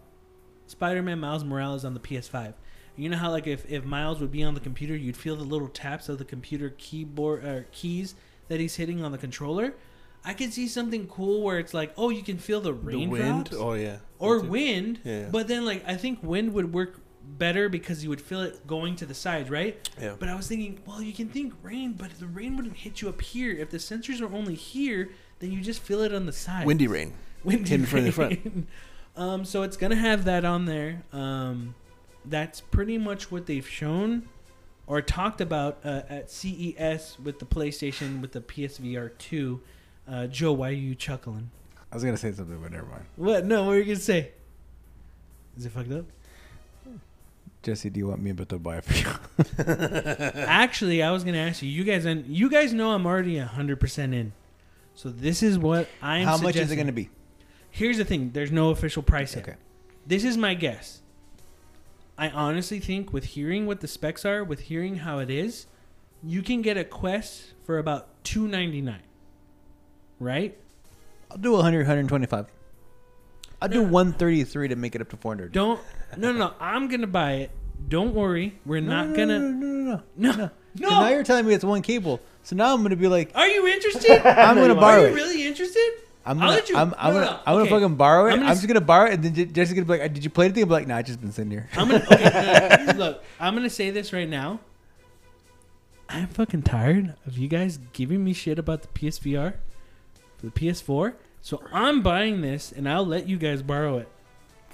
[0.67, 2.53] Spider-Man Miles Morales on the PS5.
[2.95, 5.43] You know how like if, if Miles would be on the computer, you'd feel the
[5.43, 8.13] little taps of the computer keyboard or keys
[8.49, 9.73] that he's hitting on the controller.
[10.25, 13.51] I could see something cool where it's like, oh, you can feel the The raindrops
[13.51, 13.61] wind.
[13.61, 13.97] Oh yeah.
[14.19, 14.99] or wind.
[15.03, 15.27] Yeah.
[15.31, 18.95] But then like I think wind would work better because you would feel it going
[18.97, 19.89] to the sides, right?
[19.99, 20.15] Yeah.
[20.17, 23.09] But I was thinking, well, you can think rain, but the rain wouldn't hit you
[23.09, 23.51] up here.
[23.51, 25.09] If the sensors are only here,
[25.39, 26.65] then you just feel it on the side.
[26.65, 27.13] Windy rain.
[27.43, 28.67] Windy hidden from the rain.
[29.17, 31.03] um, so it's gonna have that on there.
[31.11, 31.75] Um,
[32.25, 34.29] that's pretty much what they've shown
[34.87, 39.61] or talked about uh, at CES with the PlayStation with the PSVR two.
[40.07, 41.49] Uh, Joe, why are you chuckling?
[41.91, 43.05] I was gonna say something, but never mind.
[43.15, 43.45] What?
[43.45, 44.31] No, what were you gonna say?
[45.57, 46.05] Is it fucked up?
[47.61, 50.43] Jesse, do you want me and to buy it for you?
[50.45, 51.69] Actually, I was gonna ask you.
[51.69, 54.33] You guys, and you guys know I'm already hundred percent in.
[54.95, 56.25] So this is what I'm.
[56.25, 56.77] How much is it suggesting.
[56.79, 57.09] gonna be?
[57.71, 58.31] Here's the thing.
[58.33, 59.47] There's no official price yet.
[59.47, 59.57] Okay.
[60.05, 61.01] This is my guess.
[62.17, 65.65] I honestly think, with hearing what the specs are, with hearing how it is,
[66.21, 69.03] you can get a Quest for about two ninety nine.
[70.23, 70.57] Right?
[71.29, 72.45] I'll do 100, 125.
[73.61, 75.51] I'll do 133 to make it up to 400.
[75.51, 75.79] Don't.
[76.17, 76.53] No, no, no.
[76.59, 77.51] I'm gonna buy it.
[77.87, 78.59] Don't worry.
[78.65, 79.39] We're not no, gonna.
[79.39, 80.31] No, no, no, No.
[80.35, 80.49] no.
[80.75, 80.89] No.
[80.89, 82.19] So now you're telling me it's one cable.
[82.43, 84.25] So now I'm gonna be like, Are you interested?
[84.27, 85.05] I'm gonna borrow it.
[85.05, 85.91] Are you really interested?
[86.25, 87.69] I'm I'll gonna, let you- I'm, I'm no, gonna, no, I'm gonna okay.
[87.69, 88.33] fucking borrow it.
[88.33, 90.23] I'm I'm, just gonna borrow it, and then J- Jesse's gonna be like, uh, "Did
[90.23, 92.93] you play anything?" I'm like, "Nah, I just been sitting here." I'm gonna okay, no,
[92.93, 93.23] look.
[93.39, 94.61] I'm gonna say this right now.
[96.09, 99.55] I'm fucking tired of you guys giving me shit about the PSVR,
[100.43, 101.13] the PS4.
[101.41, 104.07] So I'm buying this, and I'll let you guys borrow it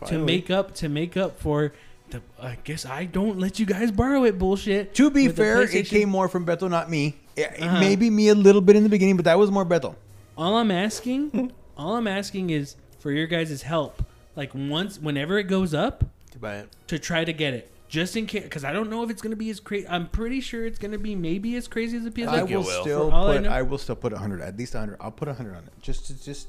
[0.07, 1.73] to make up to make up for
[2.09, 2.21] the.
[2.41, 4.37] I guess I don't let you guys borrow it.
[4.37, 4.93] Bullshit.
[4.95, 7.17] To be fair, it came more from Beto, not me.
[7.35, 7.79] It, it Uh-huh.
[7.79, 9.95] Maybe me a little bit in the beginning, but that was more Beto.
[10.37, 14.03] All I'm asking, all I'm asking is for your guys' help
[14.35, 16.69] like once whenever it goes up To buy it.
[16.87, 17.71] to try to get it.
[17.89, 19.87] Just in case, because I don't know if it's gonna be as crazy.
[19.87, 22.27] I'm pretty sure it's gonna be maybe as crazy as the PS5.
[22.27, 22.81] I think will will.
[22.83, 23.47] still For all I put.
[23.47, 24.41] I, will still put hundred.
[24.41, 24.97] At least hundred.
[25.01, 25.73] I'll put hundred on it.
[25.81, 26.47] Just, to, just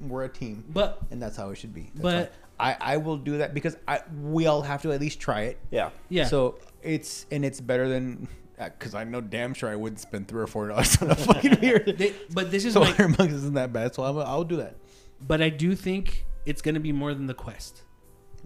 [0.00, 1.90] we're a team, but and that's how it should be.
[1.94, 2.40] That's But- fine.
[2.58, 5.58] I, I will do that because I we all have to at least try it.
[5.70, 5.90] Yeah.
[6.08, 10.00] yeah, So it's and it's better than uh, because I know damn sure I wouldn't
[10.00, 11.80] spend three or four dollars on a fucking beer.
[11.80, 12.86] they, but this is so my.
[12.92, 13.94] hundred isn't that bad.
[13.94, 14.76] So I'll, I'll do that.
[15.20, 17.82] But I do think it's gonna be more than the Quest.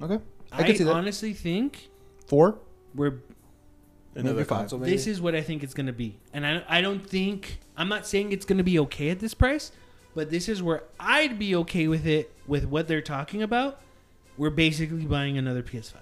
[0.03, 0.19] Okay.
[0.51, 0.93] I I, can see that.
[0.93, 1.90] honestly think
[2.31, 2.59] Four.
[2.94, 3.15] we're
[4.15, 4.59] Another five.
[4.59, 4.78] console.
[4.78, 4.93] Maybe?
[4.93, 6.16] This is what I think it's going to be.
[6.32, 9.35] And I, I don't think, I'm not saying it's going to be okay at this
[9.35, 9.73] price,
[10.15, 13.81] but this is where I'd be okay with it with what they're talking about.
[14.39, 15.94] We're basically buying another PS5.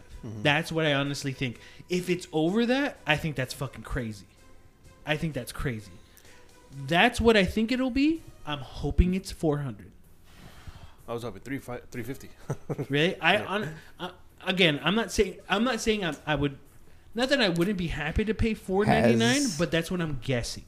[0.42, 1.60] That's what I honestly think.
[1.88, 4.26] If it's over that, I think that's fucking crazy.
[5.06, 5.92] I think that's crazy.
[6.86, 8.22] That's what I think it'll be.
[8.46, 9.90] I'm hoping it's 400.
[11.08, 12.28] I was hoping three five three fifty.
[12.90, 13.18] Really?
[13.18, 14.10] I on uh,
[14.46, 16.58] again, I'm not saying I'm not saying I, I would
[17.14, 18.86] not that I wouldn't be happy to pay 4.99,
[19.20, 20.64] Has- but that's what I'm guessing.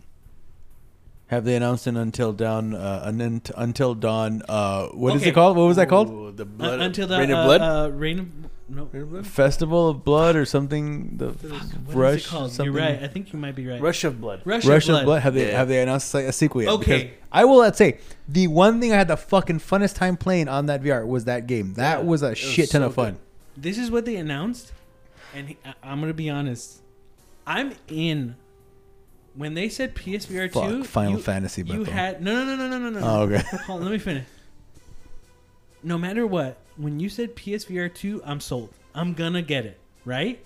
[1.28, 2.74] Have they announced an until dawn?
[2.74, 4.42] Uh, an unt- until dawn.
[4.48, 5.30] Uh, what is Okay.
[5.30, 5.56] it called?
[5.56, 6.10] What was that called?
[6.10, 6.80] Ooh, the Uh, blood.
[6.80, 7.60] until the Rain uh, of blood.
[7.60, 8.26] Uh, rain of
[8.68, 8.88] no.
[8.92, 9.26] Rain of blood.
[9.28, 11.18] Festival of Blood or something.
[11.18, 11.44] The What
[11.90, 12.24] is rush.
[12.24, 12.50] it called?
[12.50, 12.74] Something.
[12.74, 13.00] You're right.
[13.00, 13.80] I think you might be right.
[13.80, 14.40] Rush of blood.
[14.44, 15.04] Rush, Rush of of Blood.
[15.04, 15.22] Blood.
[15.22, 15.56] Have they Yeah.
[15.58, 16.70] have they announced like, a sequel yet?
[16.72, 16.98] Okay.
[17.04, 17.98] Because I will let's say
[18.28, 21.46] the one thing I had the fucking funnest time playing on that VR was that
[21.46, 21.74] game.
[21.74, 23.12] That Yeah, was a it was shit ton so of fun.
[23.12, 23.20] good.
[23.56, 24.72] This is what they announced,
[25.34, 26.80] and he, I- I'm gonna be honest.
[27.46, 28.36] I'm in.
[29.34, 31.86] When they said PSVR Fuck, two, Final you, Fantasy, you Beto.
[31.88, 33.06] had no no no no no no no.
[33.06, 33.42] Oh, okay.
[33.66, 34.26] Hold on, let me finish.
[35.82, 38.70] No matter what, when you said PSVR 2, I'm sold.
[38.94, 40.44] I'm gonna get it, right?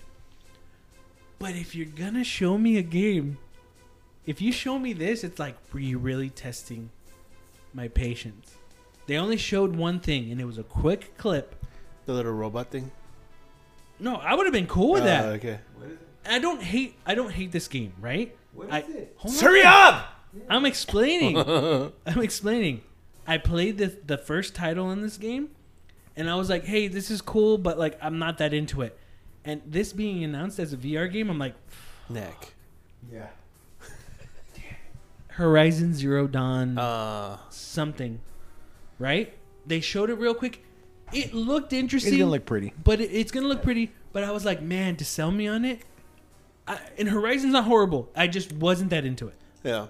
[1.39, 3.39] But if you're gonna show me a game,
[4.27, 6.91] if you show me this, it's like, were you really testing
[7.73, 8.55] my patience?
[9.07, 11.54] They only showed one thing, and it was a quick clip.
[12.07, 12.91] The little robot thing.
[13.99, 15.25] No, I would have been cool with Oh, that.
[15.37, 15.61] okay.
[16.27, 16.97] I don't hate.
[17.07, 18.35] I don't hate this game, right?
[18.53, 19.15] What I, it?
[19.19, 19.95] Hold Hurry on.
[19.95, 20.11] up!
[20.49, 21.37] I'm explaining.
[22.07, 22.83] I'm explaining.
[23.27, 25.51] I played the the first title in this game,
[26.17, 28.99] and I was like, "Hey, this is cool," but like, I'm not that into it.
[29.45, 31.55] And this being announced as a VR game, I'm like,
[32.09, 32.55] Neck.
[33.13, 33.27] Yeah.
[35.29, 38.21] Horizon Zero Dawn Uh, something,
[38.99, 39.35] right?
[39.67, 40.64] They showed it real quick.
[41.17, 42.73] It looked It's interesting, gonna look pretty.
[42.83, 43.93] but it, it's gonna look pretty.
[44.13, 45.81] But I was like, man, to sell me on it,
[46.67, 48.09] I, and Horizon's not horrible.
[48.17, 49.35] I just wasn't that into it.
[49.63, 49.87] yeah.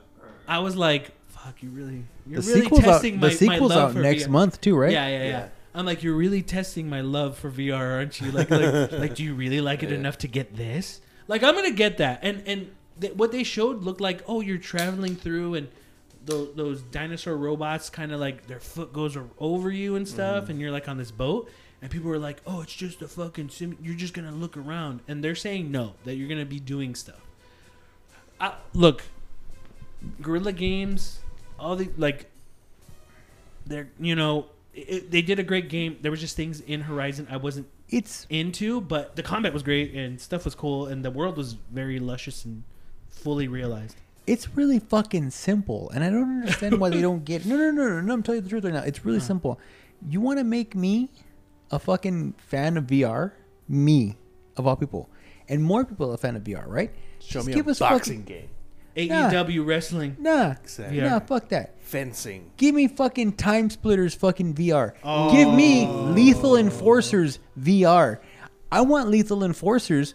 [0.47, 2.87] I was like, fuck, you really, you're The really sequel's out.
[2.87, 4.29] testing my, The sequel's my love out for next VR.
[4.31, 4.93] month too, right?
[4.93, 5.49] Yeah, yeah, yeah, Yeah.
[5.75, 8.31] I'm like, you're really testing my love for VR, aren't you?
[8.31, 9.97] Like, like, like, do you really like it Yeah.
[9.97, 11.01] enough to get this?
[11.27, 12.21] Like, I'm gonna get that.
[12.23, 12.71] And and
[13.01, 15.69] th- what they showed looked like, oh, you're traveling through, and
[16.27, 20.53] those, those dinosaur robots kind of like their foot goes over you and stuff, mm-hmm.
[20.53, 21.51] and you're like on this boat.
[21.83, 23.77] And people were like, "Oh, it's just a fucking sim.
[23.83, 27.21] You're just gonna look around." And they're saying no, that you're gonna be doing stuff.
[28.41, 29.03] I, look,
[30.23, 31.21] Guerrilla Games,
[31.59, 32.31] all the like,
[33.67, 35.99] they're you know it, they did a great game.
[36.01, 39.95] There was just things in Horizon I wasn't It's into, but the combat was great
[39.95, 42.65] and stuff was cool, and the world was very luscious and
[43.11, 43.97] fully realized.
[44.27, 47.45] It's really fucking simple, and I don't understand why they don't get.
[47.47, 48.15] No, no, no, no, no.
[48.15, 48.83] I'm telling you the truth right now.
[48.83, 49.23] It's really Uh.
[49.23, 49.59] simple.
[50.09, 51.11] You want to make me
[51.71, 53.33] a fucking fan of VR?
[53.69, 54.17] Me,
[54.57, 55.09] of all people,
[55.49, 56.91] and more people a fan of VR, right?
[57.21, 58.49] Show Just me give a us boxing fucking- game.
[58.97, 60.17] AEW wrestling.
[60.21, 61.01] Nah, Exactly.
[61.01, 61.75] nah, fuck that.
[61.81, 62.51] Fencing.
[62.57, 64.93] Give me fucking Time Splitters fucking VR.
[65.33, 68.19] Give me Lethal Enforcers VR.
[68.71, 70.15] I want Lethal Enforcers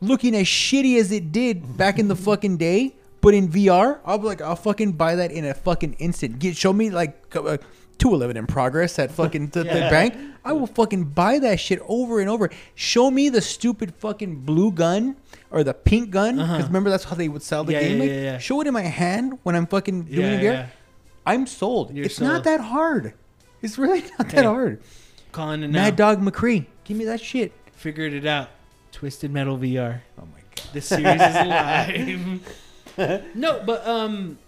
[0.00, 2.94] looking as shitty as it did back in the fucking day,
[3.26, 6.38] but in VR, I'll be like, I'll fucking buy that in a fucking instant.
[6.38, 7.58] Get show me like uh,
[7.98, 10.14] 211 in progress at fucking the, the bank.
[10.44, 12.50] I will fucking buy that shit over and over.
[12.76, 15.16] Show me the stupid fucking blue gun
[15.50, 16.36] or the pink gun.
[16.36, 16.66] Because Uh-huh.
[16.68, 17.96] remember that's how they would sell the Yeah, game.
[17.96, 18.38] yeah, like, yeah, yeah.
[18.38, 20.42] Show it in my hand when I'm fucking doing Yeah, it.
[20.44, 20.66] yeah.
[21.26, 21.92] I'm sold.
[21.96, 22.30] You're it's sold.
[22.30, 23.14] not that hard.
[23.60, 24.80] It's really not Hey, that hard.
[25.32, 25.82] Calling it now.
[25.82, 27.50] Mad Dog McCree, give me that shit.
[27.72, 28.50] Figured it out.
[28.92, 30.02] Twisted Metal VR.
[30.16, 30.66] Oh my god.
[30.72, 32.40] This series is live.
[33.34, 34.38] no, but um,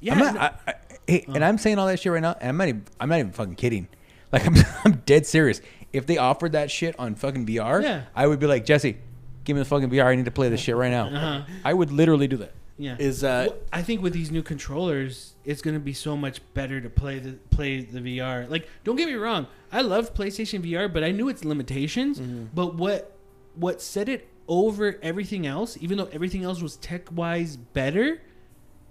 [0.00, 0.12] yeah.
[0.14, 0.74] I'm not, no- I, I,
[1.06, 3.18] hey, and I'm saying all that shit right now, and I'm not even, I'm not
[3.18, 3.88] even fucking kidding.
[4.32, 4.54] Like I'm,
[4.84, 5.60] I'm dead serious.
[5.92, 8.02] If they offered that shit on fucking VR, Yeah.
[8.14, 8.96] I would be like, Jesse,
[9.44, 10.04] give me the fucking VR.
[10.06, 11.06] I need to play this shit right now.
[11.06, 11.42] uh-huh.
[11.64, 12.52] I would literally do that.
[12.76, 12.96] Yeah.
[12.98, 16.80] Is uh Well, I think with these new controllers, it's gonna be so much better
[16.80, 18.50] to play the play the VR.
[18.50, 22.18] Like, don't get me wrong, I love PlayStation VR, but I knew its limitations.
[22.18, 23.16] But what
[23.54, 28.22] what set it over everything else, even though everything else was tech wise better,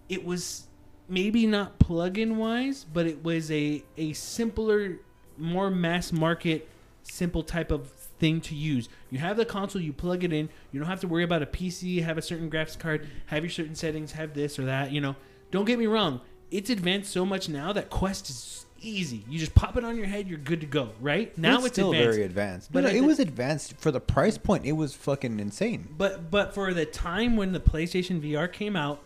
[0.10, 0.68] it was
[1.08, 5.00] maybe not plug in wise, but it was a a simpler,
[5.38, 6.70] more mass market
[7.04, 8.90] simple type of thing to use.
[9.12, 10.50] You have the console, you plug it in.
[10.72, 13.52] You don't have to worry about a PC, have a certain graphics card, have your
[13.52, 14.92] certain settings, have this or that.
[14.92, 15.16] You know,
[15.52, 16.22] don't get me wrong.
[16.52, 19.24] It's advanced so much now that Quest is easy.
[19.30, 20.90] You just pop it on your head, you're good to go.
[21.02, 22.14] Right now, it's, still advanced.
[22.16, 22.72] very advanced.
[22.72, 24.66] But But at it the- was advanced for the price point.
[24.66, 25.88] It was fucking insane.
[25.98, 29.02] But but for the time when the PlayStation VR came out,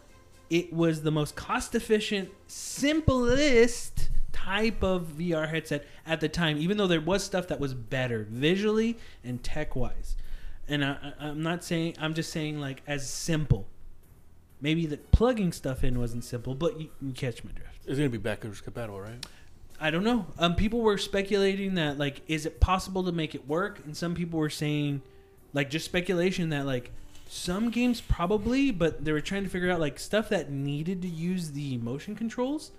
[0.50, 6.58] it was the most cost efficient, simplest type of VR headset at the time.
[6.58, 10.16] Even though there was stuff that was better visually and tech wise,
[10.68, 13.68] and I, I- I'm not saying I'm just saying like as simple.
[14.62, 17.80] Maybe the plugging stuff in wasn't simple, but you, you catch my drift.
[17.86, 19.26] It's gonna be backwards compatible, right?
[19.82, 20.28] I don't know.
[20.38, 23.80] Um, people were speculating that like, is it possible to make it work?
[23.86, 25.02] And some people were saying,
[25.54, 26.92] like, just speculation that like
[27.28, 31.08] some games probably, but they were trying to figure out like stuff that needed to
[31.08, 32.72] use the motion controls.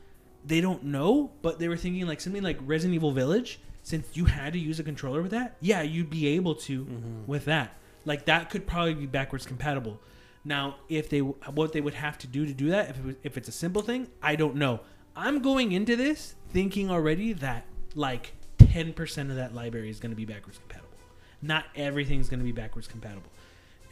[0.44, 3.60] They don't know, but they were thinking like something like Resident Evil Village.
[3.82, 6.86] Since you had to use a controller with that, yeah, you'd be able to
[7.27, 7.78] with that.
[8.05, 9.98] Like that could probably be backwards compatible.
[10.44, 13.14] Now, if they what they would have to do to do that, if it was,
[13.22, 14.81] if it's a simple thing, I don't know.
[15.16, 17.64] I'm going into this thinking already that
[17.94, 20.89] like 10% of that library is going to be backwards compatible.
[21.43, 23.31] Not everything's going to be backwards compatible.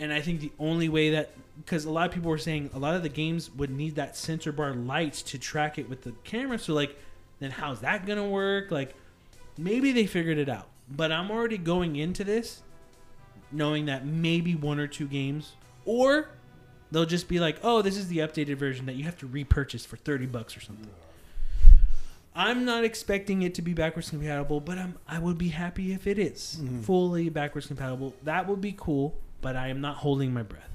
[0.01, 2.78] And I think the only way that because a lot of people were saying a
[2.78, 6.12] lot of the games would need that sensor bar lights to track it with the
[6.24, 6.59] camera.
[6.59, 6.97] So like,
[7.40, 8.70] then how's that going to work?
[8.70, 8.94] Like,
[9.56, 10.68] maybe they figured it out.
[10.89, 12.62] But I'm already going into this
[13.51, 15.52] knowing that maybe one or two games
[15.85, 16.28] or
[16.90, 19.85] they'll just be like, "Oh, this is the updated version that you have to repurchase
[19.85, 20.89] for 30 bucks or something."
[22.40, 26.06] I'm not expecting it to be backwards compatible, but I'm I would be happy if
[26.06, 28.15] it is fully backwards compatible.
[28.23, 30.70] That would be cool, but I am not holding my breath.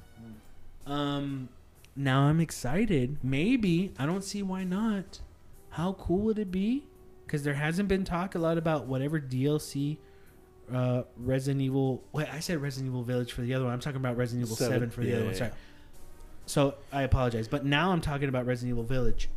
[0.85, 1.49] Um
[1.95, 3.18] now I'm excited.
[3.23, 5.22] Maybe I don't see why not.
[5.69, 6.84] How cool would it be?
[7.27, 9.98] Cuz there hasn't been talk a lot about whatever DLC
[10.72, 13.73] uh Resident Evil wait, I said Resident Evil Village for the other one.
[13.73, 14.90] I'm talking about Resident Evil 7, Seven.
[14.90, 15.34] for the Yeah, other one.
[15.34, 15.52] yeah, Sorry.
[16.45, 19.30] So I apologize, but now I'm talking about Resident Evil Village.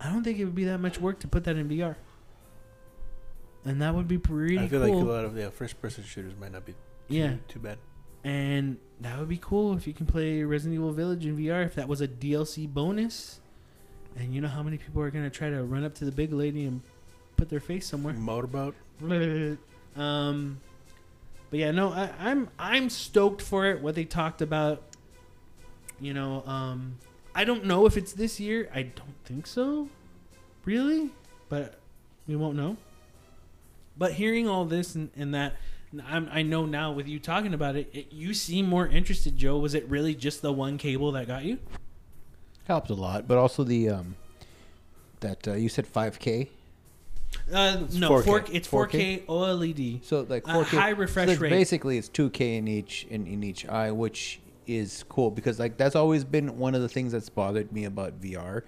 [0.00, 1.96] I don't think it would be that much work to put that in VR,
[3.64, 4.96] and that would be pretty I feel cool.
[4.96, 7.78] like a lot of the first-person shooters might not be too, yeah, too bad.
[8.24, 11.64] and that would be cool if you can play Resident Evil Village in VR.
[11.64, 13.40] If that was a DLC bonus,
[14.16, 16.32] and you know how many people are gonna try to run up to the big
[16.32, 16.80] lady and
[17.36, 18.14] put their face somewhere.
[18.14, 18.74] Motorboat.
[19.96, 20.60] um,
[21.50, 23.80] but yeah, no, I, I'm I'm stoked for it.
[23.80, 24.82] What they talked about,
[26.00, 26.98] you know, um,
[27.38, 28.68] I don't know if it's this year.
[28.74, 29.88] I don't think so,
[30.64, 31.10] really,
[31.48, 31.78] but
[32.26, 32.76] we won't know.
[33.96, 35.54] But hearing all this and, and that,
[36.04, 39.56] I'm, I know now with you talking about it, it, you seem more interested, Joe.
[39.56, 41.60] Was it really just the one cable that got you?
[42.66, 44.16] Helped a lot, but also the um
[45.20, 46.48] that uh, you said 5K.
[47.52, 48.24] Uh, It's no, 4K.
[48.24, 49.26] 4 it's 4K, 4K?
[49.26, 50.04] OLED.
[50.04, 51.50] So like Uh, 4K high refresh so rate.
[51.50, 55.96] Basically, it's 2K in each in, in each eye, which is cool because like that's
[55.96, 58.62] always been one of the things that's bothered me about VR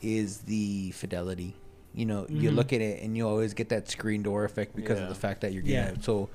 [0.00, 1.54] is the fidelity.
[1.92, 2.54] You know, you Mhm.
[2.54, 5.04] look at it and you always get that screen door effect because Yeah.
[5.04, 5.92] of the fact that you're getting Yeah.
[5.98, 6.04] it.
[6.04, 6.28] So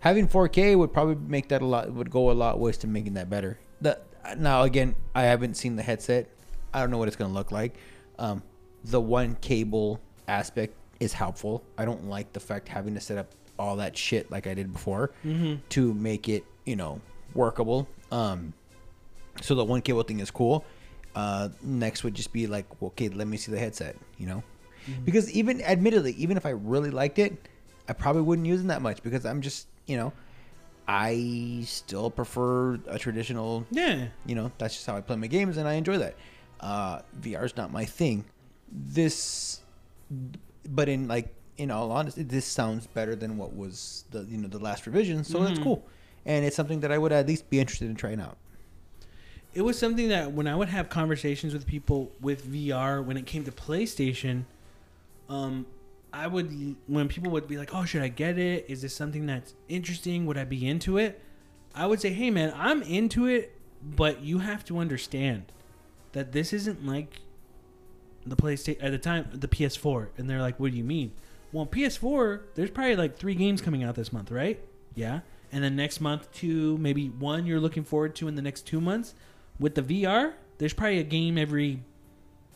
[0.00, 3.14] having 4K would probably make that a lot would go a lot ways to making
[3.14, 3.58] that better.
[3.80, 3.98] The
[4.36, 6.28] now again, I haven't seen the headset.
[6.74, 7.74] I don't know what it's gonna look like.
[8.18, 8.42] Um,
[8.84, 11.62] the one cable aspect is helpful.
[11.78, 13.28] I don't like the fact having to set up
[13.58, 15.54] all that shit like I did before Mm-hmm.
[15.70, 17.00] to make it you know
[17.34, 17.88] workable.
[18.12, 18.52] Um,
[19.40, 20.64] so the one cable thing is cool.
[21.14, 23.96] Uh, next would just be like, okay, let me see the headset.
[24.18, 24.42] You know,
[25.04, 27.48] because even admittedly, even if I really liked it,
[27.88, 30.12] I probably wouldn't use it that much because I'm just you know,
[30.86, 34.08] I still prefer a traditional Yeah.
[34.26, 36.14] you know that's just how i play my games and i enjoy that
[36.60, 38.24] uh vr's not my thing
[38.70, 39.60] this
[40.68, 44.48] but in like in all honesty this sounds better than what was the you know
[44.48, 45.62] the last revision so that's Mhm.
[45.62, 45.86] cool
[46.24, 48.36] and it's something that i would at least be interested in trying out
[49.54, 53.26] it was something that when I would have conversations with people with VR when it
[53.26, 54.44] came to PlayStation,
[55.28, 55.66] um,
[56.12, 58.66] I would when people would be like, "Oh, should I get it?
[58.68, 60.26] Is this something that's interesting?
[60.26, 61.20] Would I be into it?"
[61.74, 65.44] I would say, "Hey, man, I'm into it, but you have to understand
[66.12, 67.20] that this isn't like
[68.26, 71.12] the PlayStation at the time, the PS4." And they're like, "What do you mean?"
[71.52, 74.60] Well, PS4, there's probably like three games coming out this month, right?
[74.94, 75.20] Yeah,
[75.50, 78.80] and then next month, two, maybe one you're looking forward to in the next two
[78.80, 79.14] months.
[79.58, 81.82] With the VR, there's probably a game every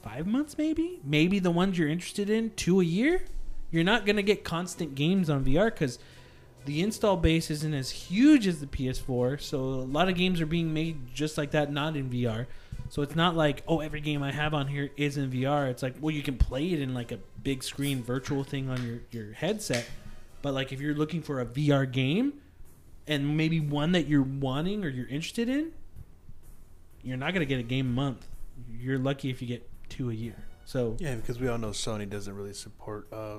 [0.03, 1.01] five months, maybe.
[1.05, 3.23] Maybe the ones you're interested in, two a year.
[3.70, 5.99] You're not gonna get constant games on VR because
[6.65, 9.41] the install base isn't as huge as the PS4.
[9.41, 12.47] So a lot of games are being made just like that, not in VR.
[12.89, 15.69] So it's not like oh every game I have on here is in VR.
[15.70, 18.87] It's like well you can play it in like a big screen virtual thing on
[18.87, 19.89] your your headset,
[20.43, 22.35] But like if you're looking for a VR game
[23.07, 25.73] and maybe one that you're wanting or you're interested in,
[27.03, 28.27] you're not gonna get a game a month.
[28.70, 30.37] You're lucky if you get two a year.
[30.65, 33.39] So Yeah, because we all know Sony doesn't really support uh,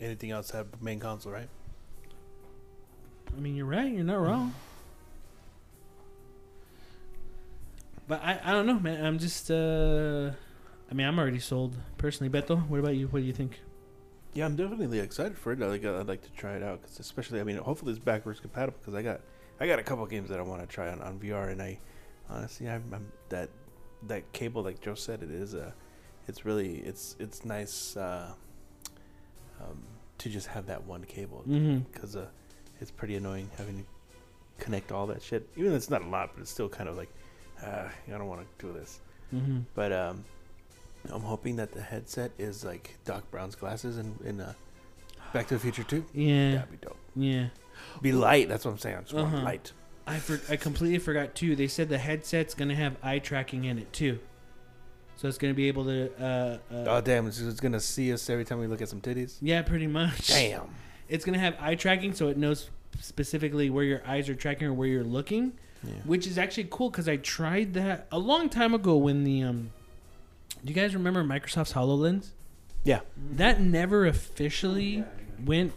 [0.00, 1.48] anything outside of the main console, right?
[3.36, 3.92] I mean, you're right.
[3.92, 4.54] You're not wrong.
[8.08, 9.04] But I, I don't know, man.
[9.04, 10.30] I'm just, uh,
[10.90, 12.30] I mean, I'm already sold personally.
[12.30, 13.08] Beto, what about you?
[13.08, 13.60] What do you think?
[14.32, 15.62] Yeah, I'm definitely excited for it.
[15.62, 18.38] I like, I'd like to try it out, cause especially, I mean, hopefully it's backwards
[18.38, 18.78] compatible.
[18.80, 19.20] Because I got,
[19.58, 21.78] I got a couple games that I want to try on, on VR, and I,
[22.30, 23.48] honestly, I'm, I'm that,
[24.04, 25.72] that cable, like Joe said, it is a,
[26.28, 28.32] it's really, it's, it's nice, uh,
[29.60, 29.78] um,
[30.18, 31.78] to just have that one cable, Mm-hmm.
[31.92, 32.26] because uh,
[32.80, 33.84] it's pretty annoying having to
[34.64, 35.48] connect all that shit.
[35.56, 37.10] Even though it's not a lot, but it's still kind of like,
[37.64, 39.00] uh, I don't want to do this.
[39.34, 39.60] Mm-hmm.
[39.74, 40.24] But um,
[41.10, 44.52] I'm hoping that the headset is like Doc Brown's glasses in in uh,
[45.32, 46.04] Back to the Future too.
[46.14, 46.56] Yeah.
[46.56, 46.96] That'd be dope.
[47.16, 47.46] Yeah.
[48.02, 48.48] Be light.
[48.48, 48.96] That's what I'm saying.
[48.96, 49.44] I just want Uh-huh.
[49.44, 49.72] light.
[50.06, 51.56] I for, I completely forgot too.
[51.56, 54.18] They said the headset's gonna have eye tracking in it too,
[55.16, 56.10] so it's gonna be able to.
[56.22, 57.26] Uh, uh, Oh damn!
[57.26, 59.36] It's, it's gonna see us every time we look at some titties.
[59.40, 60.28] yeah, pretty much.
[60.28, 60.68] Damn.
[61.08, 62.70] It's gonna have eye tracking, so it knows
[63.00, 65.52] specifically where your eyes are tracking or where you're looking,
[65.82, 65.92] Yeah.
[66.04, 69.70] which is actually cool because I tried that a long time ago when the um.
[70.64, 72.30] Do you guys remember Microsoft's Hololens?
[72.84, 73.00] Yeah.
[73.32, 75.04] That never officially
[75.44, 75.72] went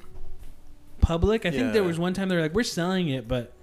[1.01, 1.45] public.
[1.45, 3.53] I think there was one time they were like, "We're selling it," but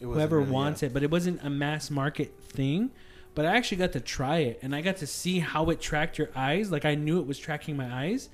[0.00, 0.88] whoever really, wants yeah.
[0.88, 2.90] it, but it wasn't a mass market thing.
[3.34, 6.16] But I actually got to try it and I got to see how it tracked
[6.18, 6.70] your eyes.
[6.70, 8.30] Like I knew it was tracking my eyes,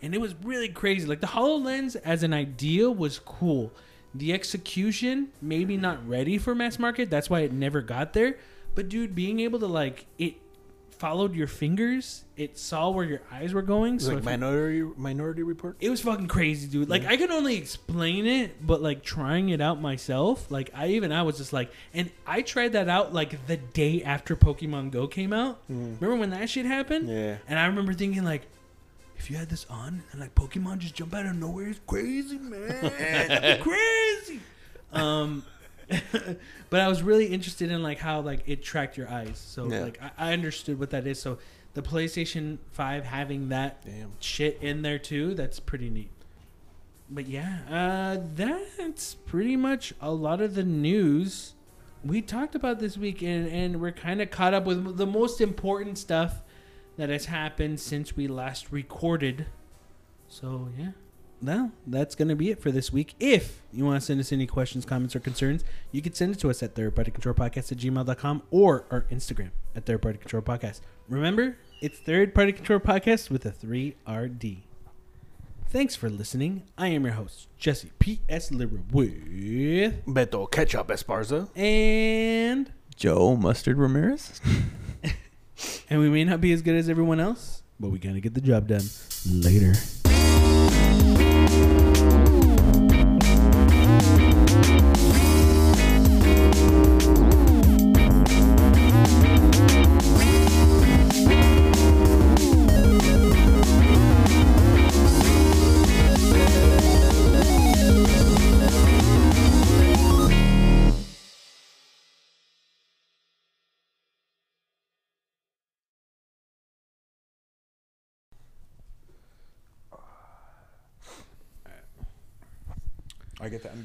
[0.00, 1.06] and it was really crazy.
[1.06, 3.72] Like the Hololens as an idea was cool.
[4.14, 7.10] The execution maybe not ready for mass market.
[7.10, 8.38] That's why it never got there.
[8.74, 10.36] But dude, being able to like it
[10.98, 13.98] followed your fingers, it saw where your eyes were going.
[13.98, 15.76] So like Minority Minority Report.
[15.80, 16.88] it was fucking crazy, dude.
[16.88, 21.12] Like I can only explain it, but like trying it out myself, like I even
[21.12, 25.06] I was just like, and I tried that out like the day after Pokemon Go
[25.06, 25.60] came out.
[25.68, 27.08] Remember when that shit happened?
[27.08, 27.36] Yeah.
[27.48, 28.42] And I remember thinking like,
[29.18, 32.38] if you had this on and like Pokemon just jump out of nowhere, it's crazy,
[32.38, 32.68] man.
[32.82, 34.40] That'd be crazy.
[34.92, 35.44] Um,
[36.70, 39.38] but I was really interested in like how like it tracked your eyes.
[39.38, 39.80] So Yeah.
[39.82, 41.20] like I, I understood what that is.
[41.20, 41.38] So
[41.74, 44.12] the PlayStation Five having that Damn.
[44.20, 45.34] shit in there too.
[45.34, 46.10] That's pretty neat.
[47.08, 51.52] But yeah, uh, that's pretty much a lot of the news
[52.04, 55.40] we talked about this week, and, and we're kind of caught up with the most
[55.40, 56.42] important stuff
[56.96, 59.46] that has happened since we last recorded.
[60.28, 60.90] So yeah,
[61.42, 63.14] well, that's gonna be it for this week.
[63.20, 66.40] If you want to send us any questions, comments, or concerns, you can send it
[66.40, 70.80] to us at thirdpartycontrolpodcast at gmail.com or our Instagram at Third Party Control Podcast.
[71.08, 74.58] Remember, it's Third Party Control Podcast with a 3RD.
[75.68, 76.62] Thanks for listening.
[76.78, 78.50] I am your host, Jesse P.S.
[78.50, 81.48] Lira with Beto Ketchup Esparza.
[81.56, 84.40] and Joe Mustard Ramirez.
[85.90, 88.40] and we may not be as good as everyone else, but we gotta get the
[88.40, 88.84] job done.
[89.28, 89.74] Later.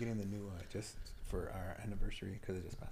[0.02, 0.95] Getting the new uh, just
[1.30, 2.91] for our anniversary because it just passed.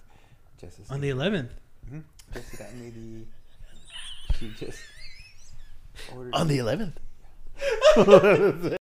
[0.62, 1.50] Jess is On the 11th.
[1.88, 2.00] Mm-hmm.
[2.34, 4.36] Jess got me the.
[4.38, 4.80] She just
[6.16, 6.94] ordered On the 11th.